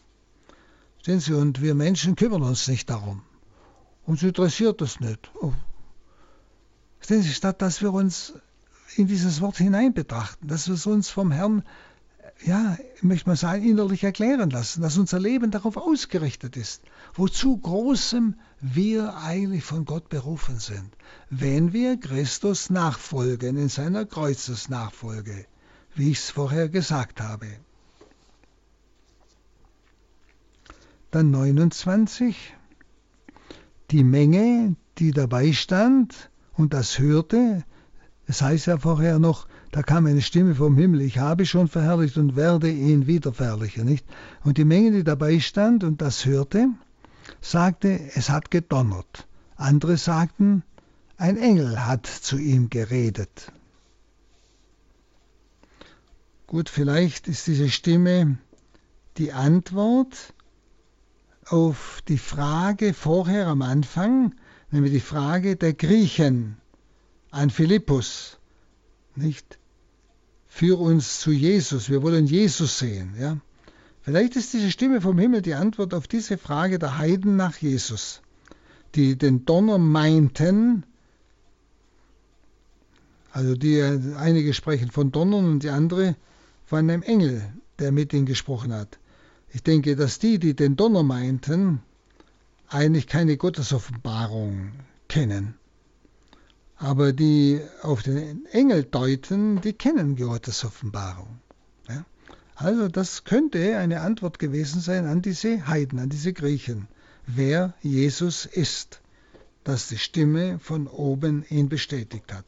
Sehen 1.04 1.20
Sie, 1.20 1.34
und 1.34 1.60
wir 1.60 1.74
Menschen 1.74 2.16
kümmern 2.16 2.42
uns 2.42 2.66
nicht 2.66 2.88
darum. 2.88 3.22
Uns 4.06 4.22
interessiert 4.22 4.80
das 4.80 5.00
nicht. 5.00 5.30
Oh, 5.38 5.52
Verstehen 6.96 7.22
Sie, 7.22 7.34
statt 7.34 7.60
dass 7.60 7.82
wir 7.82 7.92
uns 7.92 8.32
in 8.96 9.06
dieses 9.06 9.42
Wort 9.42 9.58
hinein 9.58 9.92
betrachten, 9.92 10.48
dass 10.48 10.68
wir 10.68 10.74
es 10.74 10.86
uns 10.86 11.10
vom 11.10 11.30
Herrn, 11.30 11.62
ja, 12.42 12.76
möchte 13.00 13.28
man 13.28 13.36
sagen, 13.36 13.64
innerlich 13.64 14.04
erklären 14.04 14.50
lassen, 14.50 14.82
dass 14.82 14.98
unser 14.98 15.18
Leben 15.18 15.50
darauf 15.50 15.76
ausgerichtet 15.76 16.56
ist, 16.56 16.82
wozu 17.14 17.56
Großem 17.56 18.34
wir 18.60 19.16
eigentlich 19.16 19.64
von 19.64 19.84
Gott 19.84 20.08
berufen 20.08 20.58
sind, 20.58 20.90
wenn 21.30 21.72
wir 21.72 21.98
Christus 21.98 22.70
nachfolgen 22.70 23.56
in 23.56 23.68
seiner 23.68 24.04
Kreuzesnachfolge, 24.04 25.46
wie 25.94 26.10
ich 26.10 26.18
es 26.18 26.30
vorher 26.30 26.68
gesagt 26.68 27.20
habe. 27.20 27.46
Dann 31.10 31.30
29. 31.30 32.54
Die 33.90 34.02
Menge, 34.02 34.74
die 34.98 35.12
dabei 35.12 35.52
stand, 35.52 36.30
und 36.54 36.72
das 36.72 36.98
hörte, 36.98 37.64
es 38.26 38.42
heißt 38.42 38.66
ja 38.66 38.78
vorher 38.78 39.18
noch, 39.18 39.46
da 39.74 39.82
kam 39.82 40.06
eine 40.06 40.22
Stimme 40.22 40.54
vom 40.54 40.76
Himmel, 40.76 41.00
ich 41.00 41.18
habe 41.18 41.46
schon 41.46 41.66
verherrlicht 41.66 42.16
und 42.16 42.36
werde 42.36 42.70
ihn 42.70 43.08
wieder 43.08 43.32
verherrlichen, 43.32 43.84
nicht? 43.84 44.06
Und 44.44 44.56
die 44.56 44.64
Menge, 44.64 44.92
die 44.92 45.02
dabei 45.02 45.40
stand 45.40 45.82
und 45.82 46.00
das 46.00 46.24
hörte, 46.26 46.68
sagte, 47.40 47.98
es 48.14 48.30
hat 48.30 48.52
gedonnert. 48.52 49.26
Andere 49.56 49.96
sagten, 49.96 50.62
ein 51.16 51.36
Engel 51.36 51.84
hat 51.84 52.06
zu 52.06 52.38
ihm 52.38 52.70
geredet. 52.70 53.50
Gut, 56.46 56.68
vielleicht 56.68 57.26
ist 57.26 57.48
diese 57.48 57.68
Stimme 57.68 58.38
die 59.16 59.32
Antwort 59.32 60.34
auf 61.46 62.00
die 62.06 62.18
Frage 62.18 62.94
vorher 62.94 63.48
am 63.48 63.62
Anfang, 63.62 64.36
nämlich 64.70 64.92
die 64.92 65.00
Frage 65.00 65.56
der 65.56 65.72
Griechen 65.72 66.58
an 67.32 67.50
Philippus, 67.50 68.38
nicht? 69.16 69.58
Führ 70.54 70.78
uns 70.78 71.18
zu 71.18 71.32
Jesus, 71.32 71.90
wir 71.90 72.04
wollen 72.04 72.26
Jesus 72.26 72.78
sehen, 72.78 73.16
ja? 73.18 73.38
Vielleicht 74.02 74.36
ist 74.36 74.52
diese 74.52 74.70
Stimme 74.70 75.00
vom 75.00 75.18
Himmel 75.18 75.42
die 75.42 75.54
Antwort 75.54 75.92
auf 75.94 76.06
diese 76.06 76.38
Frage 76.38 76.78
der 76.78 76.96
Heiden 76.96 77.34
nach 77.34 77.56
Jesus, 77.56 78.22
die 78.94 79.18
den 79.18 79.44
Donner 79.46 79.78
meinten, 79.78 80.84
also 83.32 83.56
die 83.56 83.82
einige 83.82 84.54
sprechen 84.54 84.92
von 84.92 85.10
Donnern 85.10 85.44
und 85.46 85.64
die 85.64 85.70
andere 85.70 86.14
von 86.66 86.78
einem 86.78 87.02
Engel, 87.02 87.42
der 87.80 87.90
mit 87.90 88.12
ihnen 88.12 88.24
gesprochen 88.24 88.72
hat. 88.72 89.00
Ich 89.52 89.64
denke, 89.64 89.96
dass 89.96 90.20
die, 90.20 90.38
die 90.38 90.54
den 90.54 90.76
Donner 90.76 91.02
meinten, 91.02 91.80
eigentlich 92.68 93.08
keine 93.08 93.36
Gottesoffenbarung 93.36 94.70
kennen. 95.08 95.56
Aber 96.84 97.14
die 97.14 97.62
auf 97.80 98.02
den 98.02 98.44
Engel 98.44 98.84
deuten, 98.84 99.62
die 99.62 99.72
kennen 99.72 100.16
Gottes 100.16 100.66
Offenbarung. 100.66 101.40
Ja? 101.88 102.04
Also 102.56 102.88
das 102.88 103.24
könnte 103.24 103.78
eine 103.78 104.02
Antwort 104.02 104.38
gewesen 104.38 104.82
sein 104.82 105.06
an 105.06 105.22
diese 105.22 105.66
Heiden, 105.66 105.98
an 105.98 106.10
diese 106.10 106.34
Griechen, 106.34 106.86
wer 107.26 107.72
Jesus 107.80 108.44
ist, 108.44 109.00
dass 109.64 109.88
die 109.88 109.96
Stimme 109.96 110.58
von 110.58 110.86
oben 110.86 111.46
ihn 111.48 111.70
bestätigt 111.70 112.30
hat. 112.30 112.44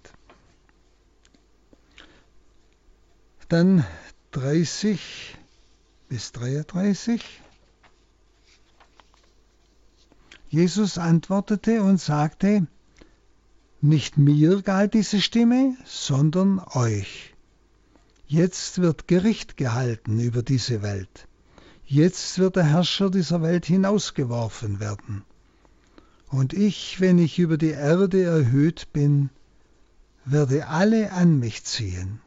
Dann 3.49 3.87
30 4.33 5.39
bis 6.11 6.33
33. 6.33 7.25
Jesus 10.51 10.99
antwortete 10.99 11.83
und 11.83 11.99
sagte, 11.99 12.67
nicht 13.87 14.19
mir 14.19 14.63
galt 14.63 14.95
diese 14.95 15.21
Stimme, 15.21 15.77
sondern 15.85 16.61
euch. 16.75 17.35
Jetzt 18.27 18.81
wird 18.81 19.09
Gericht 19.09 19.57
gehalten 19.57 20.19
über 20.19 20.43
diese 20.43 20.83
Welt. 20.83 21.29
Jetzt 21.87 22.39
wird 22.39 22.57
der 22.57 22.65
Herrscher 22.65 23.11
dieser 23.11 23.43
Welt 23.43 23.65
hinausgeworfen 23.67 24.81
werden. 24.81 25.25
Und 26.29 26.53
ich, 26.53 27.01
wenn 27.01 27.19
ich 27.19 27.39
über 27.39 27.57
die 27.57 27.71
Erde 27.71 28.25
erhöht 28.25 28.93
bin, 28.93 29.31
werde 30.25 30.67
alle 30.67 31.13
an 31.13 31.39
mich 31.39 31.63
ziehen. 31.63 32.21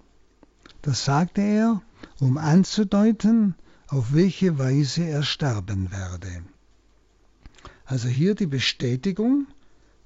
Das 0.81 1.03
sagte 1.03 1.41
er, 1.41 1.81
um 2.19 2.37
anzudeuten, 2.37 3.55
auf 3.87 4.13
welche 4.13 4.57
Weise 4.57 5.03
er 5.03 5.23
sterben 5.23 5.91
werde. 5.91 6.43
Also 7.83 8.07
hier 8.07 8.35
die 8.35 8.45
Bestätigung, 8.45 9.47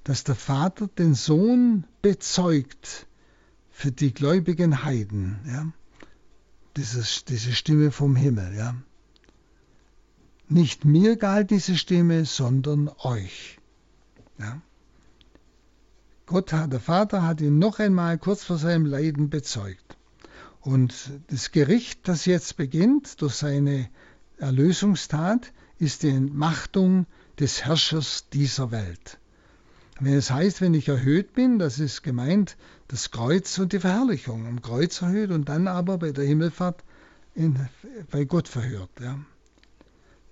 dass 0.04 0.22
der 0.22 0.34
Vater 0.34 0.86
den 0.86 1.14
Sohn 1.14 1.84
bezeugt 2.02 3.06
für 3.70 3.90
die 3.90 4.12
gläubigen 4.12 4.84
Heiden. 4.84 5.38
Ja? 5.46 5.72
Dieses, 6.76 7.24
diese 7.24 7.52
Stimme 7.52 7.90
vom 7.90 8.14
Himmel. 8.14 8.54
Ja? 8.54 8.76
Nicht 10.48 10.84
mir 10.84 11.16
galt 11.16 11.50
diese 11.50 11.76
Stimme, 11.76 12.26
sondern 12.26 12.90
euch. 12.98 13.58
Ja? 14.38 14.60
Gott, 16.26 16.52
der 16.52 16.80
Vater 16.80 17.22
hat 17.22 17.40
ihn 17.40 17.58
noch 17.58 17.78
einmal 17.78 18.18
kurz 18.18 18.44
vor 18.44 18.58
seinem 18.58 18.86
Leiden 18.86 19.30
bezeugt. 19.30 19.96
Und 20.60 21.10
das 21.28 21.50
Gericht, 21.50 22.08
das 22.08 22.24
jetzt 22.24 22.56
beginnt 22.56 23.20
durch 23.20 23.34
seine 23.34 23.88
Erlösungstat, 24.38 25.52
ist 25.78 26.02
die 26.02 26.08
Entmachtung 26.08 27.06
des 27.38 27.64
Herrschers 27.64 28.28
dieser 28.32 28.70
Welt. 28.70 29.18
Wenn 30.00 30.14
es 30.14 30.30
heißt, 30.30 30.60
wenn 30.60 30.74
ich 30.74 30.88
erhöht 30.88 31.34
bin, 31.34 31.58
das 31.58 31.78
ist 31.78 32.02
gemeint 32.02 32.56
das 32.88 33.10
Kreuz 33.10 33.58
und 33.58 33.72
die 33.72 33.80
Verherrlichung. 33.80 34.46
Am 34.46 34.60
Kreuz 34.60 35.00
erhöht 35.02 35.30
und 35.30 35.48
dann 35.48 35.68
aber 35.68 35.98
bei 35.98 36.10
der 36.10 36.24
Himmelfahrt 36.24 36.82
in, 37.34 37.68
bei 38.10 38.24
Gott 38.24 38.48
verhört. 38.48 38.90
Ja. 39.00 39.18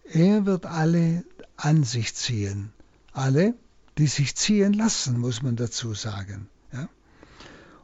Er 0.05 0.47
wird 0.47 0.67
alle 0.67 1.25
an 1.57 1.85
sich 1.85 2.15
ziehen. 2.15 2.73
Alle, 3.13 3.55
die 3.99 4.07
sich 4.07 4.35
ziehen 4.35 4.73
lassen, 4.73 5.19
muss 5.21 5.43
man 5.43 5.57
dazu 5.57 5.95
sagen. 5.95 6.49
Ja? 6.73 6.89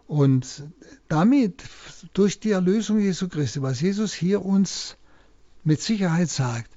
Und 0.07 0.65
damit, 1.09 1.63
durch 2.13 2.41
die 2.41 2.51
Erlösung 2.51 2.99
Jesu 2.99 3.29
Christi, 3.29 3.63
was 3.63 3.81
Jesus 3.81 4.13
hier 4.15 4.45
uns 4.45 4.97
mit 5.65 5.81
Sicherheit 5.81 6.29
sagt, 6.29 6.71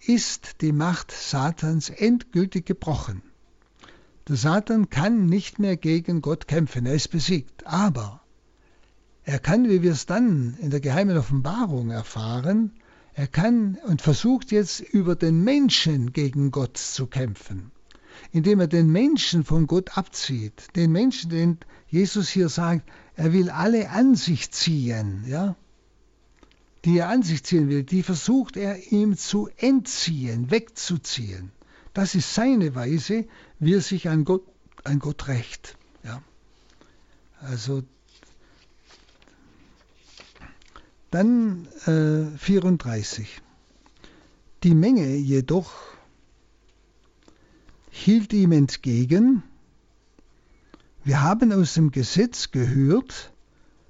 ist 0.00 0.60
die 0.60 0.72
Macht 0.72 1.10
Satans 1.10 1.90
endgültig 1.90 2.66
gebrochen. 2.66 3.22
Der 4.28 4.36
Satan 4.36 4.90
kann 4.90 5.26
nicht 5.26 5.60
mehr 5.60 5.76
gegen 5.76 6.20
Gott 6.20 6.48
kämpfen, 6.48 6.84
er 6.84 6.94
ist 6.94 7.08
besiegt. 7.08 7.64
Aber 7.64 8.20
er 9.22 9.38
kann, 9.38 9.68
wie 9.68 9.82
wir 9.82 9.92
es 9.92 10.06
dann 10.06 10.56
in 10.60 10.70
der 10.70 10.80
geheimen 10.80 11.16
Offenbarung 11.16 11.90
erfahren, 11.90 12.72
er 13.14 13.28
kann 13.28 13.78
und 13.86 14.02
versucht 14.02 14.50
jetzt 14.50 14.80
über 14.80 15.14
den 15.14 15.44
Menschen 15.44 16.12
gegen 16.12 16.50
Gott 16.50 16.76
zu 16.76 17.06
kämpfen, 17.06 17.70
indem 18.32 18.60
er 18.60 18.66
den 18.66 18.90
Menschen 18.90 19.44
von 19.44 19.66
Gott 19.66 19.96
abzieht. 19.96 20.68
Den 20.74 20.92
Menschen, 20.92 21.30
den 21.30 21.58
Jesus 21.88 22.28
hier 22.28 22.48
sagt, 22.48 22.90
er 23.14 23.32
will 23.32 23.48
alle 23.48 23.90
an 23.90 24.16
sich 24.16 24.50
ziehen, 24.50 25.24
ja, 25.26 25.56
die 26.84 26.98
er 26.98 27.08
an 27.08 27.22
sich 27.22 27.42
ziehen 27.44 27.68
will, 27.68 27.84
die 27.84 28.02
versucht 28.02 28.56
er 28.56 28.92
ihm 28.92 29.16
zu 29.16 29.48
entziehen, 29.56 30.50
wegzuziehen. 30.50 31.52
Das 31.96 32.14
ist 32.14 32.34
seine 32.34 32.74
Weise, 32.74 33.24
wie 33.58 33.72
er 33.72 33.80
sich 33.80 34.10
an 34.10 34.26
Gott, 34.26 34.42
an 34.84 34.98
Gott 34.98 35.28
rächt. 35.28 35.78
Ja. 36.04 36.20
Also 37.40 37.84
Dann 41.10 41.66
äh, 41.86 42.36
34. 42.36 43.40
Die 44.62 44.74
Menge 44.74 45.14
jedoch 45.14 45.72
hielt 47.88 48.34
ihm 48.34 48.52
entgegen, 48.52 49.42
wir 51.02 51.22
haben 51.22 51.50
aus 51.50 51.72
dem 51.72 51.92
Gesetz 51.92 52.50
gehört, 52.50 53.32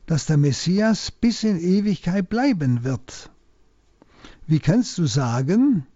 dass 0.07 0.27
der 0.27 0.37
Messias 0.37 1.11
bis 1.11 1.43
in 1.43 1.59
Ewigkeit 1.59 2.29
bleiben 2.29 2.85
wird. 2.85 3.31
Wie 4.47 4.61
kannst 4.61 4.97
du 4.97 5.07
sagen, 5.07 5.89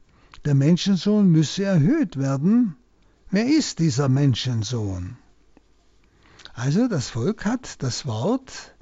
der 0.45 0.55
Menschensohn 0.55 1.31
müsse 1.31 1.65
erhöht 1.65 2.17
werden? 2.17 2.77
Wer 3.31 3.47
ist 3.47 3.79
dieser 3.79 4.09
Menschensohn? 4.09 5.17
Also 6.55 6.89
das 6.89 7.09
Volk 7.11 7.45
hat 7.45 7.83
das 7.83 8.07
Wort 8.07 8.75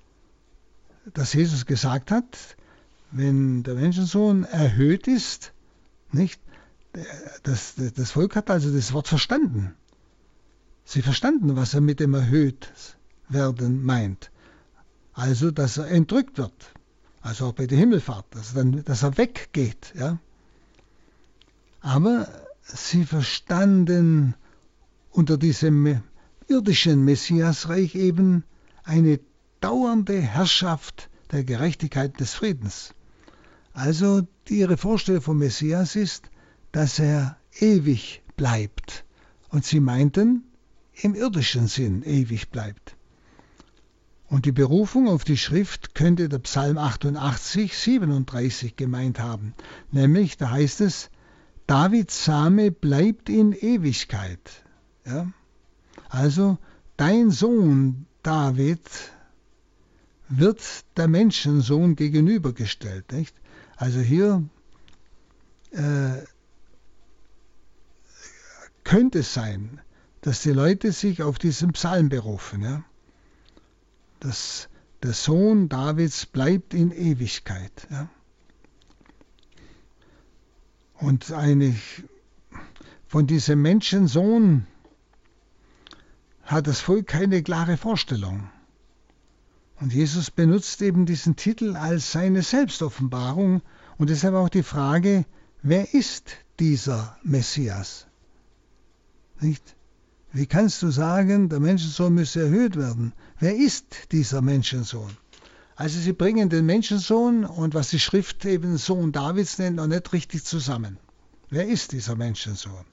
dass 1.14 1.32
Jesus 1.32 1.66
gesagt 1.66 2.10
hat, 2.10 2.56
wenn 3.10 3.62
der 3.62 3.74
Menschensohn 3.74 4.44
erhöht 4.44 5.06
ist, 5.06 5.52
nicht? 6.12 6.40
Das, 7.42 7.74
das 7.76 8.10
Volk 8.10 8.34
hat 8.34 8.50
also 8.50 8.74
das 8.74 8.92
Wort 8.92 9.08
verstanden. 9.08 9.74
Sie 10.84 11.02
verstanden, 11.02 11.54
was 11.54 11.74
er 11.74 11.80
mit 11.80 12.00
dem 12.00 12.14
erhöht 12.14 12.72
werden 13.28 13.84
meint. 13.84 14.30
Also, 15.12 15.50
dass 15.50 15.76
er 15.76 15.88
entrückt 15.88 16.38
wird. 16.38 16.72
Also 17.20 17.46
auch 17.46 17.52
bei 17.52 17.66
der 17.66 17.78
Himmelfahrt, 17.78 18.26
dass 18.30 18.54
er, 18.54 18.64
dann, 18.64 18.84
dass 18.84 19.02
er 19.02 19.18
weggeht. 19.18 19.92
Ja? 19.96 20.18
Aber 21.88 22.28
sie 22.64 23.06
verstanden 23.06 24.34
unter 25.10 25.38
diesem 25.38 26.02
irdischen 26.46 27.02
Messiasreich 27.02 27.94
eben 27.94 28.44
eine 28.84 29.20
dauernde 29.62 30.20
Herrschaft 30.20 31.08
der 31.32 31.44
Gerechtigkeit 31.44 32.20
des 32.20 32.34
Friedens. 32.34 32.92
Also 33.72 34.28
ihre 34.50 34.76
Vorstellung 34.76 35.22
vom 35.22 35.38
Messias 35.38 35.96
ist, 35.96 36.28
dass 36.72 36.98
er 36.98 37.38
ewig 37.58 38.22
bleibt. 38.36 39.06
Und 39.48 39.64
sie 39.64 39.80
meinten, 39.80 40.42
im 40.92 41.14
irdischen 41.14 41.68
Sinn 41.68 42.02
ewig 42.02 42.50
bleibt. 42.50 42.96
Und 44.26 44.44
die 44.44 44.52
Berufung 44.52 45.08
auf 45.08 45.24
die 45.24 45.38
Schrift 45.38 45.94
könnte 45.94 46.28
der 46.28 46.40
Psalm 46.40 46.76
88, 46.76 47.78
37 47.78 48.76
gemeint 48.76 49.20
haben. 49.20 49.54
Nämlich, 49.90 50.36
da 50.36 50.50
heißt 50.50 50.82
es, 50.82 51.08
Davids 51.68 52.24
Same 52.24 52.70
bleibt 52.70 53.28
in 53.28 53.52
Ewigkeit. 53.52 54.64
Ja? 55.04 55.30
Also, 56.08 56.56
dein 56.96 57.30
Sohn 57.30 58.06
David 58.22 58.80
wird 60.30 60.62
der 60.96 61.08
Menschensohn 61.08 61.94
gegenübergestellt. 61.94 63.12
Nicht? 63.12 63.36
Also 63.76 64.00
hier 64.00 64.48
äh, 65.72 66.24
könnte 68.82 69.18
es 69.18 69.34
sein, 69.34 69.80
dass 70.22 70.40
die 70.40 70.52
Leute 70.52 70.92
sich 70.92 71.22
auf 71.22 71.38
diesen 71.38 71.72
Psalm 71.72 72.08
berufen. 72.08 72.62
Ja? 72.62 72.82
Dass 74.20 74.70
der 75.02 75.12
Sohn 75.12 75.68
Davids 75.68 76.24
bleibt 76.24 76.72
in 76.72 76.92
Ewigkeit. 76.92 77.86
Ja? 77.90 78.08
Und 81.00 81.32
eigentlich 81.32 82.02
von 83.06 83.26
diesem 83.26 83.62
Menschensohn 83.62 84.66
hat 86.42 86.66
das 86.66 86.80
Volk 86.80 87.06
keine 87.06 87.42
klare 87.42 87.76
Vorstellung. 87.76 88.50
Und 89.80 89.92
Jesus 89.92 90.30
benutzt 90.30 90.82
eben 90.82 91.06
diesen 91.06 91.36
Titel 91.36 91.76
als 91.76 92.10
seine 92.10 92.42
Selbstoffenbarung 92.42 93.62
und 93.96 94.10
deshalb 94.10 94.34
auch 94.34 94.48
die 94.48 94.64
Frage, 94.64 95.24
wer 95.62 95.94
ist 95.94 96.30
dieser 96.58 97.16
Messias? 97.22 98.06
Nicht? 99.40 99.76
Wie 100.32 100.46
kannst 100.46 100.82
du 100.82 100.90
sagen, 100.90 101.48
der 101.48 101.60
Menschensohn 101.60 102.12
müsse 102.12 102.42
erhöht 102.42 102.76
werden? 102.76 103.12
Wer 103.38 103.56
ist 103.56 104.12
dieser 104.12 104.42
Menschensohn? 104.42 105.16
Also 105.78 106.00
sie 106.00 106.12
bringen 106.12 106.48
den 106.48 106.66
Menschensohn 106.66 107.44
und 107.44 107.72
was 107.72 107.90
die 107.90 108.00
Schrift 108.00 108.44
eben 108.44 108.78
Sohn 108.78 109.12
Davids 109.12 109.58
nennt, 109.58 109.76
noch 109.76 109.86
nicht 109.86 110.12
richtig 110.12 110.44
zusammen. 110.44 110.98
Wer 111.50 111.68
ist 111.68 111.92
dieser 111.92 112.16
Menschensohn? 112.16 112.84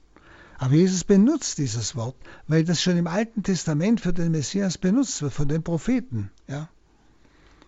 Aber 0.58 0.72
Jesus 0.72 1.02
benutzt 1.02 1.58
dieses 1.58 1.96
Wort, 1.96 2.14
weil 2.46 2.62
das 2.62 2.80
schon 2.80 2.96
im 2.96 3.08
Alten 3.08 3.42
Testament 3.42 4.00
für 4.00 4.12
den 4.12 4.30
Messias 4.30 4.78
benutzt 4.78 5.20
wird, 5.20 5.32
von 5.32 5.48
den 5.48 5.64
Propheten. 5.64 6.30
Ja? 6.46 6.68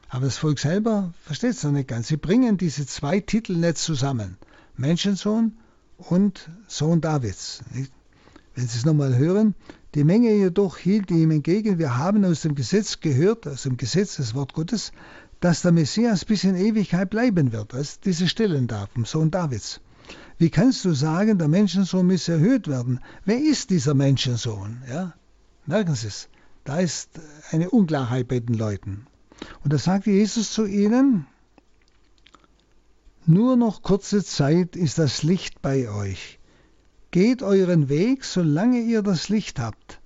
Aber 0.09 0.27
das 0.27 0.39
Volk 0.39 0.61
selber 0.61 1.13
versteht 1.25 1.51
es 1.51 1.65
noch 1.65 1.73
nicht 1.73 1.89
ganz. 1.89 2.07
Sie 2.07 2.17
bringen 2.17 2.57
diese 2.57 2.87
zwei 2.87 3.19
Titel 3.19 3.57
nicht 3.57 3.79
zusammen. 3.79 4.39
Menschensohn 4.77 5.59
und 5.97 6.49
Sohn 6.69 7.01
Davids. 7.01 7.65
Wenn 7.73 8.69
Sie 8.69 8.79
es 8.79 8.85
nochmal 8.85 9.17
hören, 9.17 9.57
die 9.95 10.05
Menge 10.05 10.33
jedoch 10.35 10.77
hielt 10.77 11.11
ihm 11.11 11.31
entgegen, 11.31 11.79
wir 11.79 11.97
haben 11.97 12.25
aus 12.25 12.43
dem 12.43 12.55
Gesetz 12.55 13.01
gehört, 13.01 13.47
aus 13.47 13.63
dem 13.63 13.77
Gesetz 13.77 14.17
des 14.17 14.35
Wort 14.35 14.53
Gottes, 14.53 14.93
dass 15.41 15.63
der 15.63 15.73
Messias 15.73 16.25
bis 16.25 16.45
in 16.45 16.57
Ewigkeit 16.57 17.11
bleiben 17.11 17.53
wird. 17.53 17.73
Ist 17.73 18.05
diese 18.05 18.29
Stellen 18.29 18.67
da 18.67 18.87
vom 18.93 19.05
Sohn 19.05 19.31
Davids. 19.31 19.81
Wie 20.37 20.51
kannst 20.51 20.85
du 20.85 20.93
sagen, 20.93 21.39
der 21.39 21.49
Menschensohn 21.49 22.07
muss 22.07 22.29
erhöht 22.29 22.69
werden? 22.69 23.01
Wer 23.25 23.39
ist 23.39 23.71
dieser 23.71 23.95
Menschensohn? 23.95 24.83
Ja? 24.89 25.15
Merken 25.67 25.95
Sie 25.95 26.09
es. 26.09 26.29
Da 26.65 26.81
ist 26.81 27.11
eine 27.51 27.71
Unklarheit 27.71 28.29
bei 28.29 28.41
den 28.41 28.55
Leuten. 28.55 29.07
Und 29.65 29.73
da 29.73 29.79
sagte 29.79 30.11
Jesus 30.11 30.53
zu 30.53 30.67
ihnen, 30.67 31.27
nur 33.27 33.57
noch 33.57 33.83
kurze 33.83 34.25
Zeit 34.25 34.77
ist 34.77 34.99
das 34.99 35.23
Licht 35.23 35.61
bei 35.61 35.91
euch. 35.91 36.38
Geht 37.11 37.43
euren 37.43 37.89
Weg, 37.89 38.25
solange 38.25 38.81
ihr 38.81 39.03
das 39.03 39.29
Licht 39.29 39.59
habt, 39.59 40.01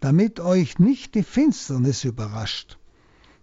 damit 0.00 0.40
euch 0.40 0.78
nicht 0.78 1.14
die 1.14 1.22
Finsternis 1.22 2.04
überrascht. 2.04 2.78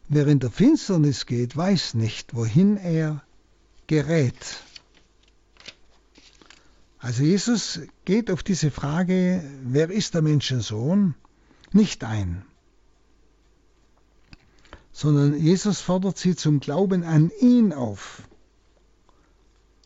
Wer 0.09 0.27
in 0.27 0.39
der 0.39 0.51
Finsternis 0.51 1.25
geht, 1.25 1.55
weiß 1.55 1.93
nicht, 1.93 2.33
wohin 2.35 2.77
er 2.77 3.23
gerät. 3.87 4.63
Also 6.99 7.23
Jesus 7.23 7.81
geht 8.05 8.31
auf 8.31 8.41
diese 8.41 8.71
Frage, 8.71 9.43
wer 9.63 9.89
ist 9.91 10.13
der 10.13 10.21
Menschensohn, 10.21 11.13
nicht 11.71 12.03
ein 12.03 12.43
sondern 14.97 15.39
Jesus 15.39 15.79
fordert 15.79 16.17
sie 16.17 16.35
zum 16.35 16.59
Glauben 16.59 17.03
an 17.03 17.29
ihn 17.39 17.71
auf. 17.71 18.23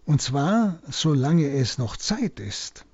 Und 0.05 0.21
zwar, 0.21 0.79
solange 0.89 1.49
es 1.49 1.77
noch 1.77 1.97
Zeit 1.97 2.39
ist. 2.39 2.85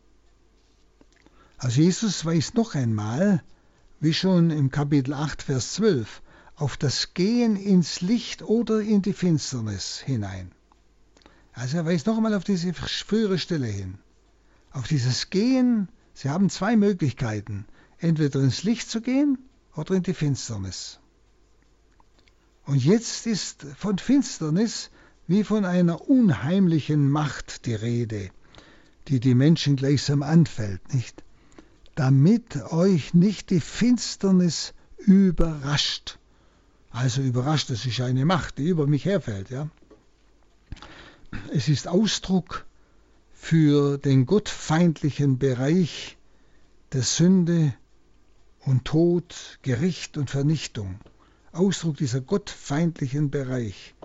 Also 1.58 1.82
Jesus 1.82 2.24
weist 2.24 2.56
noch 2.56 2.76
einmal, 2.76 3.44
wie 4.00 4.14
schon 4.14 4.52
im 4.52 4.70
Kapitel 4.70 5.14
8, 5.14 5.42
Vers 5.42 5.74
12, 5.74 6.22
auf 6.56 6.78
das 6.78 7.14
Gehen 7.14 7.56
ins 7.56 8.02
Licht 8.02 8.44
oder 8.44 8.80
in 8.82 9.02
die 9.02 9.14
Finsternis 9.14 10.00
hinein. 10.00 10.52
Also 11.54 11.78
er 11.78 11.86
weist 11.86 12.06
noch 12.06 12.18
einmal 12.18 12.36
auf 12.36 12.44
diese 12.44 12.74
frühere 12.74 13.40
Stelle 13.40 13.68
hin. 13.68 13.98
Auf 14.72 14.88
dieses 14.88 15.32
Gehen, 15.32 15.90
Sie 16.14 16.30
haben 16.30 16.50
zwei 16.50 16.76
Möglichkeiten, 16.76 17.66
entweder 17.98 18.40
ins 18.40 18.64
Licht 18.64 18.90
zu 18.90 19.02
gehen 19.02 19.40
oder 19.76 19.96
in 19.96 20.04
die 20.04 20.14
Finsternis. 20.14 21.00
Und 22.66 22.84
jetzt 22.84 23.26
ist 23.26 23.66
von 23.78 23.98
Finsternis 23.98 24.92
wie 25.26 25.44
von 25.44 25.66
einer 25.66 26.08
unheimlichen 26.08 27.10
Macht 27.10 27.66
die 27.66 27.76
Rede. 27.76 28.30
die 29.08 29.20
die 29.20 29.36
Menschen 29.36 29.76
gleichsam 29.76 30.22
anfällt, 30.22 30.94
nicht? 30.94 31.24
Damit 31.98 32.56
euch 32.72 33.16
nicht 33.16 33.50
die 33.50 33.60
Finsternis 33.60 34.76
überrascht. 35.00 36.20
Also 36.92 37.24
überrascht, 37.24 37.72
das 37.72 37.88
ist 37.88 38.00
eine 38.02 38.24
Macht, 38.24 38.60
die 38.60 38.68
über 38.68 38.86
mich 38.86 39.06
herfällt, 39.06 39.50
ja. 39.50 39.68
Es 41.52 41.68
ist 41.68 41.88
Ausdruck 41.88 42.68
für 43.34 43.98
den 43.98 44.28
gottfeindlichen 44.28 45.40
Bereich 45.40 46.20
der 46.94 47.02
Sünde 47.02 47.74
und 48.60 48.86
Tod, 48.86 49.58
Gericht 49.64 50.20
und 50.20 50.30
Vernichtung. 50.30 51.00
Ausdruck 51.52 51.98
dieser 51.98 52.22
gottfeindlichen 52.22 53.32
Bereich 53.32 53.96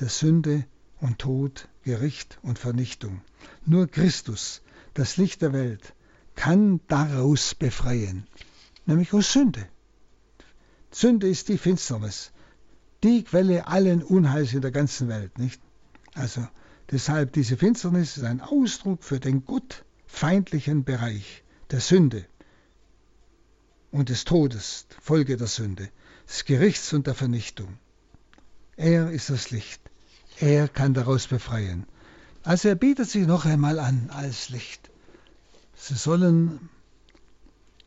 der 0.00 0.08
Sünde 0.08 0.64
und 1.02 1.18
Tod, 1.18 1.68
Gericht 1.82 2.38
und 2.40 2.58
Vernichtung. 2.58 3.20
Nur 3.66 3.88
Christus, 3.88 4.62
das 4.94 5.18
Licht 5.18 5.42
der 5.42 5.52
Welt, 5.52 5.92
kann 6.34 6.80
daraus 6.88 7.54
befreien, 7.54 8.26
nämlich 8.86 9.12
aus 9.12 9.32
Sünde. 9.32 9.66
Sünde 10.90 11.28
ist 11.28 11.48
die 11.48 11.58
Finsternis, 11.58 12.32
die 13.02 13.24
Quelle 13.24 13.66
allen 13.66 14.02
Unheils 14.02 14.52
in 14.52 14.60
der 14.60 14.70
ganzen 14.70 15.08
Welt, 15.08 15.38
nicht? 15.38 15.60
Also 16.14 16.46
deshalb 16.90 17.32
diese 17.32 17.56
Finsternis 17.56 18.16
ist 18.16 18.24
ein 18.24 18.40
Ausdruck 18.40 19.02
für 19.02 19.18
den 19.18 19.44
gottfeindlichen 19.44 20.84
Bereich 20.84 21.42
der 21.70 21.80
Sünde 21.80 22.26
und 23.90 24.08
des 24.08 24.24
Todes, 24.24 24.86
Folge 25.00 25.36
der 25.36 25.46
Sünde, 25.46 25.88
des 26.28 26.44
Gerichts 26.44 26.92
und 26.92 27.06
der 27.06 27.14
Vernichtung. 27.14 27.78
Er 28.76 29.10
ist 29.10 29.30
das 29.30 29.50
Licht. 29.50 29.80
Er 30.38 30.68
kann 30.68 30.94
daraus 30.94 31.26
befreien. 31.26 31.86
Also 32.42 32.68
er 32.68 32.74
bietet 32.74 33.08
sich 33.08 33.26
noch 33.26 33.44
einmal 33.44 33.78
an 33.78 34.10
als 34.10 34.48
Licht. 34.48 34.90
Sie 35.84 35.96
sollen 35.96 36.70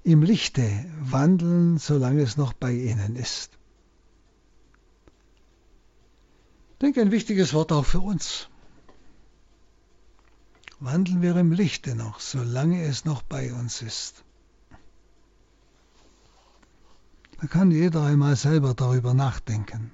im 0.03 0.21
Lichte 0.21 0.69
wandeln, 0.99 1.77
solange 1.77 2.23
es 2.23 2.35
noch 2.35 2.51
bei 2.51 2.73
ihnen 2.73 3.15
ist. 3.15 3.57
Ich 6.73 6.79
denke, 6.79 6.99
ein 6.99 7.11
wichtiges 7.11 7.53
Wort 7.53 7.71
auch 7.71 7.85
für 7.85 8.01
uns. 8.01 8.49
Wandeln 10.81 11.21
wir 11.21 11.37
im 11.37 11.53
Lichte 11.53 11.95
noch, 11.95 12.19
solange 12.19 12.83
es 12.83 13.05
noch 13.05 13.21
bei 13.21 13.53
uns 13.53 13.81
ist. 13.81 14.25
Da 17.39 17.47
kann 17.47 17.71
jeder 17.71 18.03
einmal 18.03 18.35
selber 18.35 18.73
darüber 18.73 19.13
nachdenken. 19.13 19.91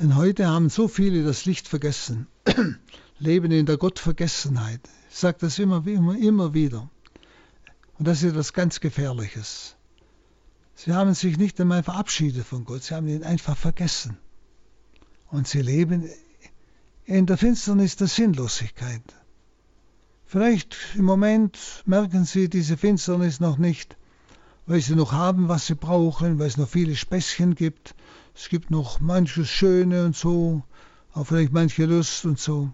Denn 0.00 0.16
heute 0.16 0.46
haben 0.46 0.70
so 0.70 0.88
viele 0.88 1.24
das 1.24 1.44
Licht 1.44 1.68
vergessen, 1.68 2.26
leben 3.18 3.52
in 3.52 3.66
der 3.66 3.76
Gottvergessenheit. 3.76 4.80
Ich 5.16 5.20
sage 5.20 5.38
das 5.40 5.58
immer, 5.58 5.86
immer, 5.86 6.14
immer 6.14 6.52
wieder. 6.52 6.90
Und 7.98 8.06
das 8.06 8.22
ist 8.22 8.32
etwas 8.32 8.52
ganz 8.52 8.80
Gefährliches. 8.80 9.74
Sie 10.74 10.92
haben 10.92 11.14
sich 11.14 11.38
nicht 11.38 11.58
einmal 11.58 11.82
verabschiedet 11.82 12.44
von 12.44 12.66
Gott, 12.66 12.82
sie 12.82 12.94
haben 12.94 13.08
ihn 13.08 13.24
einfach 13.24 13.56
vergessen. 13.56 14.18
Und 15.28 15.48
sie 15.48 15.62
leben 15.62 16.06
in 17.06 17.24
der 17.24 17.38
Finsternis 17.38 17.96
der 17.96 18.08
Sinnlosigkeit. 18.08 19.00
Vielleicht 20.26 20.76
im 20.96 21.06
Moment 21.06 21.82
merken 21.86 22.26
sie 22.26 22.50
diese 22.50 22.76
Finsternis 22.76 23.40
noch 23.40 23.56
nicht, 23.56 23.96
weil 24.66 24.82
sie 24.82 24.96
noch 24.96 25.12
haben, 25.12 25.48
was 25.48 25.66
sie 25.66 25.76
brauchen, 25.76 26.38
weil 26.38 26.48
es 26.48 26.58
noch 26.58 26.68
viele 26.68 26.94
Späßchen 26.94 27.54
gibt. 27.54 27.94
Es 28.34 28.50
gibt 28.50 28.70
noch 28.70 29.00
manches 29.00 29.48
Schöne 29.48 30.04
und 30.04 30.14
so, 30.14 30.62
auch 31.14 31.24
vielleicht 31.24 31.54
manche 31.54 31.86
Lust 31.86 32.26
und 32.26 32.38
so. 32.38 32.70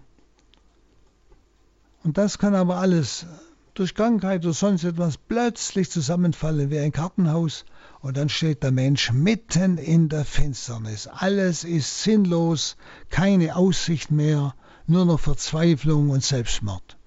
Und 2.03 2.17
das 2.17 2.37
kann 2.37 2.53
aber 2.53 2.77
alles 2.77 3.25
durch 3.73 3.95
Krankheit 3.95 4.43
oder 4.43 4.53
sonst 4.53 4.83
etwas 4.83 5.17
plötzlich 5.17 5.89
zusammenfallen 5.89 6.69
wie 6.69 6.79
ein 6.79 6.91
Kartenhaus 6.91 7.65
und 8.01 8.17
dann 8.17 8.29
steht 8.29 8.61
der 8.61 8.71
Mensch 8.71 9.11
mitten 9.11 9.77
in 9.77 10.09
der 10.09 10.25
Finsternis. 10.25 11.07
Alles 11.07 11.63
ist 11.63 12.03
sinnlos, 12.03 12.75
keine 13.09 13.55
Aussicht 13.55 14.11
mehr, 14.11 14.53
nur 14.85 15.05
noch 15.05 15.19
Verzweiflung 15.19 16.09
und 16.09 16.23
Selbstmord. 16.23 16.97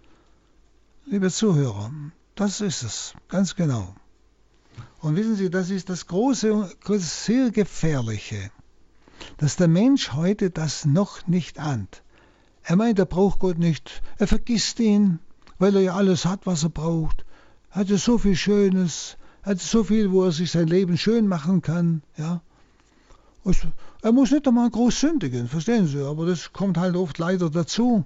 Liebe 1.05 1.31
Zuhörer, 1.31 1.91
das 2.35 2.61
ist 2.61 2.83
es, 2.83 3.15
ganz 3.29 3.55
genau. 3.55 3.95
Und 5.03 5.15
wissen 5.15 5.37
Sie, 5.37 5.51
das 5.51 5.71
ist 5.71 5.91
das 5.91 6.07
große, 6.07 6.75
sehr 6.99 7.51
gefährliche, 7.51 8.51
dass 9.37 9.57
der 9.57 9.69
Mensch 9.69 10.15
heute 10.15 10.51
das 10.51 10.85
noch 10.85 11.27
nicht 11.27 11.59
ahnt. 11.59 12.03
Er 12.69 12.75
meint, 12.75 12.99
er 12.99 13.07
braucht 13.07 13.39
Gott 13.39 13.59
nicht. 13.59 14.03
Er 14.19 14.27
vergisst 14.27 14.81
ihn, 14.81 15.21
weil 15.61 15.77
er 15.77 15.83
ja 15.83 15.95
alles 15.95 16.25
hat, 16.25 16.47
was 16.47 16.65
er 16.65 16.71
braucht. 16.71 17.25
Er 17.71 17.77
hat 17.77 17.89
ja 17.91 17.97
so 17.97 18.19
viel 18.19 18.35
Schönes, 18.35 19.17
er 19.45 19.53
hat 19.53 19.61
so 19.61 19.85
viel, 19.85 20.11
wo 20.11 20.25
er 20.25 20.33
sich 20.33 20.51
sein 20.51 20.67
Leben 20.67 20.99
schön 20.99 21.29
machen 21.29 21.63
kann. 21.63 22.03
Ja. 22.17 22.43
Er 24.03 24.11
muss 24.11 24.33
nicht 24.33 24.49
einmal 24.49 24.69
groß 24.69 24.99
sündigen, 24.99 25.47
verstehen 25.47 25.87
Sie, 25.87 26.05
aber 26.05 26.27
das 26.27 26.53
kommt 26.53 26.77
halt 26.77 26.97
oft 26.97 27.19
leider 27.19 27.51
dazu. 27.51 28.05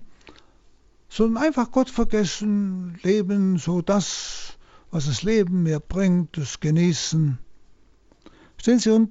Sondern 1.08 1.42
einfach 1.42 1.70
Gott 1.70 1.88
vergessen, 1.88 2.98
leben, 3.02 3.56
so 3.56 3.80
das, 3.80 4.58
was 4.90 5.06
das 5.06 5.22
Leben 5.22 5.62
mir 5.62 5.80
bringt, 5.80 6.36
das 6.36 6.60
Genießen. 6.60 7.38
Stellen 8.58 8.78
Sie, 8.78 8.90
und 8.90 9.10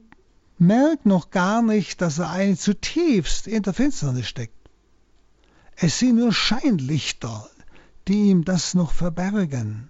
merkt 0.60 1.08
noch 1.08 1.32
gar 1.32 1.64
nicht, 1.64 2.02
dass 2.02 2.20
er 2.20 2.30
eigentlich 2.30 2.60
zutiefst 2.60 3.48
in 3.48 3.64
der 3.64 3.74
Finsternis 3.74 4.28
steckt. 4.28 4.54
Es 5.82 6.00
sind 6.00 6.18
nur 6.18 6.34
Scheinlichter, 6.34 7.50
die 8.06 8.32
ihm 8.32 8.44
das 8.44 8.74
noch 8.74 8.92
verbergen. 8.92 9.90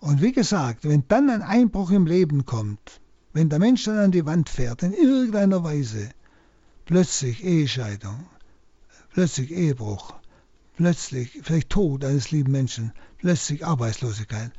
Und 0.00 0.22
wie 0.22 0.32
gesagt, 0.32 0.88
wenn 0.88 1.06
dann 1.06 1.28
ein 1.28 1.42
Einbruch 1.42 1.90
im 1.90 2.06
Leben 2.06 2.46
kommt, 2.46 3.02
wenn 3.34 3.50
der 3.50 3.58
Mensch 3.58 3.84
dann 3.84 3.98
an 3.98 4.12
die 4.12 4.24
Wand 4.24 4.48
fährt, 4.48 4.82
in 4.82 4.94
irgendeiner 4.94 5.62
Weise, 5.64 6.08
plötzlich 6.86 7.44
Ehescheidung, 7.44 8.26
plötzlich 9.12 9.50
Ehebruch, 9.50 10.14
plötzlich 10.76 11.38
vielleicht 11.42 11.68
Tod 11.68 12.02
eines 12.02 12.30
lieben 12.30 12.52
Menschen, 12.52 12.92
plötzlich 13.18 13.66
Arbeitslosigkeit, 13.66 14.50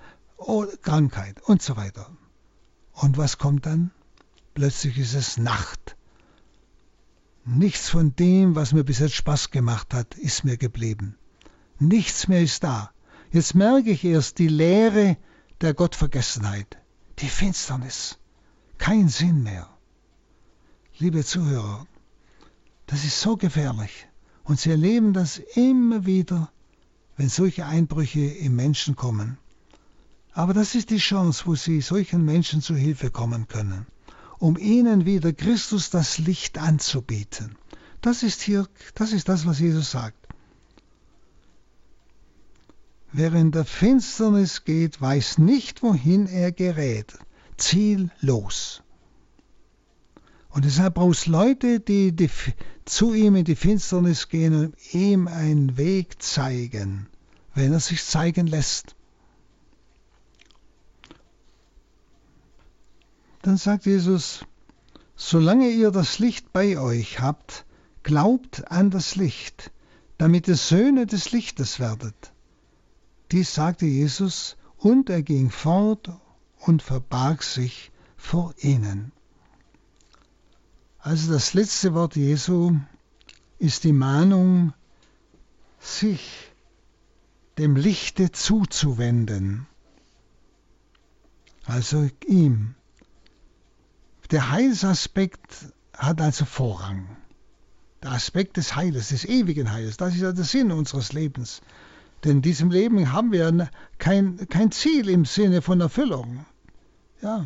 Krankheit 0.84 1.42
und 1.42 1.64
so 1.64 1.76
weiter. 1.76 2.16
Und 2.94 3.18
was 3.18 3.40
kommt 3.40 3.66
dann? 3.66 3.90
Plötzlich 4.54 5.00
ist 5.00 5.16
es 5.16 5.38
Nacht. 5.38 5.97
Nichts 7.50 7.88
von 7.88 8.14
dem, 8.14 8.58
was 8.58 8.74
mir 8.74 8.84
bis 8.84 9.00
jetzt 9.00 9.16
Spaß 9.16 9.52
gemacht 9.52 9.94
hat, 9.94 10.16
ist 10.16 10.44
mir 10.44 10.58
geblieben. 10.58 11.16
Nichts 11.80 12.28
mehr 12.28 12.42
ist 12.42 12.62
da. 12.66 12.92
Jetzt 13.32 13.56
merke 13.56 13.92
ich 13.92 14.04
erst 14.04 14.40
die 14.40 14.50
Leere 14.50 15.16
der 15.62 15.74
Gottvergessenheit, 15.74 16.78
die 17.20 17.30
Finsternis. 17.30 18.20
Kein 18.78 19.08
Sinn 19.08 19.44
mehr. 19.44 19.70
Liebe 20.98 21.24
Zuhörer, 21.24 21.88
das 22.86 23.06
ist 23.06 23.22
so 23.22 23.38
gefährlich. 23.38 24.10
Und 24.44 24.60
Sie 24.60 24.72
erleben 24.72 25.14
das 25.14 25.38
immer 25.38 26.06
wieder, 26.06 26.52
wenn 27.16 27.30
solche 27.30 27.66
Einbrüche 27.66 28.26
im 28.26 28.58
Menschen 28.58 28.98
kommen. 28.98 29.38
Aber 30.34 30.54
das 30.54 30.76
ist 30.76 30.90
die 30.90 30.98
Chance, 30.98 31.44
wo 31.46 31.56
Sie 31.56 31.80
solchen 31.80 32.26
Menschen 32.26 32.62
zu 32.62 32.76
Hilfe 32.76 33.10
kommen 33.10 33.48
können 33.48 33.88
um 34.40 34.58
ihnen 34.58 35.06
wieder 35.06 35.34
Christus 35.34 35.90
das 35.90 36.18
Licht 36.18 36.58
anzubieten. 36.58 37.56
Das 38.02 38.24
ist 38.24 38.42
hier, 38.42 38.68
das 38.96 39.12
ist 39.12 39.30
das, 39.30 39.46
was 39.46 39.60
Jesus 39.60 39.92
sagt. 39.92 40.28
Wer 43.12 43.34
in 43.34 43.52
der 43.52 43.66
Finsternis 43.66 44.64
geht, 44.66 45.02
weiß 45.02 45.38
nicht, 45.38 45.82
wohin 45.82 46.28
er 46.28 46.52
gerät. 46.52 47.18
Ziellos. 47.58 48.84
Und 50.50 50.66
deshalb 50.66 50.96
braucht 50.96 51.18
es 51.18 51.26
Leute, 51.26 51.80
die, 51.80 52.12
die 52.12 52.30
zu 52.86 53.14
ihm 53.14 53.36
in 53.36 53.46
die 53.46 53.56
Finsternis 53.56 54.30
gehen 54.30 54.54
und 54.54 54.94
ihm 54.94 55.28
einen 55.28 55.78
Weg 55.78 56.22
zeigen, 56.22 57.08
wenn 57.56 57.74
er 57.74 57.80
sich 57.80 58.04
zeigen 58.04 58.48
lässt. 58.48 58.97
Dann 63.48 63.56
sagt 63.56 63.86
Jesus, 63.86 64.46
solange 65.16 65.70
ihr 65.70 65.92
das 65.92 66.20
Licht 66.20 66.52
bei 66.52 66.78
euch 66.78 67.22
habt, 67.22 67.66
glaubt 68.04 68.70
an 68.70 68.92
das 68.92 69.16
Licht, 69.16 69.72
damit 70.18 70.50
ihr 70.50 70.58
Söhne 70.58 71.06
des 71.06 71.32
Lichtes 71.32 71.80
werdet. 71.80 72.34
Dies 73.32 73.54
sagte 73.54 73.86
Jesus, 73.86 74.58
und 74.76 75.10
er 75.10 75.24
ging 75.24 75.50
fort 75.50 76.10
und 76.60 76.82
verbarg 76.82 77.42
sich 77.42 77.94
vor 78.18 78.54
ihnen. 78.58 79.14
Also 81.00 81.32
das 81.32 81.54
letzte 81.54 81.94
Wort 81.94 82.18
Jesu 82.18 82.78
ist 83.60 83.86
die 83.86 83.94
Mahnung, 83.94 84.74
sich 85.80 86.52
dem 87.58 87.78
Lichte 87.78 88.34
zuzuwenden, 88.34 89.68
also 91.64 92.10
ihm. 92.26 92.76
Der 94.32 94.52
Heilsaspekt 94.52 95.74
hat 95.94 96.20
also 96.22 96.46
Vorrang. 96.46 97.08
Der 98.04 98.12
Aspekt 98.12 98.58
des 98.58 98.76
Heiles, 98.76 99.10
des 99.10 99.26
ewigen 99.26 99.72
Heiles, 99.72 99.98
das 99.98 100.14
ist 100.14 100.22
ja 100.22 100.32
der 100.32 100.44
Sinn 100.44 100.72
unseres 100.72 101.14
Lebens. 101.14 101.62
Denn 102.24 102.38
in 102.38 102.42
diesem 102.42 102.72
Leben 102.72 103.12
haben 103.12 103.32
wir 103.32 103.70
kein, 103.98 104.48
kein 104.50 104.72
Ziel 104.72 105.10
im 105.10 105.26
Sinne 105.26 105.62
von 105.62 105.82
Erfüllung. 105.82 106.46
Ja, 107.22 107.46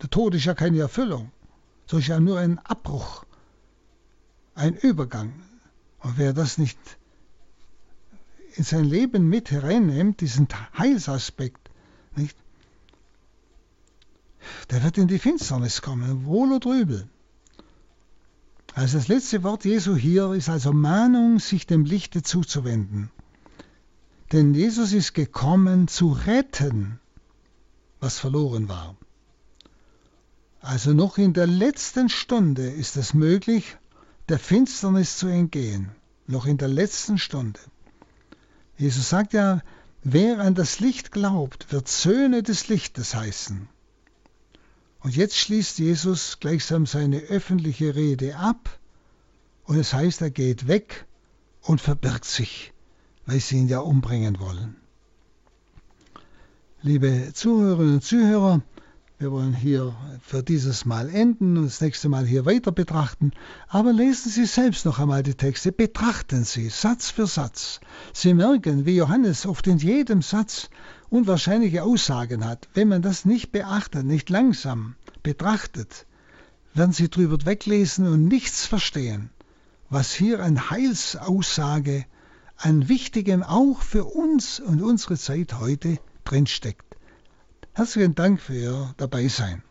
der 0.00 0.10
Tod 0.10 0.34
ist 0.34 0.44
ja 0.44 0.54
keine 0.54 0.78
Erfüllung, 0.78 1.30
so 1.86 1.98
ist 1.98 2.08
ja 2.08 2.20
nur 2.20 2.38
ein 2.38 2.58
Abbruch, 2.60 3.24
ein 4.54 4.74
Übergang. 4.74 5.32
Und 6.00 6.18
wer 6.18 6.32
das 6.32 6.58
nicht 6.58 6.78
in 8.56 8.64
sein 8.64 8.84
Leben 8.84 9.28
mit 9.28 9.50
hereinnimmt, 9.50 10.20
diesen 10.20 10.48
Heilsaspekt, 10.78 11.70
nicht, 12.14 12.36
der 14.70 14.82
wird 14.82 14.98
in 14.98 15.08
die 15.08 15.18
Finsternis 15.18 15.82
kommen, 15.82 16.24
wohl 16.24 16.52
oder 16.52 16.70
übel. 16.70 17.08
Also 18.74 18.98
das 18.98 19.08
letzte 19.08 19.42
Wort 19.44 19.64
Jesu 19.64 19.94
hier 19.94 20.32
ist 20.32 20.48
also 20.48 20.72
Mahnung, 20.72 21.38
sich 21.38 21.66
dem 21.66 21.84
Lichte 21.84 22.22
zuzuwenden. 22.22 23.10
Denn 24.32 24.52
Jesus 24.52 24.92
ist 24.92 25.14
gekommen 25.14 25.86
zu 25.86 26.10
retten, 26.10 26.98
was 28.00 28.18
verloren 28.18 28.68
war. 28.68 28.96
Also 30.60 30.92
noch 30.92 31.18
in 31.18 31.34
der 31.34 31.46
letzten 31.46 32.08
Stunde 32.08 32.68
ist 32.68 32.96
es 32.96 33.14
möglich, 33.14 33.76
der 34.28 34.38
Finsternis 34.38 35.18
zu 35.18 35.28
entgehen. 35.28 35.90
Noch 36.26 36.46
in 36.46 36.56
der 36.56 36.68
letzten 36.68 37.18
Stunde. 37.18 37.60
Jesus 38.76 39.10
sagt 39.10 39.34
ja, 39.34 39.60
wer 40.02 40.40
an 40.40 40.54
das 40.54 40.80
Licht 40.80 41.12
glaubt, 41.12 41.70
wird 41.70 41.86
Söhne 41.86 42.42
des 42.42 42.68
Lichtes 42.68 43.14
heißen. 43.14 43.68
Und 45.04 45.14
jetzt 45.14 45.36
schließt 45.36 45.80
Jesus 45.80 46.40
gleichsam 46.40 46.86
seine 46.86 47.18
öffentliche 47.18 47.94
Rede 47.94 48.36
ab 48.36 48.78
und 49.64 49.76
es 49.76 49.92
heißt, 49.92 50.22
er 50.22 50.30
geht 50.30 50.66
weg 50.66 51.04
und 51.60 51.82
verbirgt 51.82 52.24
sich, 52.24 52.72
weil 53.26 53.38
sie 53.38 53.58
ihn 53.58 53.68
ja 53.68 53.80
umbringen 53.80 54.40
wollen. 54.40 54.76
Liebe 56.80 57.32
Zuhörerinnen 57.34 57.96
und 57.96 58.02
Zuhörer, 58.02 58.62
wir 59.18 59.30
wollen 59.30 59.52
hier 59.52 59.94
für 60.22 60.42
dieses 60.42 60.86
Mal 60.86 61.10
enden 61.10 61.58
und 61.58 61.66
das 61.66 61.82
nächste 61.82 62.08
Mal 62.08 62.26
hier 62.26 62.46
weiter 62.46 62.72
betrachten. 62.72 63.32
Aber 63.68 63.92
lesen 63.92 64.30
Sie 64.30 64.46
selbst 64.46 64.86
noch 64.86 64.98
einmal 64.98 65.22
die 65.22 65.34
Texte, 65.34 65.70
betrachten 65.70 66.44
Sie 66.44 66.70
Satz 66.70 67.10
für 67.10 67.26
Satz. 67.26 67.80
Sie 68.14 68.32
merken, 68.32 68.86
wie 68.86 68.96
Johannes 68.96 69.44
oft 69.44 69.66
in 69.66 69.76
jedem 69.76 70.22
Satz 70.22 70.70
unwahrscheinliche 71.10 71.82
Aussagen 71.82 72.44
hat. 72.44 72.68
Wenn 72.74 72.88
man 72.88 73.02
das 73.02 73.24
nicht 73.24 73.52
beachtet, 73.52 74.04
nicht 74.04 74.30
langsam 74.30 74.96
betrachtet, 75.22 76.06
werden 76.74 76.92
Sie 76.92 77.08
drüber 77.08 77.38
weglesen 77.44 78.06
und 78.06 78.26
nichts 78.26 78.66
verstehen, 78.66 79.30
was 79.90 80.12
hier 80.12 80.40
an 80.40 80.70
Heilsaussage, 80.70 82.04
an 82.56 82.88
Wichtigem 82.88 83.42
auch 83.42 83.80
für 83.80 84.04
uns 84.04 84.60
und 84.60 84.82
unsere 84.82 85.16
Zeit 85.16 85.58
heute 85.60 85.98
drinsteckt. 86.24 86.96
Herzlichen 87.72 88.14
Dank 88.14 88.40
für 88.40 88.54
Ihr 88.54 88.94
Dabeisein. 88.96 89.62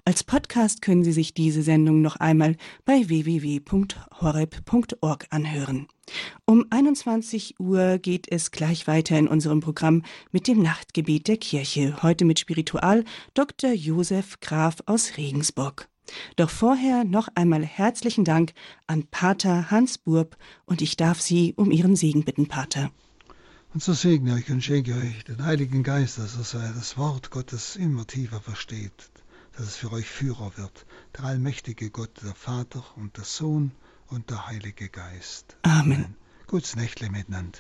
Als 0.04 0.24
Podcast 0.24 0.82
können 0.82 1.04
Sie 1.04 1.12
sich 1.12 1.34
diese 1.34 1.62
Sendung 1.62 2.02
noch 2.02 2.16
einmal 2.16 2.56
bei 2.86 3.08
www.horeb.org 3.08 5.28
anhören. 5.30 5.88
Um 6.46 6.66
21 6.70 7.60
Uhr 7.60 8.00
geht 8.00 8.32
es 8.32 8.52
gleich 8.52 8.88
weiter 8.88 9.18
in 9.18 9.28
unserem 9.28 9.60
Programm 9.60 10.04
mit 10.32 10.48
dem 10.48 10.62
Nachtgebet 10.62 11.28
der 11.28 11.38
Kirche. 11.38 12.02
Heute 12.02 12.24
mit 12.26 12.40
Spiritual 12.40 13.04
Dr. 13.34 13.72
Josef 13.72 14.40
Graf 14.40 14.78
aus 14.86 15.18
Regensburg. 15.18 15.89
Doch 16.36 16.50
vorher 16.50 17.04
noch 17.04 17.30
einmal 17.36 17.64
herzlichen 17.64 18.26
Dank 18.26 18.54
an 18.88 19.08
Pater 19.08 19.72
Hans 19.72 19.98
Burb 19.98 20.38
und 20.66 20.82
ich 20.82 20.98
darf 20.98 21.22
Sie 21.22 21.54
um 21.56 21.72
Ihren 21.72 21.96
Segen 21.96 22.24
bitten, 22.24 22.48
Pater. 22.48 22.92
Und 23.74 23.84
so 23.84 23.94
segne 23.94 24.34
euch 24.34 24.50
und 24.50 24.64
schenke 24.64 24.96
euch 24.96 25.24
den 25.26 25.44
Heiligen 25.44 25.84
Geist, 25.84 26.18
dass 26.18 26.54
er 26.54 26.74
das 26.74 26.98
Wort 26.98 27.30
Gottes 27.30 27.76
immer 27.76 28.08
tiefer 28.08 28.42
versteht, 28.42 29.12
dass 29.56 29.68
es 29.68 29.76
für 29.76 29.92
euch 29.92 30.08
Führer 30.08 30.54
wird. 30.58 30.86
Der 31.16 31.26
allmächtige 31.26 31.92
Gott, 31.92 32.22
der 32.24 32.34
Vater 32.34 32.84
und 32.96 33.18
der 33.18 33.26
Sohn 33.26 33.72
und 34.08 34.30
der 34.32 34.48
Heilige 34.48 34.90
Geist. 34.90 35.58
Amen. 35.62 35.82
Amen. 35.82 36.16
Gutes 36.48 36.76
Nächtle 36.76 37.12
miteinander. 37.12 37.60